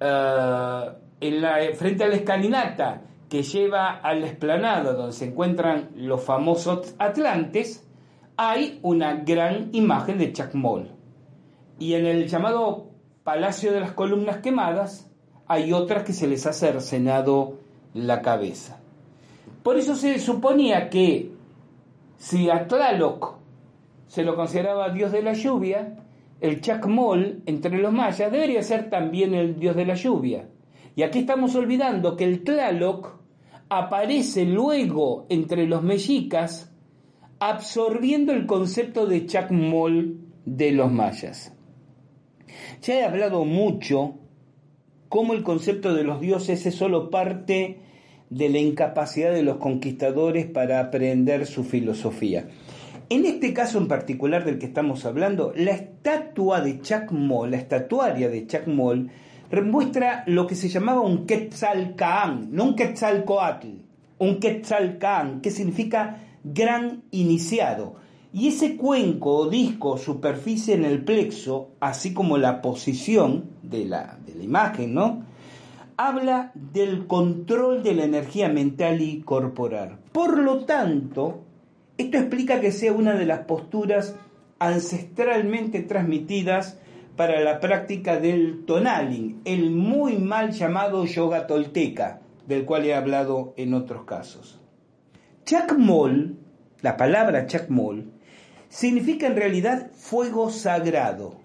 eh, 0.01 0.85
en 1.20 1.41
la, 1.41 1.59
frente 1.74 2.05
a 2.05 2.09
la 2.09 2.16
escalinata 2.16 3.03
que 3.29 3.43
lleva 3.43 3.91
a 3.91 4.14
la 4.14 4.83
donde 4.83 5.12
se 5.12 5.26
encuentran 5.26 5.91
los 5.95 6.22
famosos 6.22 6.95
atlantes, 6.99 7.87
hay 8.37 8.79
una 8.83 9.16
gran 9.16 9.68
imagen 9.72 10.18
de 10.18 10.33
Chacmol. 10.33 10.91
Y 11.79 11.95
en 11.95 12.07
el 12.07 12.26
llamado 12.29 12.89
Palacio 13.24 13.72
de 13.72 13.81
las 13.81 13.93
Columnas 13.93 14.39
Quemadas 14.39 15.11
hay 15.47 15.72
otras 15.72 16.05
que 16.05 16.12
se 16.12 16.26
les 16.26 16.47
ha 16.47 16.53
cercenado 16.53 17.59
la 17.95 18.22
cabeza. 18.22 18.81
Por 19.62 19.76
eso 19.76 19.95
se 19.95 20.18
suponía 20.18 20.89
que 20.89 21.33
si 22.16 22.49
a 22.49 22.66
Tlaloc 22.66 23.37
se 24.07 24.24
lo 24.24 24.37
consideraba 24.37 24.91
dios 24.91 25.12
de 25.12 25.22
la 25.22 25.35
lluvia, 25.35 25.97
el 26.41 26.61
Chacmol 26.61 27.43
entre 27.47 27.79
los 27.79 27.93
mayas 27.93 28.31
debería 28.33 28.62
ser 28.62 28.89
también 28.89 29.35
el 29.35 29.59
dios 29.59 29.76
de 29.76 29.85
la 29.85 29.95
lluvia. 29.95 30.49
Y 30.99 31.05
aquí 31.05 31.21
estamos 31.21 31.55
olvidando 31.55 32.17
que 32.17 32.25
el 32.25 32.43
Tlaloc 32.43 33.21
aparece 33.69 34.45
luego 34.45 35.27
entre 35.29 35.69
los 35.69 35.85
mexicas 35.85 36.73
absorbiendo 37.39 38.33
el 38.33 38.47
concepto 38.47 39.07
de 39.07 39.25
Chacmol 39.25 40.19
de 40.45 40.73
los 40.73 40.91
mayas. 40.91 41.55
Ya 42.83 42.95
he 42.95 43.05
hablado 43.05 43.45
mucho 43.45 44.15
cómo 45.09 45.35
el 45.35 45.45
concepto 45.45 45.95
de 45.95 46.03
los 46.03 46.21
dioses 46.21 46.67
es 46.67 46.75
solo 46.75 47.11
parte 47.11 47.79
de 48.29 48.49
la 48.49 48.59
incapacidad 48.59 49.31
de 49.31 49.45
los 49.45 49.59
conquistadores 49.59 50.47
para 50.47 50.81
aprender 50.81 51.47
su 51.47 51.63
filosofía. 51.63 52.49
En 53.09 53.25
este 53.25 53.53
caso 53.53 53.79
en 53.79 53.87
particular 53.87 54.45
del 54.45 54.59
que 54.59 54.67
estamos 54.67 55.05
hablando, 55.05 55.53
la 55.55 55.71
estatua 55.71 56.61
de 56.61 56.81
Chacmol, 56.81 57.53
la 57.53 57.59
estatuaria 57.59 58.29
de 58.29 58.49
Chacmol, 58.49 59.13
muestra 59.51 60.25
lo 60.27 60.47
que 60.47 60.55
se 60.55 60.69
llamaba 60.69 61.01
un 61.01 61.27
Quetzalcaán, 61.27 62.49
no 62.53 62.65
un 62.65 62.77
Quetzalcoatl, 62.77 63.69
un 64.19 64.41
Quetzalcaán, 64.41 65.41
que 65.41 65.51
significa 65.51 66.19
gran 66.45 67.03
iniciado. 67.11 67.97
Y 68.33 68.49
ese 68.49 68.77
cuenco 68.77 69.37
o 69.37 69.49
disco, 69.49 69.97
superficie 69.97 70.75
en 70.75 70.85
el 70.85 71.03
plexo, 71.03 71.71
así 71.81 72.13
como 72.13 72.37
la 72.37 72.61
posición 72.61 73.47
de 73.63 73.87
la, 73.87 74.19
de 74.27 74.35
la 74.35 74.45
imagen, 74.45 74.93
¿no? 74.93 75.23
Habla 75.97 76.53
del 76.55 77.07
control 77.07 77.83
de 77.83 77.95
la 77.95 78.05
energía 78.05 78.49
mental 78.49 79.01
y 79.01 79.23
corporal. 79.23 79.99
Por 80.13 80.39
lo 80.39 80.65
tanto, 80.67 81.41
esto 81.97 82.19
explica 82.19 82.61
que 82.61 82.71
sea 82.71 82.93
una 82.93 83.15
de 83.15 83.25
las 83.25 83.41
posturas 83.41 84.15
ancestralmente 84.59 85.81
transmitidas 85.81 86.79
para 87.19 87.41
la 87.41 87.59
práctica 87.59 88.21
del 88.21 88.64
tonaling, 88.64 89.41
el 89.45 89.73
muy 89.73 90.19
mal 90.19 90.53
llamado 90.53 91.05
yoga 91.05 91.49
tolteca, 91.49 92.21
del 92.47 92.64
cual 92.64 92.87
he 92.87 92.95
hablado 92.95 93.55
en 93.57 93.75
otros 93.75 94.05
casos. 94.05 94.61
Chacmol, 95.45 96.37
la 96.81 96.97
palabra 96.97 97.47
chacmol, 97.47 98.12
significa 98.69 99.27
en 99.27 99.35
realidad 99.35 99.91
fuego 99.95 100.49
sagrado. 100.51 101.41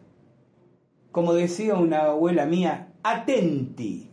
Como 1.11 1.33
decía 1.33 1.73
una 1.73 2.03
abuela 2.03 2.45
mía, 2.45 2.89
atenti, 3.01 4.11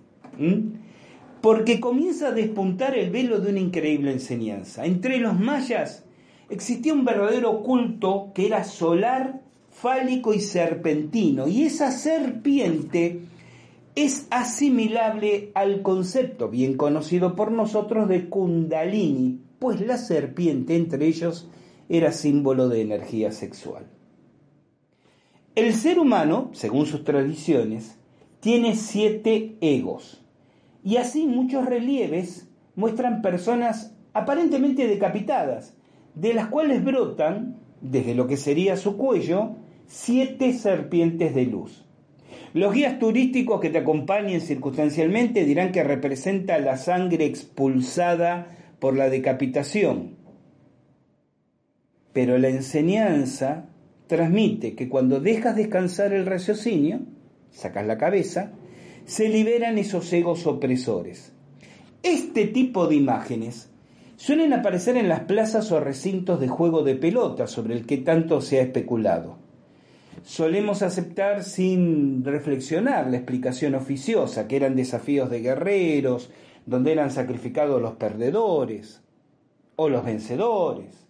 porque 1.42 1.78
comienza 1.78 2.28
a 2.28 2.32
despuntar 2.32 2.96
el 2.96 3.10
velo 3.10 3.38
de 3.38 3.50
una 3.50 3.60
increíble 3.60 4.12
enseñanza. 4.12 4.86
Entre 4.86 5.18
los 5.18 5.38
mayas 5.38 6.06
existía 6.48 6.94
un 6.94 7.04
verdadero 7.04 7.62
culto 7.62 8.32
que 8.34 8.46
era 8.46 8.64
solar 8.64 9.39
fálico 9.70 10.34
y 10.34 10.40
serpentino. 10.40 11.48
Y 11.48 11.64
esa 11.64 11.90
serpiente 11.90 13.22
es 13.94 14.26
asimilable 14.30 15.50
al 15.54 15.82
concepto 15.82 16.48
bien 16.48 16.76
conocido 16.76 17.34
por 17.34 17.50
nosotros 17.50 18.08
de 18.08 18.28
kundalini, 18.28 19.40
pues 19.58 19.80
la 19.80 19.98
serpiente 19.98 20.76
entre 20.76 21.06
ellos 21.06 21.48
era 21.88 22.12
símbolo 22.12 22.68
de 22.68 22.82
energía 22.82 23.32
sexual. 23.32 23.86
El 25.54 25.74
ser 25.74 25.98
humano, 25.98 26.50
según 26.52 26.86
sus 26.86 27.04
tradiciones, 27.04 27.98
tiene 28.38 28.76
siete 28.76 29.56
egos, 29.60 30.22
y 30.84 30.96
así 30.96 31.26
muchos 31.26 31.66
relieves 31.66 32.48
muestran 32.76 33.20
personas 33.20 33.94
aparentemente 34.12 34.86
decapitadas, 34.86 35.74
de 36.14 36.32
las 36.32 36.46
cuales 36.46 36.82
brotan, 36.84 37.56
desde 37.80 38.14
lo 38.14 38.26
que 38.26 38.36
sería 38.36 38.76
su 38.76 38.96
cuello, 38.96 39.56
siete 39.92 40.52
serpientes 40.52 41.34
de 41.34 41.46
luz. 41.46 41.84
Los 42.54 42.72
guías 42.72 43.00
turísticos 43.00 43.60
que 43.60 43.70
te 43.70 43.78
acompañen 43.78 44.40
circunstancialmente 44.40 45.44
dirán 45.44 45.72
que 45.72 45.82
representa 45.82 46.60
la 46.60 46.76
sangre 46.76 47.24
expulsada 47.24 48.56
por 48.78 48.96
la 48.96 49.10
decapitación. 49.10 50.14
Pero 52.12 52.38
la 52.38 52.50
enseñanza 52.50 53.68
transmite 54.06 54.76
que 54.76 54.88
cuando 54.88 55.18
dejas 55.18 55.56
descansar 55.56 56.12
el 56.12 56.24
raciocinio, 56.24 57.00
sacas 57.50 57.84
la 57.84 57.98
cabeza, 57.98 58.52
se 59.06 59.28
liberan 59.28 59.76
esos 59.76 60.12
egos 60.12 60.46
opresores. 60.46 61.32
Este 62.04 62.46
tipo 62.46 62.86
de 62.86 62.94
imágenes 62.94 63.70
suelen 64.14 64.52
aparecer 64.52 64.96
en 64.96 65.08
las 65.08 65.22
plazas 65.22 65.72
o 65.72 65.80
recintos 65.80 66.38
de 66.38 66.46
juego 66.46 66.84
de 66.84 66.94
pelota 66.94 67.48
sobre 67.48 67.74
el 67.74 67.86
que 67.86 67.96
tanto 67.98 68.40
se 68.40 68.60
ha 68.60 68.62
especulado 68.62 69.39
solemos 70.22 70.82
aceptar 70.82 71.44
sin 71.44 72.24
reflexionar 72.24 73.10
la 73.10 73.16
explicación 73.16 73.74
oficiosa, 73.74 74.46
que 74.48 74.56
eran 74.56 74.76
desafíos 74.76 75.30
de 75.30 75.40
guerreros, 75.40 76.30
donde 76.66 76.92
eran 76.92 77.10
sacrificados 77.10 77.80
los 77.80 77.92
perdedores, 77.92 79.02
o 79.76 79.88
los 79.88 80.04
vencedores, 80.04 81.06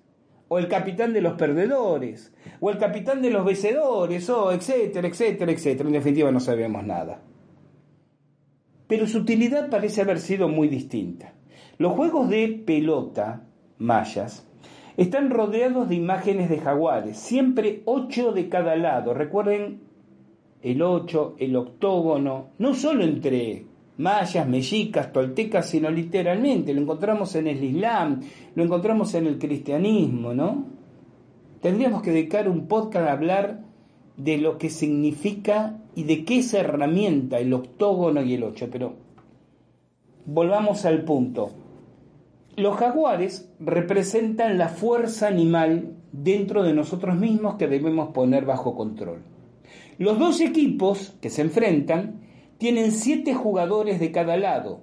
o 0.48 0.58
el 0.58 0.68
capitán 0.68 1.12
de 1.12 1.20
los 1.20 1.34
perdedores, 1.34 2.32
o 2.60 2.70
el 2.70 2.78
capitán 2.78 3.22
de 3.22 3.30
los 3.30 3.44
vencedores, 3.44 4.28
o 4.30 4.52
etcétera, 4.52 5.08
etcétera, 5.08 5.52
etcétera. 5.52 5.88
En 5.88 5.94
definitiva 5.94 6.30
no 6.30 6.40
sabemos 6.40 6.84
nada. 6.84 7.22
Pero 8.86 9.06
su 9.06 9.18
utilidad 9.18 9.70
parece 9.70 10.00
haber 10.02 10.18
sido 10.18 10.48
muy 10.48 10.68
distinta. 10.68 11.34
Los 11.78 11.92
juegos 11.92 12.28
de 12.28 12.62
pelota 12.66 13.44
mayas 13.78 14.46
están 14.96 15.30
rodeados 15.30 15.88
de 15.88 15.94
imágenes 15.94 16.48
de 16.50 16.58
jaguares, 16.58 17.16
siempre 17.16 17.82
ocho 17.84 18.32
de 18.32 18.48
cada 18.48 18.76
lado. 18.76 19.14
Recuerden 19.14 19.80
el 20.62 20.82
ocho, 20.82 21.34
el 21.38 21.56
octógono, 21.56 22.48
no 22.58 22.74
solo 22.74 23.04
entre 23.04 23.64
mayas, 23.96 24.48
mexicas, 24.48 25.12
toltecas, 25.12 25.66
sino 25.66 25.90
literalmente. 25.90 26.74
Lo 26.74 26.82
encontramos 26.82 27.34
en 27.36 27.46
el 27.46 27.62
Islam, 27.62 28.20
lo 28.54 28.64
encontramos 28.64 29.14
en 29.14 29.26
el 29.26 29.38
cristianismo, 29.38 30.34
¿no? 30.34 30.64
Tendríamos 31.60 32.02
que 32.02 32.10
dedicar 32.10 32.48
un 32.48 32.66
podcast 32.66 33.08
a 33.08 33.12
hablar 33.12 33.60
de 34.16 34.38
lo 34.38 34.58
que 34.58 34.70
significa 34.70 35.78
y 35.94 36.04
de 36.04 36.24
qué 36.24 36.38
es 36.38 36.54
herramienta 36.54 37.38
el 37.38 37.52
octógono 37.52 38.22
y 38.22 38.34
el 38.34 38.44
ocho, 38.44 38.68
pero 38.70 38.94
volvamos 40.26 40.84
al 40.84 41.04
punto. 41.04 41.50
Los 42.60 42.76
jaguares 42.76 43.50
representan 43.58 44.58
la 44.58 44.68
fuerza 44.68 45.28
animal 45.28 45.94
dentro 46.12 46.62
de 46.62 46.74
nosotros 46.74 47.16
mismos 47.16 47.54
que 47.54 47.66
debemos 47.66 48.10
poner 48.10 48.44
bajo 48.44 48.76
control. 48.76 49.22
Los 49.96 50.18
dos 50.18 50.42
equipos 50.42 51.16
que 51.22 51.30
se 51.30 51.40
enfrentan 51.40 52.20
tienen 52.58 52.92
siete 52.92 53.32
jugadores 53.32 53.98
de 53.98 54.12
cada 54.12 54.36
lado, 54.36 54.82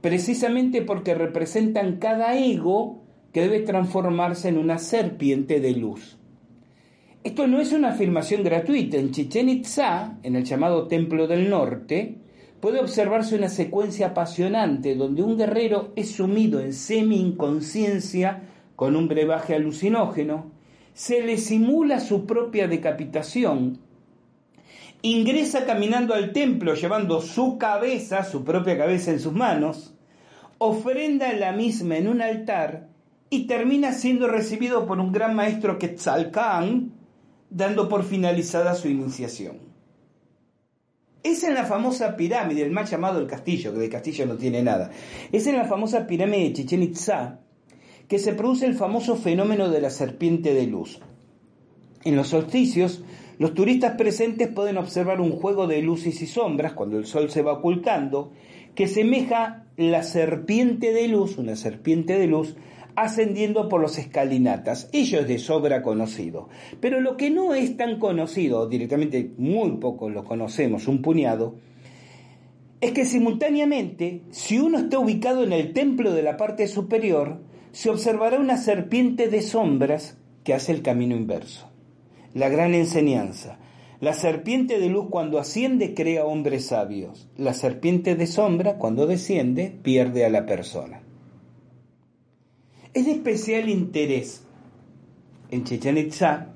precisamente 0.00 0.82
porque 0.82 1.14
representan 1.14 1.98
cada 1.98 2.36
ego 2.36 3.04
que 3.32 3.42
debe 3.42 3.60
transformarse 3.60 4.48
en 4.48 4.58
una 4.58 4.78
serpiente 4.78 5.60
de 5.60 5.76
luz. 5.76 6.18
Esto 7.22 7.46
no 7.46 7.60
es 7.60 7.72
una 7.72 7.90
afirmación 7.90 8.42
gratuita. 8.42 8.96
En 8.96 9.12
Chichen 9.12 9.48
Itza, 9.48 10.18
en 10.24 10.34
el 10.34 10.42
llamado 10.42 10.88
Templo 10.88 11.28
del 11.28 11.48
Norte, 11.48 12.16
puede 12.66 12.80
observarse 12.80 13.36
una 13.36 13.48
secuencia 13.48 14.08
apasionante 14.08 14.96
donde 14.96 15.22
un 15.22 15.38
guerrero 15.38 15.92
es 15.94 16.16
sumido 16.16 16.58
en 16.58 16.72
semi-inconsciencia 16.72 18.42
con 18.74 18.96
un 18.96 19.06
brebaje 19.06 19.54
alucinógeno, 19.54 20.50
se 20.92 21.22
le 21.22 21.38
simula 21.38 22.00
su 22.00 22.26
propia 22.26 22.66
decapitación, 22.66 23.78
ingresa 25.00 25.64
caminando 25.64 26.12
al 26.12 26.32
templo 26.32 26.74
llevando 26.74 27.20
su 27.20 27.56
cabeza, 27.56 28.24
su 28.24 28.42
propia 28.42 28.76
cabeza 28.76 29.12
en 29.12 29.20
sus 29.20 29.32
manos, 29.32 29.94
ofrenda 30.58 31.32
la 31.34 31.52
misma 31.52 31.98
en 31.98 32.08
un 32.08 32.20
altar 32.20 32.88
y 33.30 33.46
termina 33.46 33.92
siendo 33.92 34.26
recibido 34.26 34.86
por 34.86 34.98
un 34.98 35.12
gran 35.12 35.36
maestro 35.36 35.78
Quetzalcán, 35.78 36.90
dando 37.48 37.88
por 37.88 38.02
finalizada 38.02 38.74
su 38.74 38.88
iniciación. 38.88 39.75
Es 41.26 41.42
en 41.42 41.54
la 41.54 41.64
famosa 41.64 42.16
pirámide, 42.16 42.62
el 42.62 42.70
más 42.70 42.88
llamado 42.88 43.18
el 43.18 43.26
castillo, 43.26 43.72
que 43.72 43.80
de 43.80 43.88
castillo 43.88 44.26
no 44.26 44.36
tiene 44.36 44.62
nada. 44.62 44.92
Es 45.32 45.48
en 45.48 45.56
la 45.56 45.64
famosa 45.64 46.06
pirámide 46.06 46.44
de 46.44 46.52
Chichen 46.52 46.84
Itza 46.84 47.40
que 48.06 48.20
se 48.20 48.32
produce 48.32 48.64
el 48.64 48.76
famoso 48.76 49.16
fenómeno 49.16 49.68
de 49.68 49.80
la 49.80 49.90
serpiente 49.90 50.54
de 50.54 50.68
luz. 50.68 51.00
En 52.04 52.14
los 52.14 52.28
solsticios, 52.28 53.02
los 53.40 53.54
turistas 53.54 53.96
presentes 53.96 54.46
pueden 54.46 54.76
observar 54.76 55.20
un 55.20 55.32
juego 55.32 55.66
de 55.66 55.82
luces 55.82 56.22
y 56.22 56.28
sombras 56.28 56.74
cuando 56.74 56.96
el 56.96 57.06
sol 57.06 57.28
se 57.28 57.42
va 57.42 57.54
ocultando, 57.54 58.30
que 58.76 58.86
semeja 58.86 59.64
la 59.76 60.04
serpiente 60.04 60.92
de 60.92 61.08
luz, 61.08 61.38
una 61.38 61.56
serpiente 61.56 62.16
de 62.20 62.28
luz, 62.28 62.54
ascendiendo 62.96 63.68
por 63.68 63.80
los 63.80 63.98
escalinatas. 63.98 64.88
Ello 64.92 65.20
es 65.20 65.28
de 65.28 65.38
sobra 65.38 65.82
conocido. 65.82 66.48
Pero 66.80 67.00
lo 67.00 67.16
que 67.16 67.30
no 67.30 67.54
es 67.54 67.76
tan 67.76 67.98
conocido, 67.98 68.66
directamente 68.68 69.32
muy 69.36 69.72
poco 69.76 70.08
lo 70.10 70.24
conocemos, 70.24 70.88
un 70.88 71.02
puñado, 71.02 71.54
es 72.80 72.92
que 72.92 73.04
simultáneamente, 73.04 74.22
si 74.30 74.58
uno 74.58 74.78
está 74.78 74.98
ubicado 74.98 75.44
en 75.44 75.52
el 75.52 75.72
templo 75.72 76.12
de 76.12 76.22
la 76.22 76.36
parte 76.36 76.66
superior, 76.66 77.40
se 77.72 77.90
observará 77.90 78.38
una 78.38 78.56
serpiente 78.56 79.28
de 79.28 79.42
sombras 79.42 80.18
que 80.44 80.54
hace 80.54 80.72
el 80.72 80.82
camino 80.82 81.14
inverso. 81.14 81.68
La 82.34 82.48
gran 82.48 82.74
enseñanza. 82.74 83.58
La 84.00 84.12
serpiente 84.12 84.78
de 84.78 84.90
luz 84.90 85.06
cuando 85.10 85.38
asciende 85.38 85.94
crea 85.94 86.26
hombres 86.26 86.66
sabios. 86.66 87.28
La 87.36 87.54
serpiente 87.54 88.14
de 88.14 88.26
sombra 88.26 88.76
cuando 88.76 89.06
desciende 89.06 89.74
pierde 89.82 90.26
a 90.26 90.30
la 90.30 90.44
persona. 90.44 91.05
Es 92.96 93.04
de 93.04 93.12
especial 93.12 93.68
interés 93.68 94.42
en 95.50 95.64
Chichen 95.64 95.98
Itza 95.98 96.46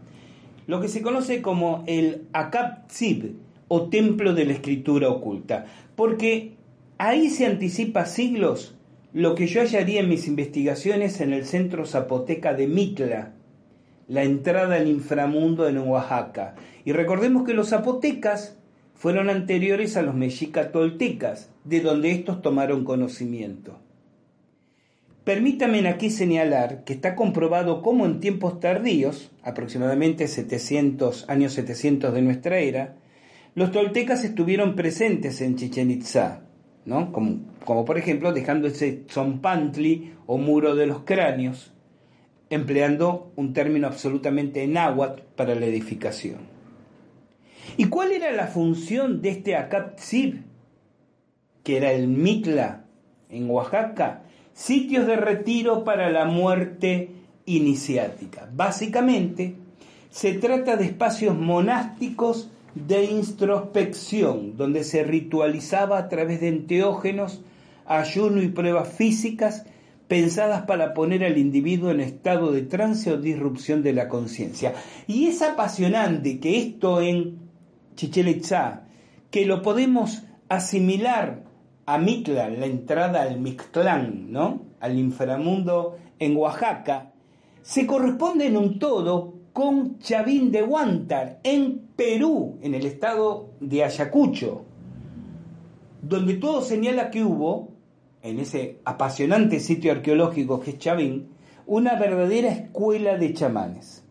lo 0.67 0.81
que 0.81 0.89
se 0.89 1.03
conoce 1.03 1.43
como 1.43 1.85
el 1.87 2.29
Akab 2.33 2.87
Tzib 2.87 3.35
o 3.69 3.91
Templo 3.91 4.33
de 4.33 4.47
la 4.47 4.55
Escritura 4.55 5.11
Oculta, 5.11 5.67
porque 5.97 6.55
ahí 6.97 7.29
se 7.29 7.45
anticipa 7.45 8.07
siglos 8.07 8.75
lo 9.13 9.35
que 9.35 9.49
yo 9.49 9.61
hallaría 9.61 10.01
en 10.01 10.09
mis 10.09 10.27
investigaciones 10.29 11.21
en 11.21 11.35
el 11.35 11.45
centro 11.45 11.85
zapoteca 11.85 12.55
de 12.55 12.69
Mitla, 12.69 13.35
la 14.09 14.23
entrada 14.23 14.77
al 14.77 14.89
inframundo 14.89 15.69
en 15.69 15.77
Oaxaca. 15.77 16.55
Y 16.87 16.93
recordemos 16.93 17.45
que 17.45 17.53
los 17.53 17.69
zapotecas 17.69 18.57
fueron 18.95 19.29
anteriores 19.29 19.99
a 19.99 20.01
los 20.01 20.15
mexica 20.15 20.73
toltecas, 20.73 21.51
de 21.65 21.83
donde 21.83 22.13
estos 22.13 22.41
tomaron 22.41 22.85
conocimiento. 22.85 23.79
Permítame 25.25 25.87
aquí 25.87 26.11
señalar 26.11 26.83
que 26.85 26.95
está 26.95 27.15
comprobado 27.15 27.83
cómo 27.83 28.07
en 28.07 28.21
tiempos 28.21 28.59
tardíos, 28.59 29.31
aproximadamente 29.43 30.27
700, 30.27 31.29
años 31.29 31.53
700 31.53 32.15
de 32.15 32.23
nuestra 32.23 32.59
era, 32.59 32.97
los 33.55 33.71
toltecas 33.71 34.25
estuvieron 34.25 34.77
presentes 34.77 35.43
en 35.43 35.57
Chichen 35.57 35.91
Itzá, 35.91 36.43
¿no? 36.87 37.13
como, 37.13 37.85
por 37.85 37.99
ejemplo 37.99 38.33
dejando 38.33 38.69
ese 38.69 39.05
zompantli 39.11 40.15
o 40.27 40.39
muro 40.39 40.75
de 40.75 40.87
los 40.87 41.01
cráneos, 41.01 41.75
empleando 42.49 43.31
un 43.37 43.53
término 43.53 43.89
absolutamente 43.89 44.67
náhuatl 44.67 45.23
para 45.37 45.55
la 45.55 45.67
edificación. 45.67 46.49
¿Y 47.77 47.87
cuál 47.87 48.13
era 48.13 48.33
la 48.33 48.47
función 48.47 49.21
de 49.21 49.31
este 49.31 49.55
Akaptzib, 49.55 50.45
que 51.63 51.77
era 51.77 51.93
el 51.93 52.09
Mitla 52.09 52.87
en 53.29 53.51
Oaxaca? 53.51 54.25
Sitios 54.61 55.07
de 55.07 55.17
retiro 55.17 55.85
para 55.85 56.11
la 56.11 56.27
muerte 56.27 57.09
iniciática. 57.47 58.47
Básicamente, 58.53 59.57
se 60.11 60.35
trata 60.35 60.77
de 60.77 60.85
espacios 60.85 61.35
monásticos 61.35 62.51
de 62.75 63.05
introspección, 63.05 64.59
donde 64.59 64.85
se 64.85 65.03
ritualizaba 65.03 65.97
a 65.97 66.09
través 66.11 66.43
de 66.43 66.49
enteógenos, 66.49 67.41
ayuno 67.87 68.43
y 68.43 68.49
pruebas 68.49 68.93
físicas 68.93 69.65
pensadas 70.09 70.63
para 70.63 70.93
poner 70.93 71.25
al 71.25 71.39
individuo 71.39 71.91
en 71.91 72.01
estado 72.01 72.53
de 72.53 72.63
trance 72.63 73.11
o 73.11 73.17
disrupción 73.17 73.83
de 73.83 73.95
la 73.95 74.09
conciencia. 74.09 74.75
Y 75.07 75.29
es 75.29 75.41
apasionante 75.41 76.39
que 76.39 76.59
esto 76.59 77.01
en 77.01 77.39
Chichen 77.97 78.43
que 79.31 79.47
lo 79.47 79.63
podemos 79.63 80.23
asimilar 80.51 81.50
a 81.87 81.99
Mitla, 81.99 82.49
la 82.49 82.67
entrada 82.67 83.23
al 83.23 83.41
Mictlán, 83.41 84.31
¿no? 84.31 84.63
al 84.81 84.99
inframundo 84.99 85.97
en 86.19 86.37
Oaxaca, 86.37 87.13
se 87.63 87.87
corresponde 87.87 88.47
en 88.47 88.57
un 88.57 88.79
todo 88.79 89.35
con 89.53 89.99
Chavín 89.99 90.51
de 90.51 90.63
Huántar, 90.63 91.41
en 91.43 91.89
Perú, 91.97 92.59
en 92.63 92.75
el 92.75 92.87
estado 92.87 93.51
de 93.61 93.85
Ayacucho, 93.85 94.65
donde 96.03 96.35
todo 96.35 96.63
señala 96.63 97.11
que 97.11 97.25
hubo, 97.25 97.69
en 98.23 98.39
ese 98.39 98.81
apasionante 98.85 99.61
sitio 99.61 99.93
arqueológico 99.93 100.61
que 100.61 100.71
es 100.71 100.79
Chavín, 100.79 101.29
una 101.67 101.97
verdadera 101.97 102.51
escuela 102.51 103.17
de 103.17 103.33
chamanes. 103.35 104.05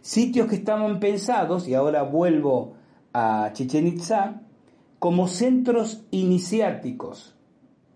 Sitios 0.00 0.46
que 0.48 0.56
estaban 0.56 1.00
pensados, 1.00 1.68
y 1.68 1.74
ahora 1.74 2.02
vuelvo 2.02 2.74
a 3.12 3.50
Chichen 3.52 3.86
Itzá, 3.86 4.40
como 5.00 5.28
centros 5.28 6.04
iniciáticos, 6.10 7.34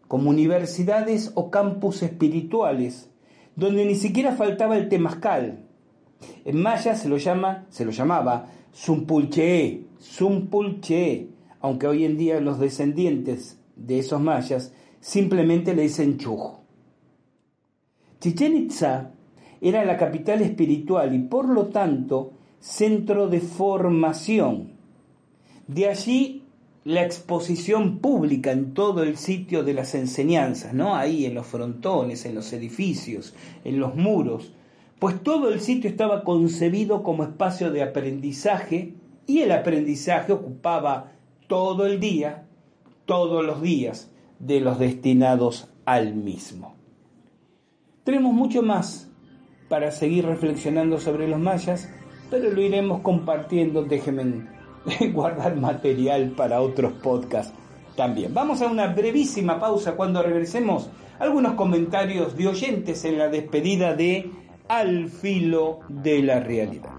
como 0.08 0.30
universidades 0.30 1.32
o 1.34 1.50
campus 1.50 2.02
espirituales, 2.02 3.10
donde 3.56 3.84
ni 3.84 3.94
siquiera 3.94 4.32
faltaba 4.32 4.78
el 4.78 4.88
temazcal. 4.88 5.66
En 6.46 6.62
maya 6.62 6.96
se 6.96 7.10
lo, 7.10 7.18
llama, 7.18 7.66
se 7.68 7.84
lo 7.84 7.90
llamaba 7.90 8.48
Zumpulche, 8.74 9.84
Zumpulche, 10.00 11.28
aunque 11.60 11.86
hoy 11.86 12.06
en 12.06 12.16
día 12.16 12.40
los 12.40 12.58
descendientes 12.58 13.60
de 13.76 13.98
esos 13.98 14.22
mayas 14.22 14.72
simplemente 15.00 15.74
le 15.74 15.82
dicen 15.82 16.16
Chuj. 16.16 16.60
Chichen 18.18 18.56
Itza 18.56 19.12
era 19.60 19.84
la 19.84 19.98
capital 19.98 20.40
espiritual 20.40 21.14
y 21.14 21.18
por 21.18 21.50
lo 21.50 21.66
tanto 21.66 22.32
centro 22.60 23.28
de 23.28 23.40
formación. 23.40 24.72
De 25.66 25.88
allí 25.88 26.43
la 26.84 27.02
exposición 27.02 27.98
pública 27.98 28.52
en 28.52 28.74
todo 28.74 29.02
el 29.02 29.16
sitio 29.16 29.64
de 29.64 29.72
las 29.72 29.94
enseñanzas, 29.94 30.74
¿no? 30.74 30.94
Ahí 30.94 31.24
en 31.24 31.34
los 31.34 31.46
frontones, 31.46 32.26
en 32.26 32.34
los 32.34 32.52
edificios, 32.52 33.34
en 33.64 33.80
los 33.80 33.94
muros, 33.94 34.52
pues 34.98 35.22
todo 35.22 35.48
el 35.48 35.60
sitio 35.60 35.88
estaba 35.88 36.24
concebido 36.24 37.02
como 37.02 37.24
espacio 37.24 37.70
de 37.72 37.82
aprendizaje 37.82 38.94
y 39.26 39.40
el 39.40 39.52
aprendizaje 39.52 40.32
ocupaba 40.32 41.12
todo 41.46 41.86
el 41.86 42.00
día, 42.00 42.46
todos 43.06 43.44
los 43.44 43.62
días 43.62 44.10
de 44.38 44.60
los 44.60 44.78
destinados 44.78 45.70
al 45.86 46.14
mismo. 46.14 46.74
Tenemos 48.04 48.34
mucho 48.34 48.62
más 48.62 49.10
para 49.70 49.90
seguir 49.90 50.26
reflexionando 50.26 51.00
sobre 51.00 51.28
los 51.28 51.40
mayas, 51.40 51.90
pero 52.30 52.50
lo 52.50 52.60
iremos 52.60 53.00
compartiendo, 53.00 53.84
déjenme 53.84 54.53
guardar 55.12 55.56
material 55.56 56.32
para 56.36 56.60
otros 56.60 56.92
podcasts 56.94 57.52
también. 57.96 58.34
Vamos 58.34 58.60
a 58.62 58.66
una 58.66 58.88
brevísima 58.88 59.58
pausa 59.58 59.92
cuando 59.96 60.22
regresemos. 60.22 60.90
Algunos 61.18 61.54
comentarios 61.54 62.36
de 62.36 62.48
oyentes 62.48 63.04
en 63.04 63.18
la 63.18 63.28
despedida 63.28 63.94
de 63.94 64.30
Al 64.68 65.08
filo 65.08 65.80
de 65.88 66.22
la 66.22 66.40
realidad. 66.40 66.90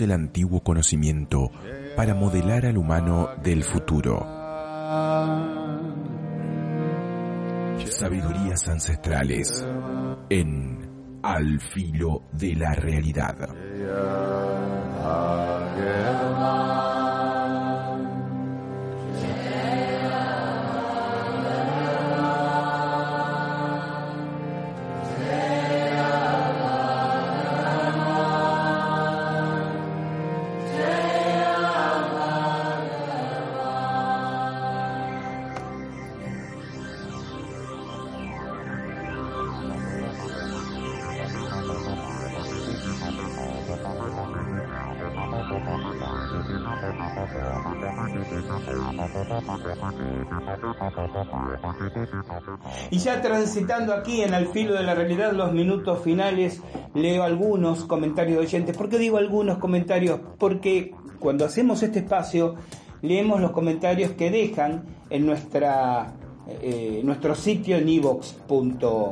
El 0.00 0.10
antiguo 0.10 0.62
conocimiento 0.64 1.52
para 1.96 2.12
modelar 2.12 2.66
al 2.66 2.76
humano 2.76 3.28
del 3.42 3.62
futuro. 3.62 4.18
Sabidurías 7.86 8.66
ancestrales 8.66 9.64
en 10.28 11.20
Al 11.22 11.60
filo 11.60 12.22
de 12.32 12.54
la 12.56 12.74
realidad. 12.74 13.36
Y 52.90 52.98
ya 52.98 53.22
transitando 53.22 53.94
aquí 53.94 54.22
en 54.22 54.34
el 54.34 54.48
filo 54.48 54.74
de 54.74 54.82
la 54.82 54.96
realidad, 54.96 55.32
los 55.32 55.52
minutos 55.52 56.02
finales, 56.02 56.60
leo 56.94 57.22
algunos 57.22 57.84
comentarios 57.84 58.38
de 58.38 58.44
oyentes. 58.44 58.76
¿Por 58.76 58.88
qué 58.88 58.98
digo 58.98 59.16
algunos 59.16 59.58
comentarios? 59.58 60.18
Porque 60.38 60.92
cuando 61.20 61.44
hacemos 61.44 61.84
este 61.84 62.00
espacio, 62.00 62.56
leemos 63.02 63.40
los 63.40 63.52
comentarios 63.52 64.10
que 64.12 64.30
dejan 64.30 64.82
en 65.08 65.24
nuestra, 65.24 66.14
eh, 66.48 67.00
nuestro 67.04 67.36
sitio 67.36 67.76
en 67.76 67.88
evox.com, 67.88 69.10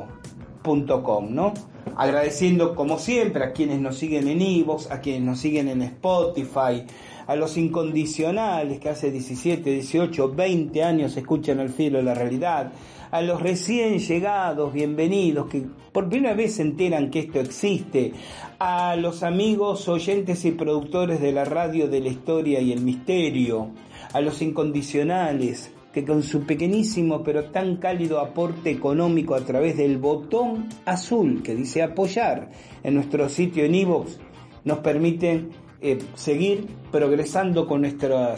¿no? 1.31 1.55
Agradeciendo 1.97 2.75
como 2.75 2.99
siempre 2.99 3.45
a 3.45 3.53
quienes 3.53 3.81
nos 3.81 3.97
siguen 3.97 4.29
en 4.29 4.43
Evox, 4.43 4.91
a 4.91 5.01
quienes 5.01 5.23
nos 5.23 5.39
siguen 5.39 5.69
en 5.69 5.83
Spotify, 5.83 6.85
a 7.27 7.37
los 7.37 7.57
incondicionales 7.57 8.79
que 8.79 8.89
hace 8.89 9.11
17, 9.11 9.71
18, 9.71 10.35
20 10.35 10.85
años 10.85 11.17
escuchan 11.17 11.61
el 11.61 11.71
filo 11.71 11.99
de 11.99 12.05
la 12.05 12.15
realidad, 12.15 12.73
a 13.11 13.23
los 13.23 13.41
recién 13.41 13.99
llegados, 13.99 14.73
bienvenidos, 14.73 15.49
que 15.49 15.65
por 15.93 16.09
primera 16.09 16.35
vez 16.35 16.57
se 16.57 16.63
enteran 16.63 17.11
que 17.11 17.21
esto 17.21 17.41
existe, 17.41 18.13
a 18.59 18.97
los 18.97 19.23
amigos 19.23 19.89
oyentes 19.89 20.45
y 20.45 20.53
productores 20.53 21.21
de 21.21 21.33
la 21.33 21.45
radio 21.45 21.89
de 21.89 22.01
la 22.01 22.09
historia 22.09 22.61
y 22.61 22.73
el 22.73 22.83
misterio, 22.83 23.71
a 24.13 24.21
los 24.21 24.43
incondicionales, 24.43 25.73
que 25.93 26.05
con 26.05 26.23
su 26.23 26.43
pequeñísimo 26.43 27.23
pero 27.23 27.47
tan 27.47 27.77
cálido 27.77 28.21
aporte 28.21 28.71
económico 28.71 29.35
a 29.35 29.41
través 29.41 29.77
del 29.77 29.97
botón 29.97 30.69
azul 30.85 31.43
que 31.43 31.55
dice 31.55 31.83
apoyar 31.83 32.51
en 32.83 32.95
nuestro 32.95 33.29
sitio 33.29 33.65
en 33.65 33.75
iVoox, 33.75 34.19
nos 34.65 34.79
permiten 34.79 35.51
eh, 35.81 35.99
seguir 36.15 36.67
progresando 36.93 37.67
con 37.67 37.81
nuestra 37.81 38.37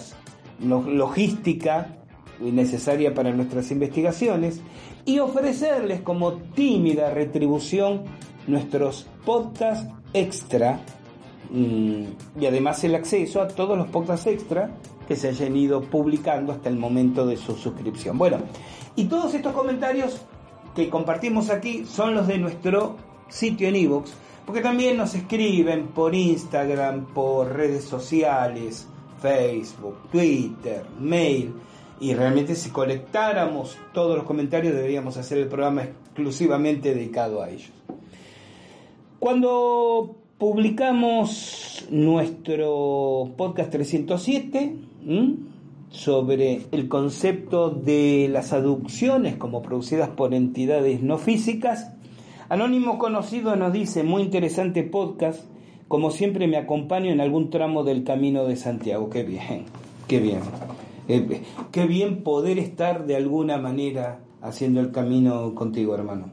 logística 0.60 1.99
necesaria 2.41 3.14
para 3.14 3.32
nuestras 3.32 3.70
investigaciones 3.70 4.61
y 5.05 5.18
ofrecerles 5.18 6.01
como 6.01 6.34
tímida 6.34 7.11
retribución 7.11 8.03
nuestros 8.47 9.07
podcasts 9.24 9.88
extra 10.12 10.80
mm, 11.51 12.05
y 12.41 12.47
además 12.47 12.82
el 12.84 12.95
acceso 12.95 13.41
a 13.41 13.49
todos 13.49 13.76
los 13.76 13.88
podcasts 13.88 14.26
extra 14.26 14.70
que 15.07 15.16
se 15.16 15.28
hayan 15.28 15.57
ido 15.57 15.82
publicando 15.82 16.53
hasta 16.53 16.68
el 16.68 16.76
momento 16.76 17.26
de 17.26 17.36
su 17.36 17.57
suscripción. 17.57 18.16
Bueno, 18.16 18.38
y 18.97 19.05
todos 19.07 19.34
estos 19.34 19.53
comentarios 19.53 20.20
que 20.74 20.88
compartimos 20.88 21.51
aquí 21.51 21.84
son 21.84 22.14
los 22.14 22.26
de 22.28 22.38
nuestro 22.38 22.97
sitio 23.28 23.68
en 23.68 23.76
iVoox, 23.76 24.11
porque 24.47 24.61
también 24.61 24.97
nos 24.97 25.14
escriben 25.14 25.88
por 25.88 26.14
Instagram, 26.14 27.07
por 27.07 27.53
redes 27.53 27.84
sociales, 27.84 28.88
Facebook, 29.20 29.97
Twitter, 30.11 30.86
mail, 30.99 31.55
y 32.01 32.14
realmente 32.14 32.55
si 32.55 32.70
colectáramos 32.70 33.76
todos 33.92 34.16
los 34.16 34.24
comentarios 34.24 34.74
deberíamos 34.74 35.18
hacer 35.18 35.38
el 35.38 35.48
programa 35.48 35.84
exclusivamente 35.84 36.94
dedicado 36.94 37.42
a 37.42 37.51
ellos. 37.51 37.70
Cuando 39.18 40.16
publicamos 40.38 41.86
nuestro 41.90 43.32
podcast 43.36 43.70
307 43.70 44.76
sobre 45.90 46.62
el 46.72 46.88
concepto 46.88 47.68
de 47.68 48.28
las 48.32 48.55
aducciones 48.55 49.36
como 49.36 49.61
producidas 49.61 50.09
por 50.09 50.32
entidades 50.32 51.03
no 51.03 51.18
físicas, 51.18 51.92
Anónimo 52.48 52.98
Conocido 52.98 53.55
nos 53.57 53.72
dice, 53.72 54.03
muy 54.03 54.22
interesante 54.22 54.82
podcast, 54.82 55.44
como 55.86 56.11
siempre 56.11 56.48
me 56.48 56.57
acompaño 56.57 57.11
en 57.11 57.20
algún 57.20 57.51
tramo 57.51 57.84
del 57.84 58.03
camino 58.03 58.44
de 58.46 58.57
Santiago. 58.57 59.11
Qué 59.11 59.22
bien, 59.22 59.66
qué 60.09 60.18
bien. 60.18 60.40
Eh, 61.12 61.42
qué 61.72 61.86
bien 61.86 62.22
poder 62.22 62.61
estar 62.61 63.04
de 63.04 63.16
alguna 63.16 63.58
manera 63.58 64.20
haciendo 64.42 64.78
el 64.78 64.92
camino 64.92 65.56
contigo, 65.56 65.92
hermano. 65.92 66.30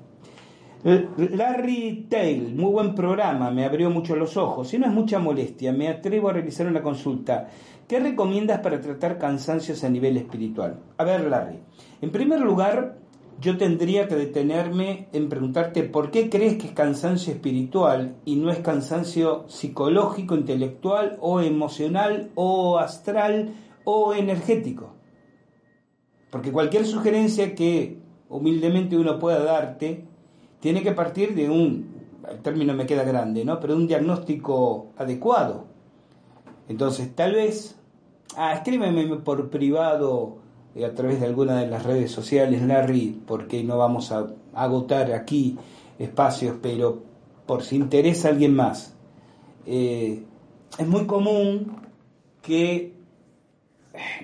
Larry 0.83 2.05
Tail, 2.07 2.53
muy 2.55 2.71
buen 2.71 2.93
programa, 2.93 3.49
me 3.49 3.65
abrió 3.65 3.89
mucho 3.89 4.15
los 4.15 4.37
ojos. 4.37 4.67
Si 4.67 4.77
no 4.77 4.85
es 4.85 4.93
mucha 4.93 5.17
molestia, 5.17 5.73
me 5.73 5.87
atrevo 5.87 6.29
a 6.29 6.33
realizar 6.33 6.67
una 6.67 6.83
consulta. 6.83 7.49
¿Qué 7.87 7.99
recomiendas 7.99 8.59
para 8.59 8.79
tratar 8.79 9.17
cansancios 9.17 9.83
a 9.83 9.89
nivel 9.89 10.15
espiritual? 10.15 10.79
A 10.97 11.03
ver, 11.03 11.27
Larry, 11.27 11.57
en 11.99 12.11
primer 12.11 12.39
lugar, 12.41 12.99
yo 13.41 13.57
tendría 13.57 14.07
que 14.07 14.15
detenerme 14.15 15.07
en 15.11 15.27
preguntarte 15.27 15.81
por 15.81 16.11
qué 16.11 16.29
crees 16.29 16.57
que 16.57 16.67
es 16.67 16.73
cansancio 16.73 17.33
espiritual 17.33 18.15
y 18.25 18.35
no 18.35 18.51
es 18.51 18.59
cansancio 18.59 19.45
psicológico, 19.47 20.35
intelectual 20.35 21.17
o 21.19 21.41
emocional 21.41 22.29
o 22.35 22.77
astral 22.77 23.55
o 23.89 24.13
energético. 24.13 24.89
Porque 26.29 26.51
cualquier 26.51 26.85
sugerencia 26.85 27.55
que 27.55 27.99
humildemente 28.27 28.97
uno 28.97 29.17
pueda 29.17 29.41
darte 29.41 30.03
tiene 30.59 30.83
que 30.83 30.91
partir 30.91 31.33
de 31.35 31.49
un, 31.49 31.95
el 32.29 32.39
término 32.39 32.73
me 32.73 32.85
queda 32.85 33.05
grande, 33.05 33.45
¿no? 33.45 33.61
Pero 33.61 33.75
de 33.75 33.79
un 33.79 33.87
diagnóstico 33.87 34.87
adecuado. 34.97 35.67
Entonces, 36.67 37.15
tal 37.15 37.35
vez, 37.35 37.79
ah, 38.35 38.51
escríbeme 38.55 39.05
por 39.19 39.49
privado 39.49 40.39
eh, 40.75 40.83
a 40.83 40.93
través 40.93 41.21
de 41.21 41.27
alguna 41.27 41.57
de 41.61 41.67
las 41.67 41.85
redes 41.85 42.11
sociales, 42.11 42.63
Larry, 42.63 43.21
porque 43.25 43.63
no 43.63 43.77
vamos 43.77 44.11
a 44.11 44.27
agotar 44.53 45.13
aquí 45.13 45.57
espacios, 45.97 46.57
pero 46.61 47.03
por 47.45 47.63
si 47.63 47.77
interesa 47.77 48.27
a 48.27 48.31
alguien 48.31 48.53
más. 48.53 48.93
Eh, 49.65 50.25
es 50.77 50.87
muy 50.87 51.05
común 51.05 51.77
que 52.41 52.96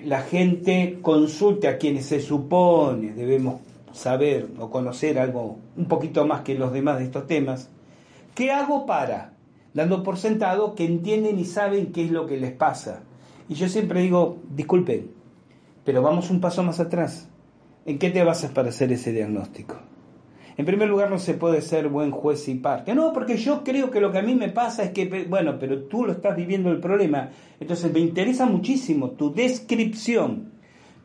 la 0.04 0.20
gente 0.22 0.98
consulte 1.02 1.68
a 1.68 1.78
quienes 1.78 2.06
se 2.06 2.20
supone 2.20 3.12
debemos 3.12 3.60
saber 3.92 4.48
o 4.58 4.70
conocer 4.70 5.18
algo 5.18 5.58
un 5.76 5.86
poquito 5.86 6.26
más 6.26 6.42
que 6.42 6.54
los 6.54 6.72
demás 6.72 6.98
de 6.98 7.04
estos 7.04 7.26
temas, 7.26 7.70
¿qué 8.34 8.50
hago 8.50 8.86
para? 8.86 9.32
Dando 9.72 10.02
por 10.02 10.18
sentado 10.18 10.74
que 10.74 10.84
entienden 10.84 11.38
y 11.38 11.44
saben 11.44 11.92
qué 11.92 12.04
es 12.04 12.10
lo 12.10 12.26
que 12.26 12.36
les 12.36 12.52
pasa. 12.52 13.02
Y 13.48 13.54
yo 13.54 13.68
siempre 13.68 14.00
digo, 14.00 14.38
disculpen, 14.50 15.10
pero 15.84 16.02
vamos 16.02 16.30
un 16.30 16.40
paso 16.40 16.62
más 16.62 16.80
atrás. 16.80 17.28
¿En 17.86 17.98
qué 17.98 18.10
te 18.10 18.24
basas 18.24 18.50
para 18.50 18.70
hacer 18.70 18.92
ese 18.92 19.12
diagnóstico? 19.12 19.76
En 20.56 20.66
primer 20.66 20.88
lugar, 20.88 21.10
no 21.10 21.18
se 21.18 21.34
puede 21.34 21.60
ser 21.62 21.88
buen 21.88 22.12
juez 22.12 22.48
y 22.48 22.54
parte. 22.54 22.94
No, 22.94 23.12
porque 23.12 23.36
yo 23.36 23.64
creo 23.64 23.90
que 23.90 24.00
lo 24.00 24.12
que 24.12 24.18
a 24.18 24.22
mí 24.22 24.34
me 24.34 24.50
pasa 24.50 24.84
es 24.84 24.90
que, 24.90 25.26
bueno, 25.28 25.58
pero 25.58 25.84
tú 25.84 26.04
lo 26.04 26.12
estás 26.12 26.36
viviendo 26.36 26.70
el 26.70 26.78
problema. 26.78 27.30
Entonces 27.58 27.92
me 27.92 27.98
interesa 27.98 28.46
muchísimo 28.46 29.10
tu 29.10 29.32
descripción, 29.34 30.52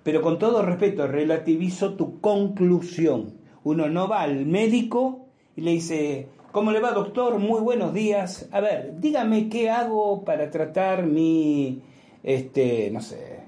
pero 0.04 0.22
con 0.22 0.38
todo 0.38 0.62
respeto, 0.62 1.08
relativizo 1.08 1.95
tu 1.95 2.20
conclusión. 2.20 3.34
Uno 3.64 3.89
no 3.89 4.08
va 4.08 4.22
al 4.22 4.45
médico 4.45 5.26
y 5.56 5.62
le 5.62 5.72
dice, 5.72 6.28
¿cómo 6.52 6.72
le 6.72 6.80
va 6.80 6.91
doctor? 6.91 7.39
Muy 7.39 7.60
buenos 7.60 7.93
días. 7.93 8.47
A 8.52 8.62
ver, 8.62 9.00
dígame 9.00 9.50
qué 9.50 9.72
hago 9.72 10.24
para 10.24 10.52
tratar 10.52 11.08
mi, 11.08 11.82
este, 12.24 12.91
no 12.91 13.02
sé, 13.02 13.39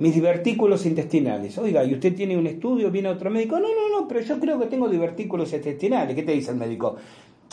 mis 0.00 0.14
divertículos 0.14 0.86
intestinales. 0.86 1.56
Oiga, 1.58 1.84
¿y 1.84 1.92
usted 1.92 2.14
tiene 2.14 2.36
un 2.36 2.46
estudio? 2.46 2.90
¿Viene 2.90 3.10
otro 3.10 3.30
médico? 3.30 3.60
No, 3.60 3.68
no, 3.68 4.00
no, 4.00 4.08
pero 4.08 4.20
yo 4.20 4.40
creo 4.40 4.58
que 4.58 4.66
tengo 4.66 4.88
divertículos 4.88 5.52
intestinales. 5.52 6.16
¿Qué 6.16 6.22
te 6.22 6.32
dice 6.32 6.52
el 6.52 6.56
médico? 6.56 6.96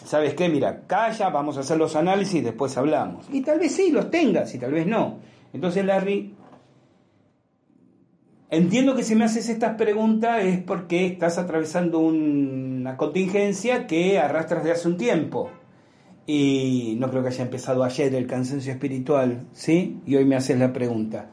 ¿Sabes 0.06 0.34
qué? 0.34 0.48
Mira, 0.48 0.84
calla, 0.88 1.30
vamos 1.30 1.58
a 1.58 1.60
hacer 1.60 1.78
los 1.78 1.98
análisis 1.98 2.36
y 2.36 2.42
después 2.42 2.78
hablamos. 2.78 3.28
Y 3.34 3.42
tal 3.42 3.60
vez 3.60 3.74
sí 3.74 3.92
los 3.92 4.10
tengas 4.10 4.56
y 4.56 4.60
tal 4.60 4.72
vez 4.72 4.88
no. 4.88 5.18
Entonces, 5.52 5.84
Larry, 5.84 6.36
entiendo 8.50 8.96
que 8.96 9.04
si 9.04 9.16
me 9.16 9.26
haces 9.26 9.50
estas 9.50 9.76
preguntas 9.76 10.46
es 10.46 10.60
porque 10.60 11.06
estás 11.06 11.38
atravesando 11.38 12.00
una 12.00 12.96
contingencia 12.96 13.88
que 13.88 14.20
arrastras 14.20 14.64
de 14.64 14.72
hace 14.72 14.88
un 14.88 14.96
tiempo. 14.96 15.50
Y 16.26 16.96
no 16.98 17.10
creo 17.10 17.24
que 17.24 17.30
haya 17.30 17.44
empezado 17.44 17.84
ayer 17.84 18.16
el 18.16 18.26
cansancio 18.26 18.72
espiritual, 18.72 19.48
¿sí? 19.52 20.00
Y 20.06 20.16
hoy 20.16 20.24
me 20.24 20.38
haces 20.38 20.58
la 20.58 20.72
pregunta. 20.72 21.32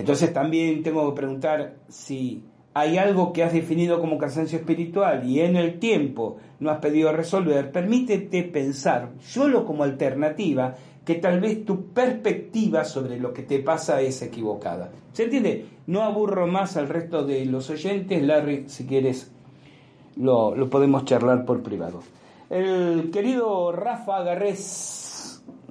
Entonces 0.00 0.32
también 0.32 0.82
tengo 0.82 1.10
que 1.10 1.16
preguntar 1.20 1.74
si 1.88 2.42
hay 2.72 2.96
algo 2.96 3.34
que 3.34 3.42
has 3.42 3.52
definido 3.52 4.00
como 4.00 4.16
cansancio 4.16 4.58
espiritual 4.58 5.28
y 5.28 5.40
en 5.40 5.56
el 5.56 5.78
tiempo 5.78 6.38
no 6.58 6.70
has 6.70 6.78
pedido 6.78 7.12
resolver, 7.12 7.70
permítete 7.70 8.44
pensar, 8.44 9.10
solo 9.20 9.66
como 9.66 9.84
alternativa, 9.84 10.74
que 11.04 11.16
tal 11.16 11.38
vez 11.40 11.66
tu 11.66 11.92
perspectiva 11.92 12.84
sobre 12.84 13.20
lo 13.20 13.34
que 13.34 13.42
te 13.42 13.58
pasa 13.58 14.00
es 14.00 14.22
equivocada. 14.22 14.90
¿Se 15.12 15.24
entiende? 15.24 15.66
No 15.86 16.00
aburro 16.02 16.46
más 16.46 16.78
al 16.78 16.88
resto 16.88 17.26
de 17.26 17.44
los 17.44 17.68
oyentes, 17.68 18.22
Larry, 18.22 18.64
si 18.68 18.86
quieres, 18.86 19.30
lo, 20.16 20.56
lo 20.56 20.70
podemos 20.70 21.04
charlar 21.04 21.44
por 21.44 21.62
privado. 21.62 22.00
El 22.48 23.10
querido 23.10 23.70
Rafa 23.70 24.22
Garrés 24.22 25.09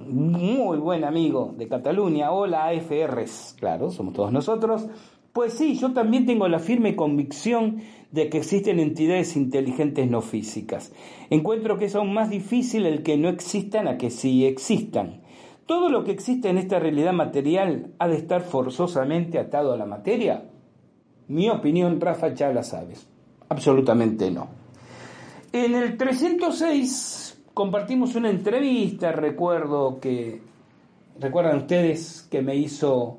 muy 0.08 0.78
buen 0.78 1.04
amigo 1.04 1.54
de 1.56 1.68
Cataluña, 1.68 2.32
hola 2.32 2.66
AFRs, 2.66 3.56
claro, 3.58 3.90
somos 3.90 4.14
todos 4.14 4.32
nosotros. 4.32 4.86
Pues 5.32 5.52
sí, 5.52 5.76
yo 5.76 5.92
también 5.92 6.26
tengo 6.26 6.48
la 6.48 6.58
firme 6.58 6.96
convicción 6.96 7.82
de 8.10 8.28
que 8.28 8.38
existen 8.38 8.80
entidades 8.80 9.36
inteligentes 9.36 10.10
no 10.10 10.22
físicas. 10.22 10.92
Encuentro 11.30 11.78
que 11.78 11.84
es 11.84 11.94
aún 11.94 12.12
más 12.12 12.30
difícil 12.30 12.86
el 12.86 13.02
que 13.02 13.16
no 13.16 13.28
existan 13.28 13.86
a 13.86 13.96
que 13.96 14.10
sí 14.10 14.44
existan. 14.44 15.20
¿Todo 15.66 15.88
lo 15.88 16.02
que 16.02 16.10
existe 16.10 16.48
en 16.48 16.58
esta 16.58 16.80
realidad 16.80 17.12
material 17.12 17.92
ha 18.00 18.08
de 18.08 18.16
estar 18.16 18.40
forzosamente 18.40 19.38
atado 19.38 19.72
a 19.72 19.76
la 19.76 19.86
materia? 19.86 20.50
Mi 21.28 21.48
opinión, 21.48 22.00
Rafa, 22.00 22.34
ya 22.34 22.52
la 22.52 22.64
sabes. 22.64 23.06
Absolutamente 23.48 24.32
no. 24.32 24.48
En 25.52 25.76
el 25.76 25.96
306 25.96 27.29
compartimos 27.54 28.14
una 28.14 28.30
entrevista, 28.30 29.12
recuerdo 29.12 30.00
que, 30.00 30.42
recuerdan 31.18 31.58
ustedes 31.58 32.26
que 32.30 32.42
me 32.42 32.56
hizo 32.56 33.18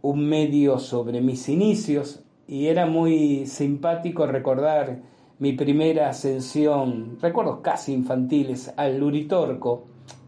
un 0.00 0.28
medio 0.28 0.78
sobre 0.78 1.20
mis 1.20 1.48
inicios 1.48 2.22
y 2.48 2.66
era 2.66 2.86
muy 2.86 3.46
simpático 3.46 4.26
recordar 4.26 5.00
mi 5.38 5.52
primera 5.52 6.08
ascensión, 6.08 7.18
recuerdos 7.20 7.60
casi 7.62 7.92
infantiles, 7.92 8.72
al 8.76 8.98
Luritorco 8.98 9.86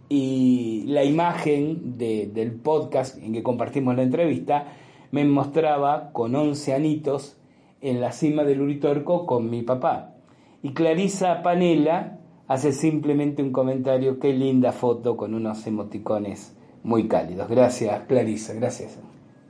y 0.08 0.84
la 0.86 1.04
imagen 1.04 1.96
del 1.96 2.52
podcast 2.52 3.18
en 3.18 3.32
que 3.32 3.42
compartimos 3.42 3.96
la 3.96 4.02
entrevista 4.02 4.66
me 5.10 5.24
mostraba 5.24 6.10
con 6.12 6.34
11 6.34 6.74
anitos 6.74 7.36
en 7.80 8.00
la 8.00 8.12
cima 8.12 8.42
del 8.44 8.58
Luritorco 8.58 9.26
con 9.26 9.48
mi 9.48 9.62
papá. 9.62 10.14
Y 10.62 10.72
Clarisa 10.72 11.42
Panela 11.42 12.18
hace 12.48 12.72
simplemente 12.72 13.42
un 13.42 13.52
comentario, 13.52 14.18
qué 14.18 14.32
linda 14.32 14.72
foto 14.72 15.16
con 15.16 15.34
unos 15.34 15.66
emoticones 15.66 16.54
muy 16.82 17.08
cálidos. 17.08 17.48
Gracias, 17.48 18.02
Clarisa, 18.06 18.54
gracias. 18.54 18.98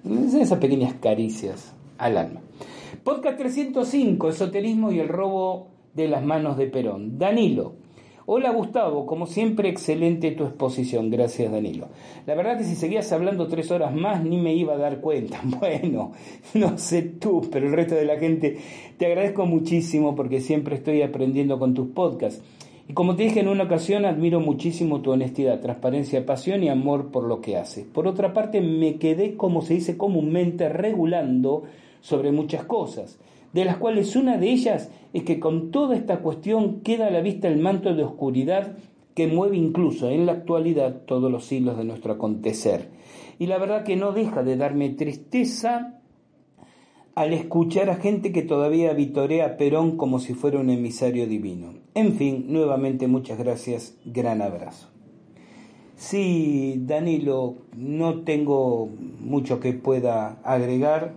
Esas 0.04 0.58
pequeñas 0.58 0.94
caricias 0.94 1.74
al 1.98 2.18
alma. 2.18 2.40
Podcast 3.02 3.38
305, 3.38 4.28
Esoterismo 4.28 4.92
y 4.92 5.00
el 5.00 5.08
robo 5.08 5.68
de 5.94 6.08
las 6.08 6.24
manos 6.24 6.56
de 6.56 6.66
Perón. 6.66 7.18
Danilo. 7.18 7.74
Hola 8.26 8.52
Gustavo, 8.52 9.04
como 9.04 9.26
siempre 9.26 9.68
excelente 9.68 10.30
tu 10.30 10.44
exposición, 10.44 11.10
gracias 11.10 11.52
Danilo. 11.52 11.88
La 12.26 12.34
verdad 12.34 12.56
que 12.56 12.64
si 12.64 12.74
seguías 12.74 13.12
hablando 13.12 13.48
tres 13.48 13.70
horas 13.70 13.94
más 13.94 14.24
ni 14.24 14.38
me 14.38 14.54
iba 14.54 14.72
a 14.72 14.78
dar 14.78 15.02
cuenta. 15.02 15.42
Bueno, 15.60 16.12
no 16.54 16.78
sé 16.78 17.02
tú, 17.02 17.46
pero 17.52 17.66
el 17.66 17.74
resto 17.74 17.94
de 17.94 18.06
la 18.06 18.18
gente 18.18 18.56
te 18.96 19.06
agradezco 19.06 19.44
muchísimo 19.44 20.14
porque 20.14 20.40
siempre 20.40 20.76
estoy 20.76 21.02
aprendiendo 21.02 21.58
con 21.58 21.74
tus 21.74 21.88
podcasts. 21.88 22.42
Y 22.86 22.92
como 22.92 23.16
te 23.16 23.22
dije 23.22 23.40
en 23.40 23.48
una 23.48 23.64
ocasión, 23.64 24.04
admiro 24.04 24.40
muchísimo 24.40 25.00
tu 25.00 25.10
honestidad, 25.12 25.60
transparencia, 25.60 26.26
pasión 26.26 26.62
y 26.62 26.68
amor 26.68 27.10
por 27.10 27.24
lo 27.24 27.40
que 27.40 27.56
haces. 27.56 27.86
Por 27.86 28.06
otra 28.06 28.34
parte, 28.34 28.60
me 28.60 28.96
quedé, 28.96 29.36
como 29.36 29.62
se 29.62 29.74
dice 29.74 29.96
comúnmente, 29.96 30.68
regulando 30.68 31.62
sobre 32.00 32.30
muchas 32.30 32.64
cosas, 32.64 33.18
de 33.54 33.64
las 33.64 33.78
cuales 33.78 34.14
una 34.16 34.36
de 34.36 34.50
ellas 34.50 34.90
es 35.14 35.22
que 35.22 35.40
con 35.40 35.70
toda 35.70 35.96
esta 35.96 36.18
cuestión 36.18 36.80
queda 36.80 37.06
a 37.06 37.10
la 37.10 37.22
vista 37.22 37.48
el 37.48 37.58
manto 37.58 37.94
de 37.94 38.04
oscuridad 38.04 38.76
que 39.14 39.28
mueve 39.28 39.56
incluso 39.56 40.10
en 40.10 40.26
la 40.26 40.32
actualidad 40.32 41.02
todos 41.06 41.30
los 41.30 41.50
hilos 41.52 41.78
de 41.78 41.84
nuestro 41.84 42.12
acontecer. 42.12 42.90
Y 43.38 43.46
la 43.46 43.58
verdad 43.58 43.84
que 43.84 43.96
no 43.96 44.12
deja 44.12 44.42
de 44.42 44.56
darme 44.56 44.90
tristeza 44.90 46.00
al 47.14 47.32
escuchar 47.32 47.90
a 47.90 47.96
gente 47.96 48.32
que 48.32 48.42
todavía 48.42 48.92
vitorea 48.92 49.46
a 49.46 49.56
Perón 49.56 49.96
como 49.96 50.18
si 50.18 50.34
fuera 50.34 50.58
un 50.58 50.70
emisario 50.70 51.26
divino. 51.26 51.74
En 51.94 52.14
fin, 52.14 52.46
nuevamente 52.48 53.06
muchas 53.06 53.38
gracias, 53.38 53.96
gran 54.04 54.42
abrazo. 54.42 54.88
Sí, 55.96 56.82
Danilo, 56.86 57.54
no 57.76 58.22
tengo 58.22 58.88
mucho 59.20 59.60
que 59.60 59.72
pueda 59.72 60.40
agregar, 60.42 61.14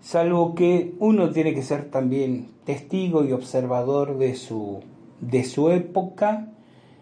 salvo 0.00 0.54
que 0.54 0.94
uno 1.00 1.30
tiene 1.30 1.52
que 1.52 1.62
ser 1.62 1.90
también 1.90 2.46
testigo 2.64 3.24
y 3.24 3.32
observador 3.32 4.18
de 4.18 4.36
su, 4.36 4.80
de 5.20 5.42
su 5.42 5.70
época, 5.70 6.52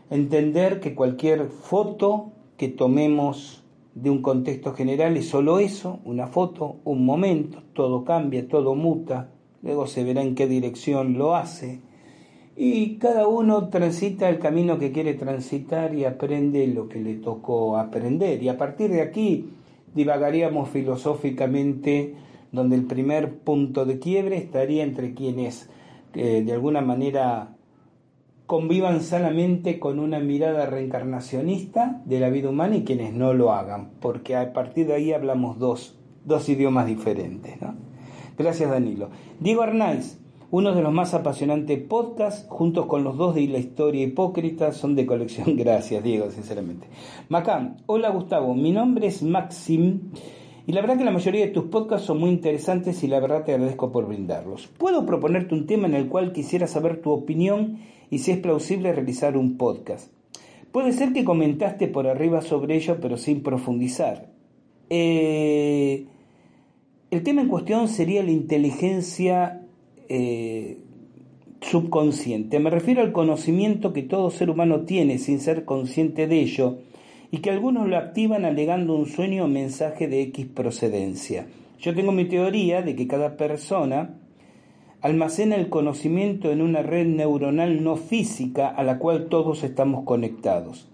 entender 0.09 0.81
que 0.81 0.95
cualquier 0.95 1.49
foto 1.49 2.33
que 2.57 2.69
tomemos 2.69 3.63
de 3.97 4.11
un 4.11 4.23
contexto 4.23 4.75
general 4.75 5.17
es 5.17 5.29
solo 5.29 5.59
eso, 5.59 5.99
una 6.05 6.29
foto, 6.29 6.77
un 6.85 7.05
momento, 7.05 7.65
todo 7.73 8.05
cambia, 8.05 8.47
todo 8.47 8.77
muta, 8.77 9.31
luego 9.63 9.89
se 9.89 10.05
verá 10.05 10.23
en 10.23 10.37
qué 10.37 10.47
dirección 10.47 11.19
lo 11.19 11.35
hace 11.35 11.81
y 12.57 12.97
cada 12.97 13.29
uno 13.29 13.69
transita 13.69 14.31
el 14.31 14.39
camino 14.39 14.79
que 14.79 14.91
quiere 14.91 15.13
transitar 15.13 15.95
y 15.95 16.05
aprende 16.07 16.67
lo 16.67 16.89
que 16.89 17.01
le 17.01 17.15
tocó 17.17 17.77
aprender. 17.77 18.43
Y 18.43 18.49
a 18.49 18.57
partir 18.57 18.91
de 18.91 19.03
aquí 19.03 19.51
divagaríamos 19.95 20.71
filosóficamente 20.71 22.15
donde 22.53 22.77
el 22.77 22.87
primer 22.87 23.41
punto 23.41 23.85
de 23.85 23.99
quiebre 23.99 24.39
estaría 24.39 24.85
entre 24.85 25.13
quienes 25.13 25.69
eh, 26.15 26.43
de 26.47 26.53
alguna 26.53 26.81
manera 26.81 27.56
convivan 28.47 29.01
sanamente 29.01 29.81
con 29.81 29.99
una 29.99 30.21
mirada 30.21 30.67
reencarnacionista 30.67 32.03
de 32.05 32.21
la 32.21 32.31
vida 32.31 32.49
humana 32.49 32.77
y 32.77 32.85
quienes 32.85 33.13
no 33.13 33.33
lo 33.33 33.53
hagan, 33.53 33.91
porque 34.01 34.37
a 34.37 34.53
partir 34.53 34.87
de 34.87 34.95
ahí 34.95 35.13
hablamos 35.13 35.59
dos, 35.59 35.99
dos 36.25 36.49
idiomas 36.49 36.87
diferentes. 36.87 37.61
¿no? 37.61 37.75
Gracias 38.39 38.71
Danilo. 38.71 39.11
Diego 39.41 39.63
Arnaiz, 39.63 40.21
uno 40.53 40.75
de 40.75 40.83
los 40.83 40.93
más 40.93 41.13
apasionantes 41.13 41.83
podcasts, 41.83 42.47
juntos 42.49 42.87
con 42.87 43.03
los 43.03 43.17
dos 43.17 43.35
de 43.35 43.49
la 43.49 43.59
historia 43.59 44.05
hipócrita, 44.05 44.71
son 44.73 44.95
de 44.95 45.07
colección. 45.07 45.57
Gracias 45.57 46.05
Diego, 46.05 46.31
sinceramente. 46.31 46.87
Macán, 47.29 47.79
hola 47.87 48.11
Gustavo, 48.11 48.55
mi 48.55 48.71
nombre 48.71 49.09
es 49.09 49.25
Maxim. 49.25 50.13
Y 50.69 50.73
la 50.73 50.81
verdad 50.81 50.99
que 50.99 51.05
la 51.05 51.13
mayoría 51.13 51.47
de 51.47 51.53
tus 51.53 51.65
podcasts 51.65 52.07
son 52.07 52.19
muy 52.19 52.31
interesantes 52.31 53.03
y 53.05 53.07
la 53.07 53.21
verdad 53.21 53.45
te 53.45 53.53
agradezco 53.53 53.93
por 53.93 54.07
brindarlos. 54.07 54.67
¿Puedo 54.67 55.07
proponerte 55.07 55.55
un 55.55 55.67
tema 55.67 55.87
en 55.87 55.95
el 55.95 56.09
cual 56.09 56.33
quisiera 56.33 56.67
saber 56.67 57.01
tu 57.01 57.13
opinión 57.13 57.79
y 58.11 58.19
si 58.19 58.33
es 58.33 58.39
plausible 58.39 58.93
realizar 58.93 59.37
un 59.37 59.57
podcast. 59.57 60.11
Puede 60.73 60.93
ser 60.93 61.13
que 61.13 61.25
comentaste 61.25 61.89
por 61.89 62.07
arriba 62.07 62.43
sobre 62.43 62.77
ello, 62.77 62.99
pero 63.01 63.17
sin 63.17 63.43
profundizar. 63.43 64.29
Eh, 64.91 66.07
el 67.11 67.23
tema 67.23 67.43
en 67.43 67.49
cuestión 67.49 67.89
sería 67.89 68.23
la 68.23 68.31
inteligencia 68.31 69.63
eh, 70.09 70.79
subconsciente. 71.61 72.61
Me 72.61 72.71
refiero 72.71 73.03
al 73.03 73.13
conocimiento 73.13 73.93
que 73.93 74.03
todo 74.03 74.31
ser 74.31 74.51
humano 74.51 74.83
tiene 74.83 75.19
sin 75.19 75.41
ser 75.41 75.65
consciente 75.65 76.27
de 76.27 76.41
ello 76.41 76.79
y 77.31 77.39
que 77.39 77.51
algunos 77.51 77.89
lo 77.89 77.97
activan 77.97 78.45
alegando 78.45 78.95
un 78.95 79.07
sueño 79.07 79.45
o 79.45 79.49
mensaje 79.49 80.09
de 80.09 80.23
X 80.23 80.47
procedencia. 80.47 81.47
Yo 81.81 81.95
tengo 81.95 82.13
mi 82.13 82.27
teoría 82.27 82.83
de 82.83 82.95
que 82.95 83.07
cada 83.07 83.37
persona 83.37 84.15
almacena 85.07 85.55
el 85.55 85.69
conocimiento 85.69 86.51
en 86.51 86.61
una 86.61 86.83
red 86.83 87.07
neuronal 87.07 87.85
no 87.85 87.95
física 87.95 88.67
a 88.67 88.83
la 88.83 88.99
cual 88.99 89.29
todos 89.29 89.63
estamos 89.63 90.03
conectados. 90.05 90.89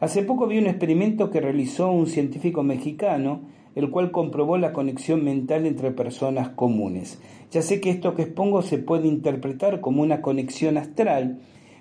Hace 0.00 0.24
poco 0.24 0.48
vi 0.48 0.58
un 0.58 0.66
experimento 0.66 1.30
que 1.30 1.40
realizó 1.40 1.92
un 1.92 2.08
científico 2.08 2.64
mexicano, 2.64 3.42
el 3.76 3.88
cual 3.90 4.10
comprobó 4.10 4.58
la 4.58 4.72
conexión 4.72 5.22
mental 5.22 5.64
entre 5.64 5.92
personas 5.92 6.48
comunes. 6.48 7.22
Ya 7.52 7.62
sé 7.62 7.80
que 7.80 7.90
esto 7.90 8.16
que 8.16 8.22
expongo 8.22 8.62
se 8.62 8.78
puede 8.78 9.06
interpretar 9.06 9.80
como 9.80 10.02
una 10.02 10.22
conexión 10.22 10.76
astral, 10.76 11.38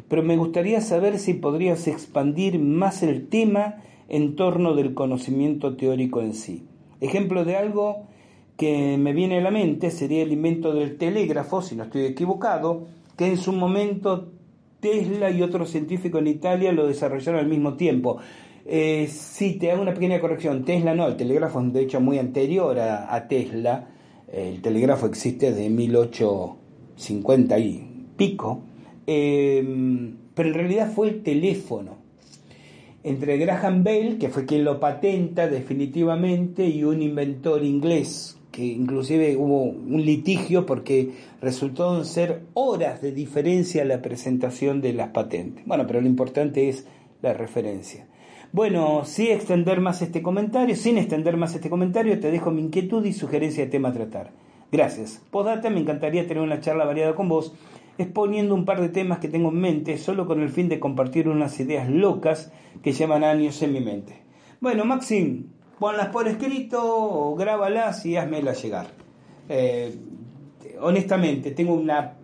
pero 0.07 0.21
me 0.21 0.37
gustaría 0.37 0.81
saber 0.81 1.17
si 1.17 1.33
podrías 1.33 1.87
expandir 1.87 2.59
más 2.59 3.01
el 3.01 3.27
tema 3.27 3.77
en 4.07 4.35
torno 4.35 4.75
del 4.75 4.93
conocimiento 4.93 5.75
teórico 5.77 6.21
en 6.21 6.35
sí. 6.35 6.63
Ejemplo 6.99 7.43
de 7.43 7.55
algo 7.55 8.05
que 8.61 8.95
me 8.99 9.11
viene 9.11 9.39
a 9.39 9.41
la 9.41 9.49
mente 9.49 9.89
sería 9.89 10.21
el 10.21 10.31
invento 10.31 10.71
del 10.71 10.95
telégrafo, 10.95 11.63
si 11.63 11.75
no 11.75 11.85
estoy 11.85 12.05
equivocado, 12.05 12.85
que 13.17 13.25
en 13.25 13.37
su 13.37 13.53
momento 13.53 14.33
Tesla 14.79 15.31
y 15.31 15.41
otros 15.41 15.71
científicos 15.71 16.21
en 16.21 16.27
Italia 16.27 16.71
lo 16.71 16.85
desarrollaron 16.85 17.39
al 17.39 17.47
mismo 17.47 17.73
tiempo. 17.73 18.19
Eh, 18.67 19.07
sí, 19.09 19.53
te 19.53 19.71
hago 19.71 19.81
una 19.81 19.95
pequeña 19.95 20.19
corrección. 20.19 20.63
Tesla 20.63 20.93
no, 20.93 21.07
el 21.07 21.15
telégrafo 21.17 21.59
es 21.59 21.73
de 21.73 21.81
hecho 21.81 21.99
muy 22.01 22.19
anterior 22.19 22.77
a, 22.77 23.27
Tesla. 23.27 23.87
El 24.31 24.61
telégrafo 24.61 25.07
existe 25.07 25.51
desde 25.51 25.67
1850 25.67 27.57
y 27.57 28.05
pico. 28.15 28.61
Eh, 29.07 30.13
pero 30.35 30.49
en 30.49 30.53
realidad 30.53 30.91
fue 30.93 31.09
el 31.09 31.23
teléfono 31.23 31.97
entre 33.03 33.39
Graham 33.39 33.83
Bell, 33.83 34.19
que 34.19 34.29
fue 34.29 34.45
quien 34.45 34.63
lo 34.63 34.79
patenta 34.79 35.47
definitivamente, 35.47 36.67
y 36.67 36.83
un 36.83 37.01
inventor 37.01 37.63
inglés, 37.63 38.37
que 38.51 38.65
inclusive 38.65 39.37
hubo 39.37 39.63
un 39.63 40.05
litigio 40.05 40.65
porque 40.65 41.11
resultó 41.41 42.03
ser 42.03 42.41
horas 42.53 43.01
de 43.01 43.11
diferencia 43.11 43.85
la 43.85 44.01
presentación 44.01 44.81
de 44.81 44.93
las 44.93 45.09
patentes. 45.09 45.65
Bueno, 45.65 45.87
pero 45.87 46.01
lo 46.01 46.07
importante 46.07 46.69
es 46.69 46.85
la 47.21 47.33
referencia. 47.33 48.07
Bueno, 48.53 49.05
sin 49.05 49.27
extender 49.27 49.79
más 49.79 50.01
este 50.01 50.21
comentario, 50.21 50.75
sin 50.75 50.97
extender 50.97 51.37
más 51.37 51.55
este 51.55 51.69
comentario, 51.69 52.19
te 52.19 52.31
dejo 52.31 52.51
mi 52.51 52.61
inquietud 52.61 53.05
y 53.05 53.13
sugerencia 53.13 53.63
de 53.63 53.71
tema 53.71 53.89
a 53.89 53.93
tratar. 53.93 54.31
Gracias. 54.71 55.21
Postdata, 55.31 55.69
me 55.69 55.79
encantaría 55.79 56.27
tener 56.27 56.43
una 56.43 56.59
charla 56.59 56.85
variada 56.85 57.15
con 57.15 57.29
vos 57.29 57.53
exponiendo 57.97 58.55
un 58.55 58.65
par 58.65 58.81
de 58.81 58.89
temas 58.89 59.19
que 59.19 59.27
tengo 59.27 59.49
en 59.49 59.59
mente 59.59 59.97
solo 59.97 60.25
con 60.25 60.41
el 60.41 60.49
fin 60.49 60.69
de 60.69 60.79
compartir 60.79 61.29
unas 61.29 61.59
ideas 61.59 61.89
locas 61.89 62.51
que 62.83 62.93
llevan 62.93 63.23
años 63.23 63.61
en 63.61 63.73
mi 63.73 63.79
mente. 63.79 64.21
Bueno, 64.59 64.85
Maxim, 64.85 65.47
ponlas 65.81 66.09
por 66.09 66.27
escrito 66.27 66.79
o 66.79 67.35
grábalas 67.35 68.05
y 68.05 68.15
házmelas 68.15 68.61
llegar. 68.61 68.85
Eh, 69.49 69.91
honestamente, 70.79 71.49
tengo 71.51 71.73
una... 71.73 72.17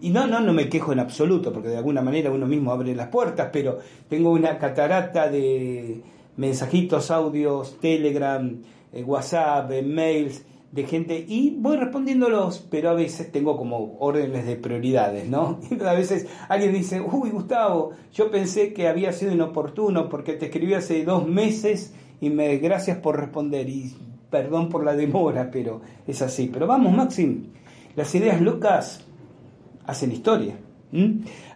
Y 0.00 0.10
no, 0.10 0.26
no, 0.26 0.40
no 0.40 0.52
me 0.52 0.68
quejo 0.68 0.92
en 0.92 0.98
absoluto, 0.98 1.52
porque 1.52 1.68
de 1.68 1.76
alguna 1.76 2.02
manera 2.02 2.32
uno 2.32 2.44
mismo 2.44 2.72
abre 2.72 2.92
las 2.96 3.06
puertas, 3.06 3.50
pero 3.52 3.78
tengo 4.08 4.32
una 4.32 4.58
catarata 4.58 5.28
de 5.28 6.02
mensajitos, 6.36 7.12
audios, 7.12 7.78
Telegram, 7.78 8.60
eh, 8.92 9.04
WhatsApp, 9.04 9.70
eh, 9.70 9.82
mails, 9.82 10.44
de 10.72 10.84
gente 10.84 11.24
y 11.26 11.54
voy 11.56 11.76
respondiéndolos, 11.76 12.66
pero 12.68 12.90
a 12.90 12.94
veces 12.94 13.30
tengo 13.30 13.56
como 13.56 13.96
órdenes 14.00 14.44
de 14.44 14.56
prioridades, 14.56 15.28
¿no? 15.28 15.60
a 15.86 15.92
veces 15.94 16.26
alguien 16.48 16.72
dice, 16.72 17.00
uy 17.00 17.30
Gustavo, 17.30 17.92
yo 18.12 18.28
pensé 18.28 18.74
que 18.74 18.88
había 18.88 19.12
sido 19.12 19.32
inoportuno 19.32 20.08
porque 20.08 20.32
te 20.32 20.46
escribí 20.46 20.74
hace 20.74 21.04
dos 21.04 21.26
meses 21.26 21.94
y 22.20 22.30
me 22.30 22.56
gracias 22.58 22.98
por 22.98 23.18
responder 23.18 23.68
y 23.68 23.94
perdón 24.30 24.68
por 24.68 24.84
la 24.84 24.94
demora, 24.94 25.50
pero 25.50 25.80
es 26.06 26.22
así. 26.22 26.50
Pero 26.52 26.66
vamos, 26.66 26.92
Maxim, 26.94 27.44
las 27.94 28.14
ideas 28.14 28.40
locas 28.40 29.04
hacen 29.86 30.12
historia. 30.12 30.56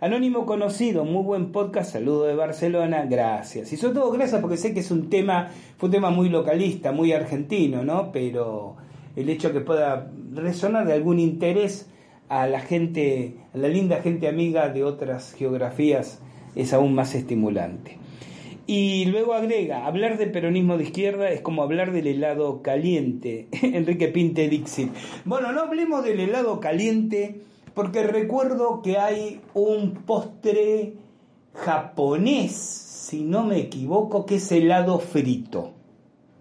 Anónimo 0.00 0.44
conocido, 0.44 1.04
muy 1.04 1.22
buen 1.22 1.52
podcast, 1.52 1.92
saludo 1.92 2.24
de 2.24 2.34
Barcelona, 2.34 3.06
gracias. 3.08 3.72
Y 3.72 3.76
sobre 3.76 3.94
todo 3.94 4.10
gracias 4.10 4.40
porque 4.40 4.56
sé 4.56 4.74
que 4.74 4.80
es 4.80 4.90
un 4.90 5.08
tema, 5.08 5.50
fue 5.78 5.88
un 5.88 5.92
tema 5.92 6.10
muy 6.10 6.28
localista, 6.28 6.92
muy 6.92 7.12
argentino, 7.12 7.84
¿no? 7.84 8.12
Pero 8.12 8.76
el 9.16 9.28
hecho 9.30 9.52
que 9.52 9.60
pueda 9.60 10.10
resonar 10.34 10.86
de 10.86 10.94
algún 10.94 11.18
interés 11.20 11.88
a 12.28 12.46
la 12.46 12.60
gente, 12.60 13.36
a 13.54 13.58
la 13.58 13.68
linda 13.68 14.02
gente 14.02 14.28
amiga 14.28 14.68
de 14.68 14.84
otras 14.84 15.32
geografías 15.32 16.20
es 16.54 16.72
aún 16.72 16.94
más 16.94 17.14
estimulante. 17.14 17.98
Y 18.72 19.06
luego 19.06 19.34
agrega, 19.34 19.84
hablar 19.84 20.16
de 20.16 20.28
peronismo 20.28 20.78
de 20.78 20.84
izquierda 20.84 21.28
es 21.30 21.40
como 21.40 21.64
hablar 21.64 21.90
del 21.90 22.06
helado 22.06 22.62
caliente. 22.62 23.48
Enrique 23.62 24.06
Pinte 24.06 24.48
Dixit. 24.48 24.92
Bueno, 25.24 25.50
no 25.50 25.62
hablemos 25.62 26.04
del 26.04 26.20
helado 26.20 26.60
caliente 26.60 27.40
porque 27.74 28.04
recuerdo 28.04 28.80
que 28.80 28.96
hay 28.96 29.40
un 29.54 30.04
postre 30.06 30.92
japonés, 31.52 32.52
si 32.52 33.24
no 33.24 33.42
me 33.42 33.58
equivoco, 33.58 34.24
que 34.24 34.36
es 34.36 34.52
helado 34.52 35.00
frito. 35.00 35.72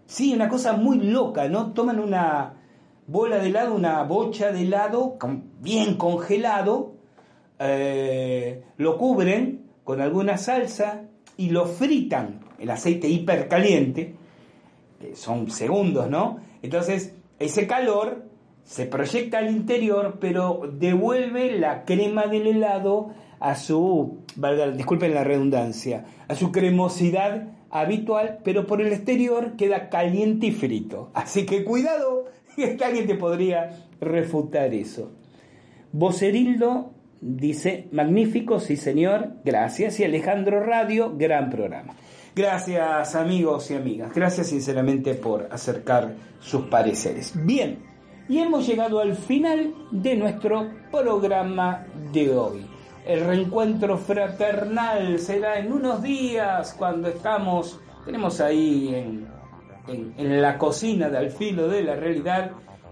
Sí, 0.05 0.31
una 0.31 0.49
cosa 0.49 0.73
muy 0.73 0.99
loca, 0.99 1.49
¿no? 1.49 1.73
Toman 1.73 1.97
una, 1.97 2.53
bola 3.07 3.39
de 3.39 3.47
helado, 3.47 3.73
una 3.73 4.03
bocha 4.03 4.51
de 4.51 4.61
helado 4.61 5.17
bien 5.61 5.95
congelado, 5.95 6.93
eh, 7.57 8.65
lo 8.77 8.99
cubren 8.99 9.63
con 9.83 9.99
alguna 9.99 10.37
salsa 10.37 11.08
y 11.39 11.51
lo 11.51 11.65
fritan 11.65 12.41
el 12.59 12.69
aceite 12.69 13.07
hipercaliente, 13.07 14.13
que 14.99 15.15
son 15.15 15.49
segundos, 15.49 16.09
¿no? 16.09 16.39
Entonces, 16.61 17.13
ese 17.39 17.65
calor 17.65 18.25
se 18.65 18.85
proyecta 18.85 19.37
al 19.37 19.49
interior, 19.49 20.17
pero 20.19 20.69
devuelve 20.69 21.57
la 21.57 21.85
crema 21.85 22.27
del 22.27 22.45
helado 22.45 23.11
a 23.39 23.55
su, 23.55 24.17
disculpen 24.75 25.13
la 25.13 25.23
redundancia, 25.23 26.03
a 26.27 26.35
su 26.35 26.51
cremosidad 26.51 27.47
habitual, 27.69 28.39
pero 28.43 28.67
por 28.67 28.81
el 28.81 28.91
exterior 28.91 29.55
queda 29.55 29.87
caliente 29.87 30.47
y 30.47 30.51
frito. 30.51 31.09
Así 31.13 31.45
que 31.45 31.63
cuidado 31.63 32.25
que 32.57 32.83
alguien 32.83 33.07
te 33.07 33.15
podría 33.15 33.87
refutar 34.01 34.73
eso. 34.73 35.13
Vocerildo 35.93 36.91
dice, 37.21 37.87
magnífico, 37.91 38.59
sí 38.59 38.77
señor, 38.77 39.33
gracias. 39.43 39.99
Y 39.99 40.03
Alejandro 40.03 40.63
Radio, 40.63 41.15
gran 41.15 41.49
programa. 41.49 41.95
Gracias 42.35 43.15
amigos 43.15 43.69
y 43.71 43.75
amigas, 43.75 44.13
gracias 44.13 44.47
sinceramente 44.47 45.15
por 45.15 45.47
acercar 45.51 46.13
sus 46.39 46.63
pareceres. 46.67 47.33
Bien, 47.45 47.79
y 48.29 48.39
hemos 48.39 48.67
llegado 48.67 48.99
al 48.99 49.15
final 49.15 49.73
de 49.91 50.15
nuestro 50.15 50.69
programa 50.91 51.85
de 52.13 52.29
hoy. 52.35 52.65
El 53.05 53.25
reencuentro 53.25 53.97
fraternal 53.97 55.19
será 55.19 55.59
en 55.59 55.73
unos 55.73 56.01
días 56.03 56.75
cuando 56.77 57.09
estamos, 57.09 57.79
tenemos 58.05 58.39
ahí 58.39 58.93
en 58.93 59.39
en, 59.89 60.41
la 60.41 60.57
cocina 60.57 61.09
de 61.09 61.17
al 61.17 61.31
filo 61.31 61.67
de 61.67 61.83
la 61.83 61.95
realidad 61.95 62.51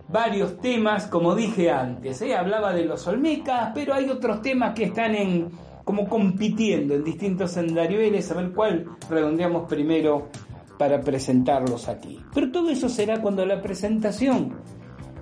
varios 0.10 0.58
temas, 0.60 1.08
como 1.08 1.36
dije 1.36 1.70
antes, 1.70 2.22
¿eh? 2.22 2.36
hablaba 2.36 2.74
de 2.74 2.86
los 2.86 3.08
olmecas, 3.08 3.72
pero 3.74 3.94
hay 3.94 4.10
otros 4.10 4.42
temas 4.42 4.74
que 4.74 4.86
están 4.86 5.16
en 5.16 5.50
como 5.84 6.08
compitiendo 6.10 6.96
en 6.96 7.04
distintos 7.04 7.56
andariveles, 7.56 8.30
a 8.30 8.36
ver 8.36 8.52
cuál 8.52 8.86
redondeamos 9.10 9.70
primero 9.70 10.28
para 10.78 11.00
presentarlos 11.00 11.88
aquí. 11.88 12.20
Pero 12.34 12.52
todo 12.52 12.70
eso 12.70 12.90
será 12.90 13.22
cuando 13.22 13.46
la 13.46 13.62
presentación. 13.62 14.58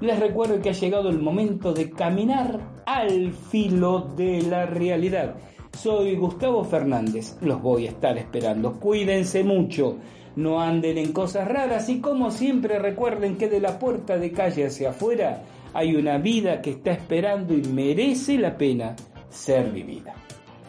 Les 0.02 0.20
recuerdo 0.20 0.60
que 0.60 0.70
ha 0.70 0.74
llegado 0.74 1.10
el 1.10 1.20
momento 1.20 1.72
de 1.72 1.92
caminar 1.92 2.82
al 2.88 3.32
filo 3.32 4.10
de 4.16 4.42
la 4.42 4.66
realidad. 4.66 5.36
Soy 5.78 6.16
Gustavo 6.16 6.64
Fernández, 6.64 7.38
los 7.42 7.62
voy 7.62 7.86
a 7.86 7.92
estar 7.92 8.18
esperando. 8.18 8.80
Cuídense 8.80 9.44
mucho 9.44 9.98
no 10.36 10.62
anden 10.62 10.98
en 10.98 11.12
cosas 11.12 11.48
raras 11.48 11.90
y 11.90 12.00
como 12.00 12.32
siempre 12.32 12.80
recuerden 12.80 13.38
que 13.38 13.50
de 13.50 13.60
la 13.60 13.80
puerta 13.80 14.18
de 14.18 14.32
calle 14.32 14.66
hacia 14.66 14.90
afuera 14.90 15.44
hay 15.74 15.96
una 15.96 16.18
vida 16.18 16.62
que 16.62 16.72
está 16.72 16.92
esperando 16.92 17.54
y 17.54 17.62
merece 17.62 18.38
la 18.38 18.58
pena 18.58 18.96
ser 19.30 19.72
vivida. 19.72 20.14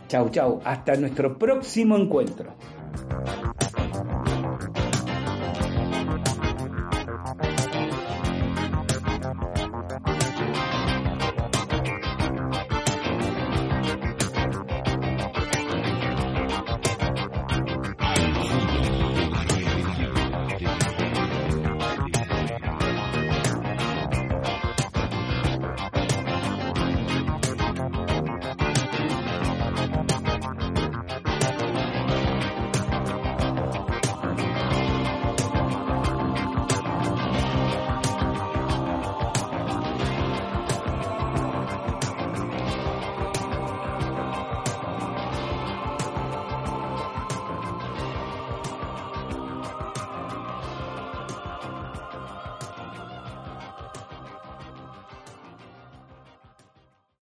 Chau, 0.09 0.31
chau, 0.31 0.61
hasta 0.65 0.97
nuestro 0.97 1.37
próximo 1.37 1.97
encuentro. 1.97 2.55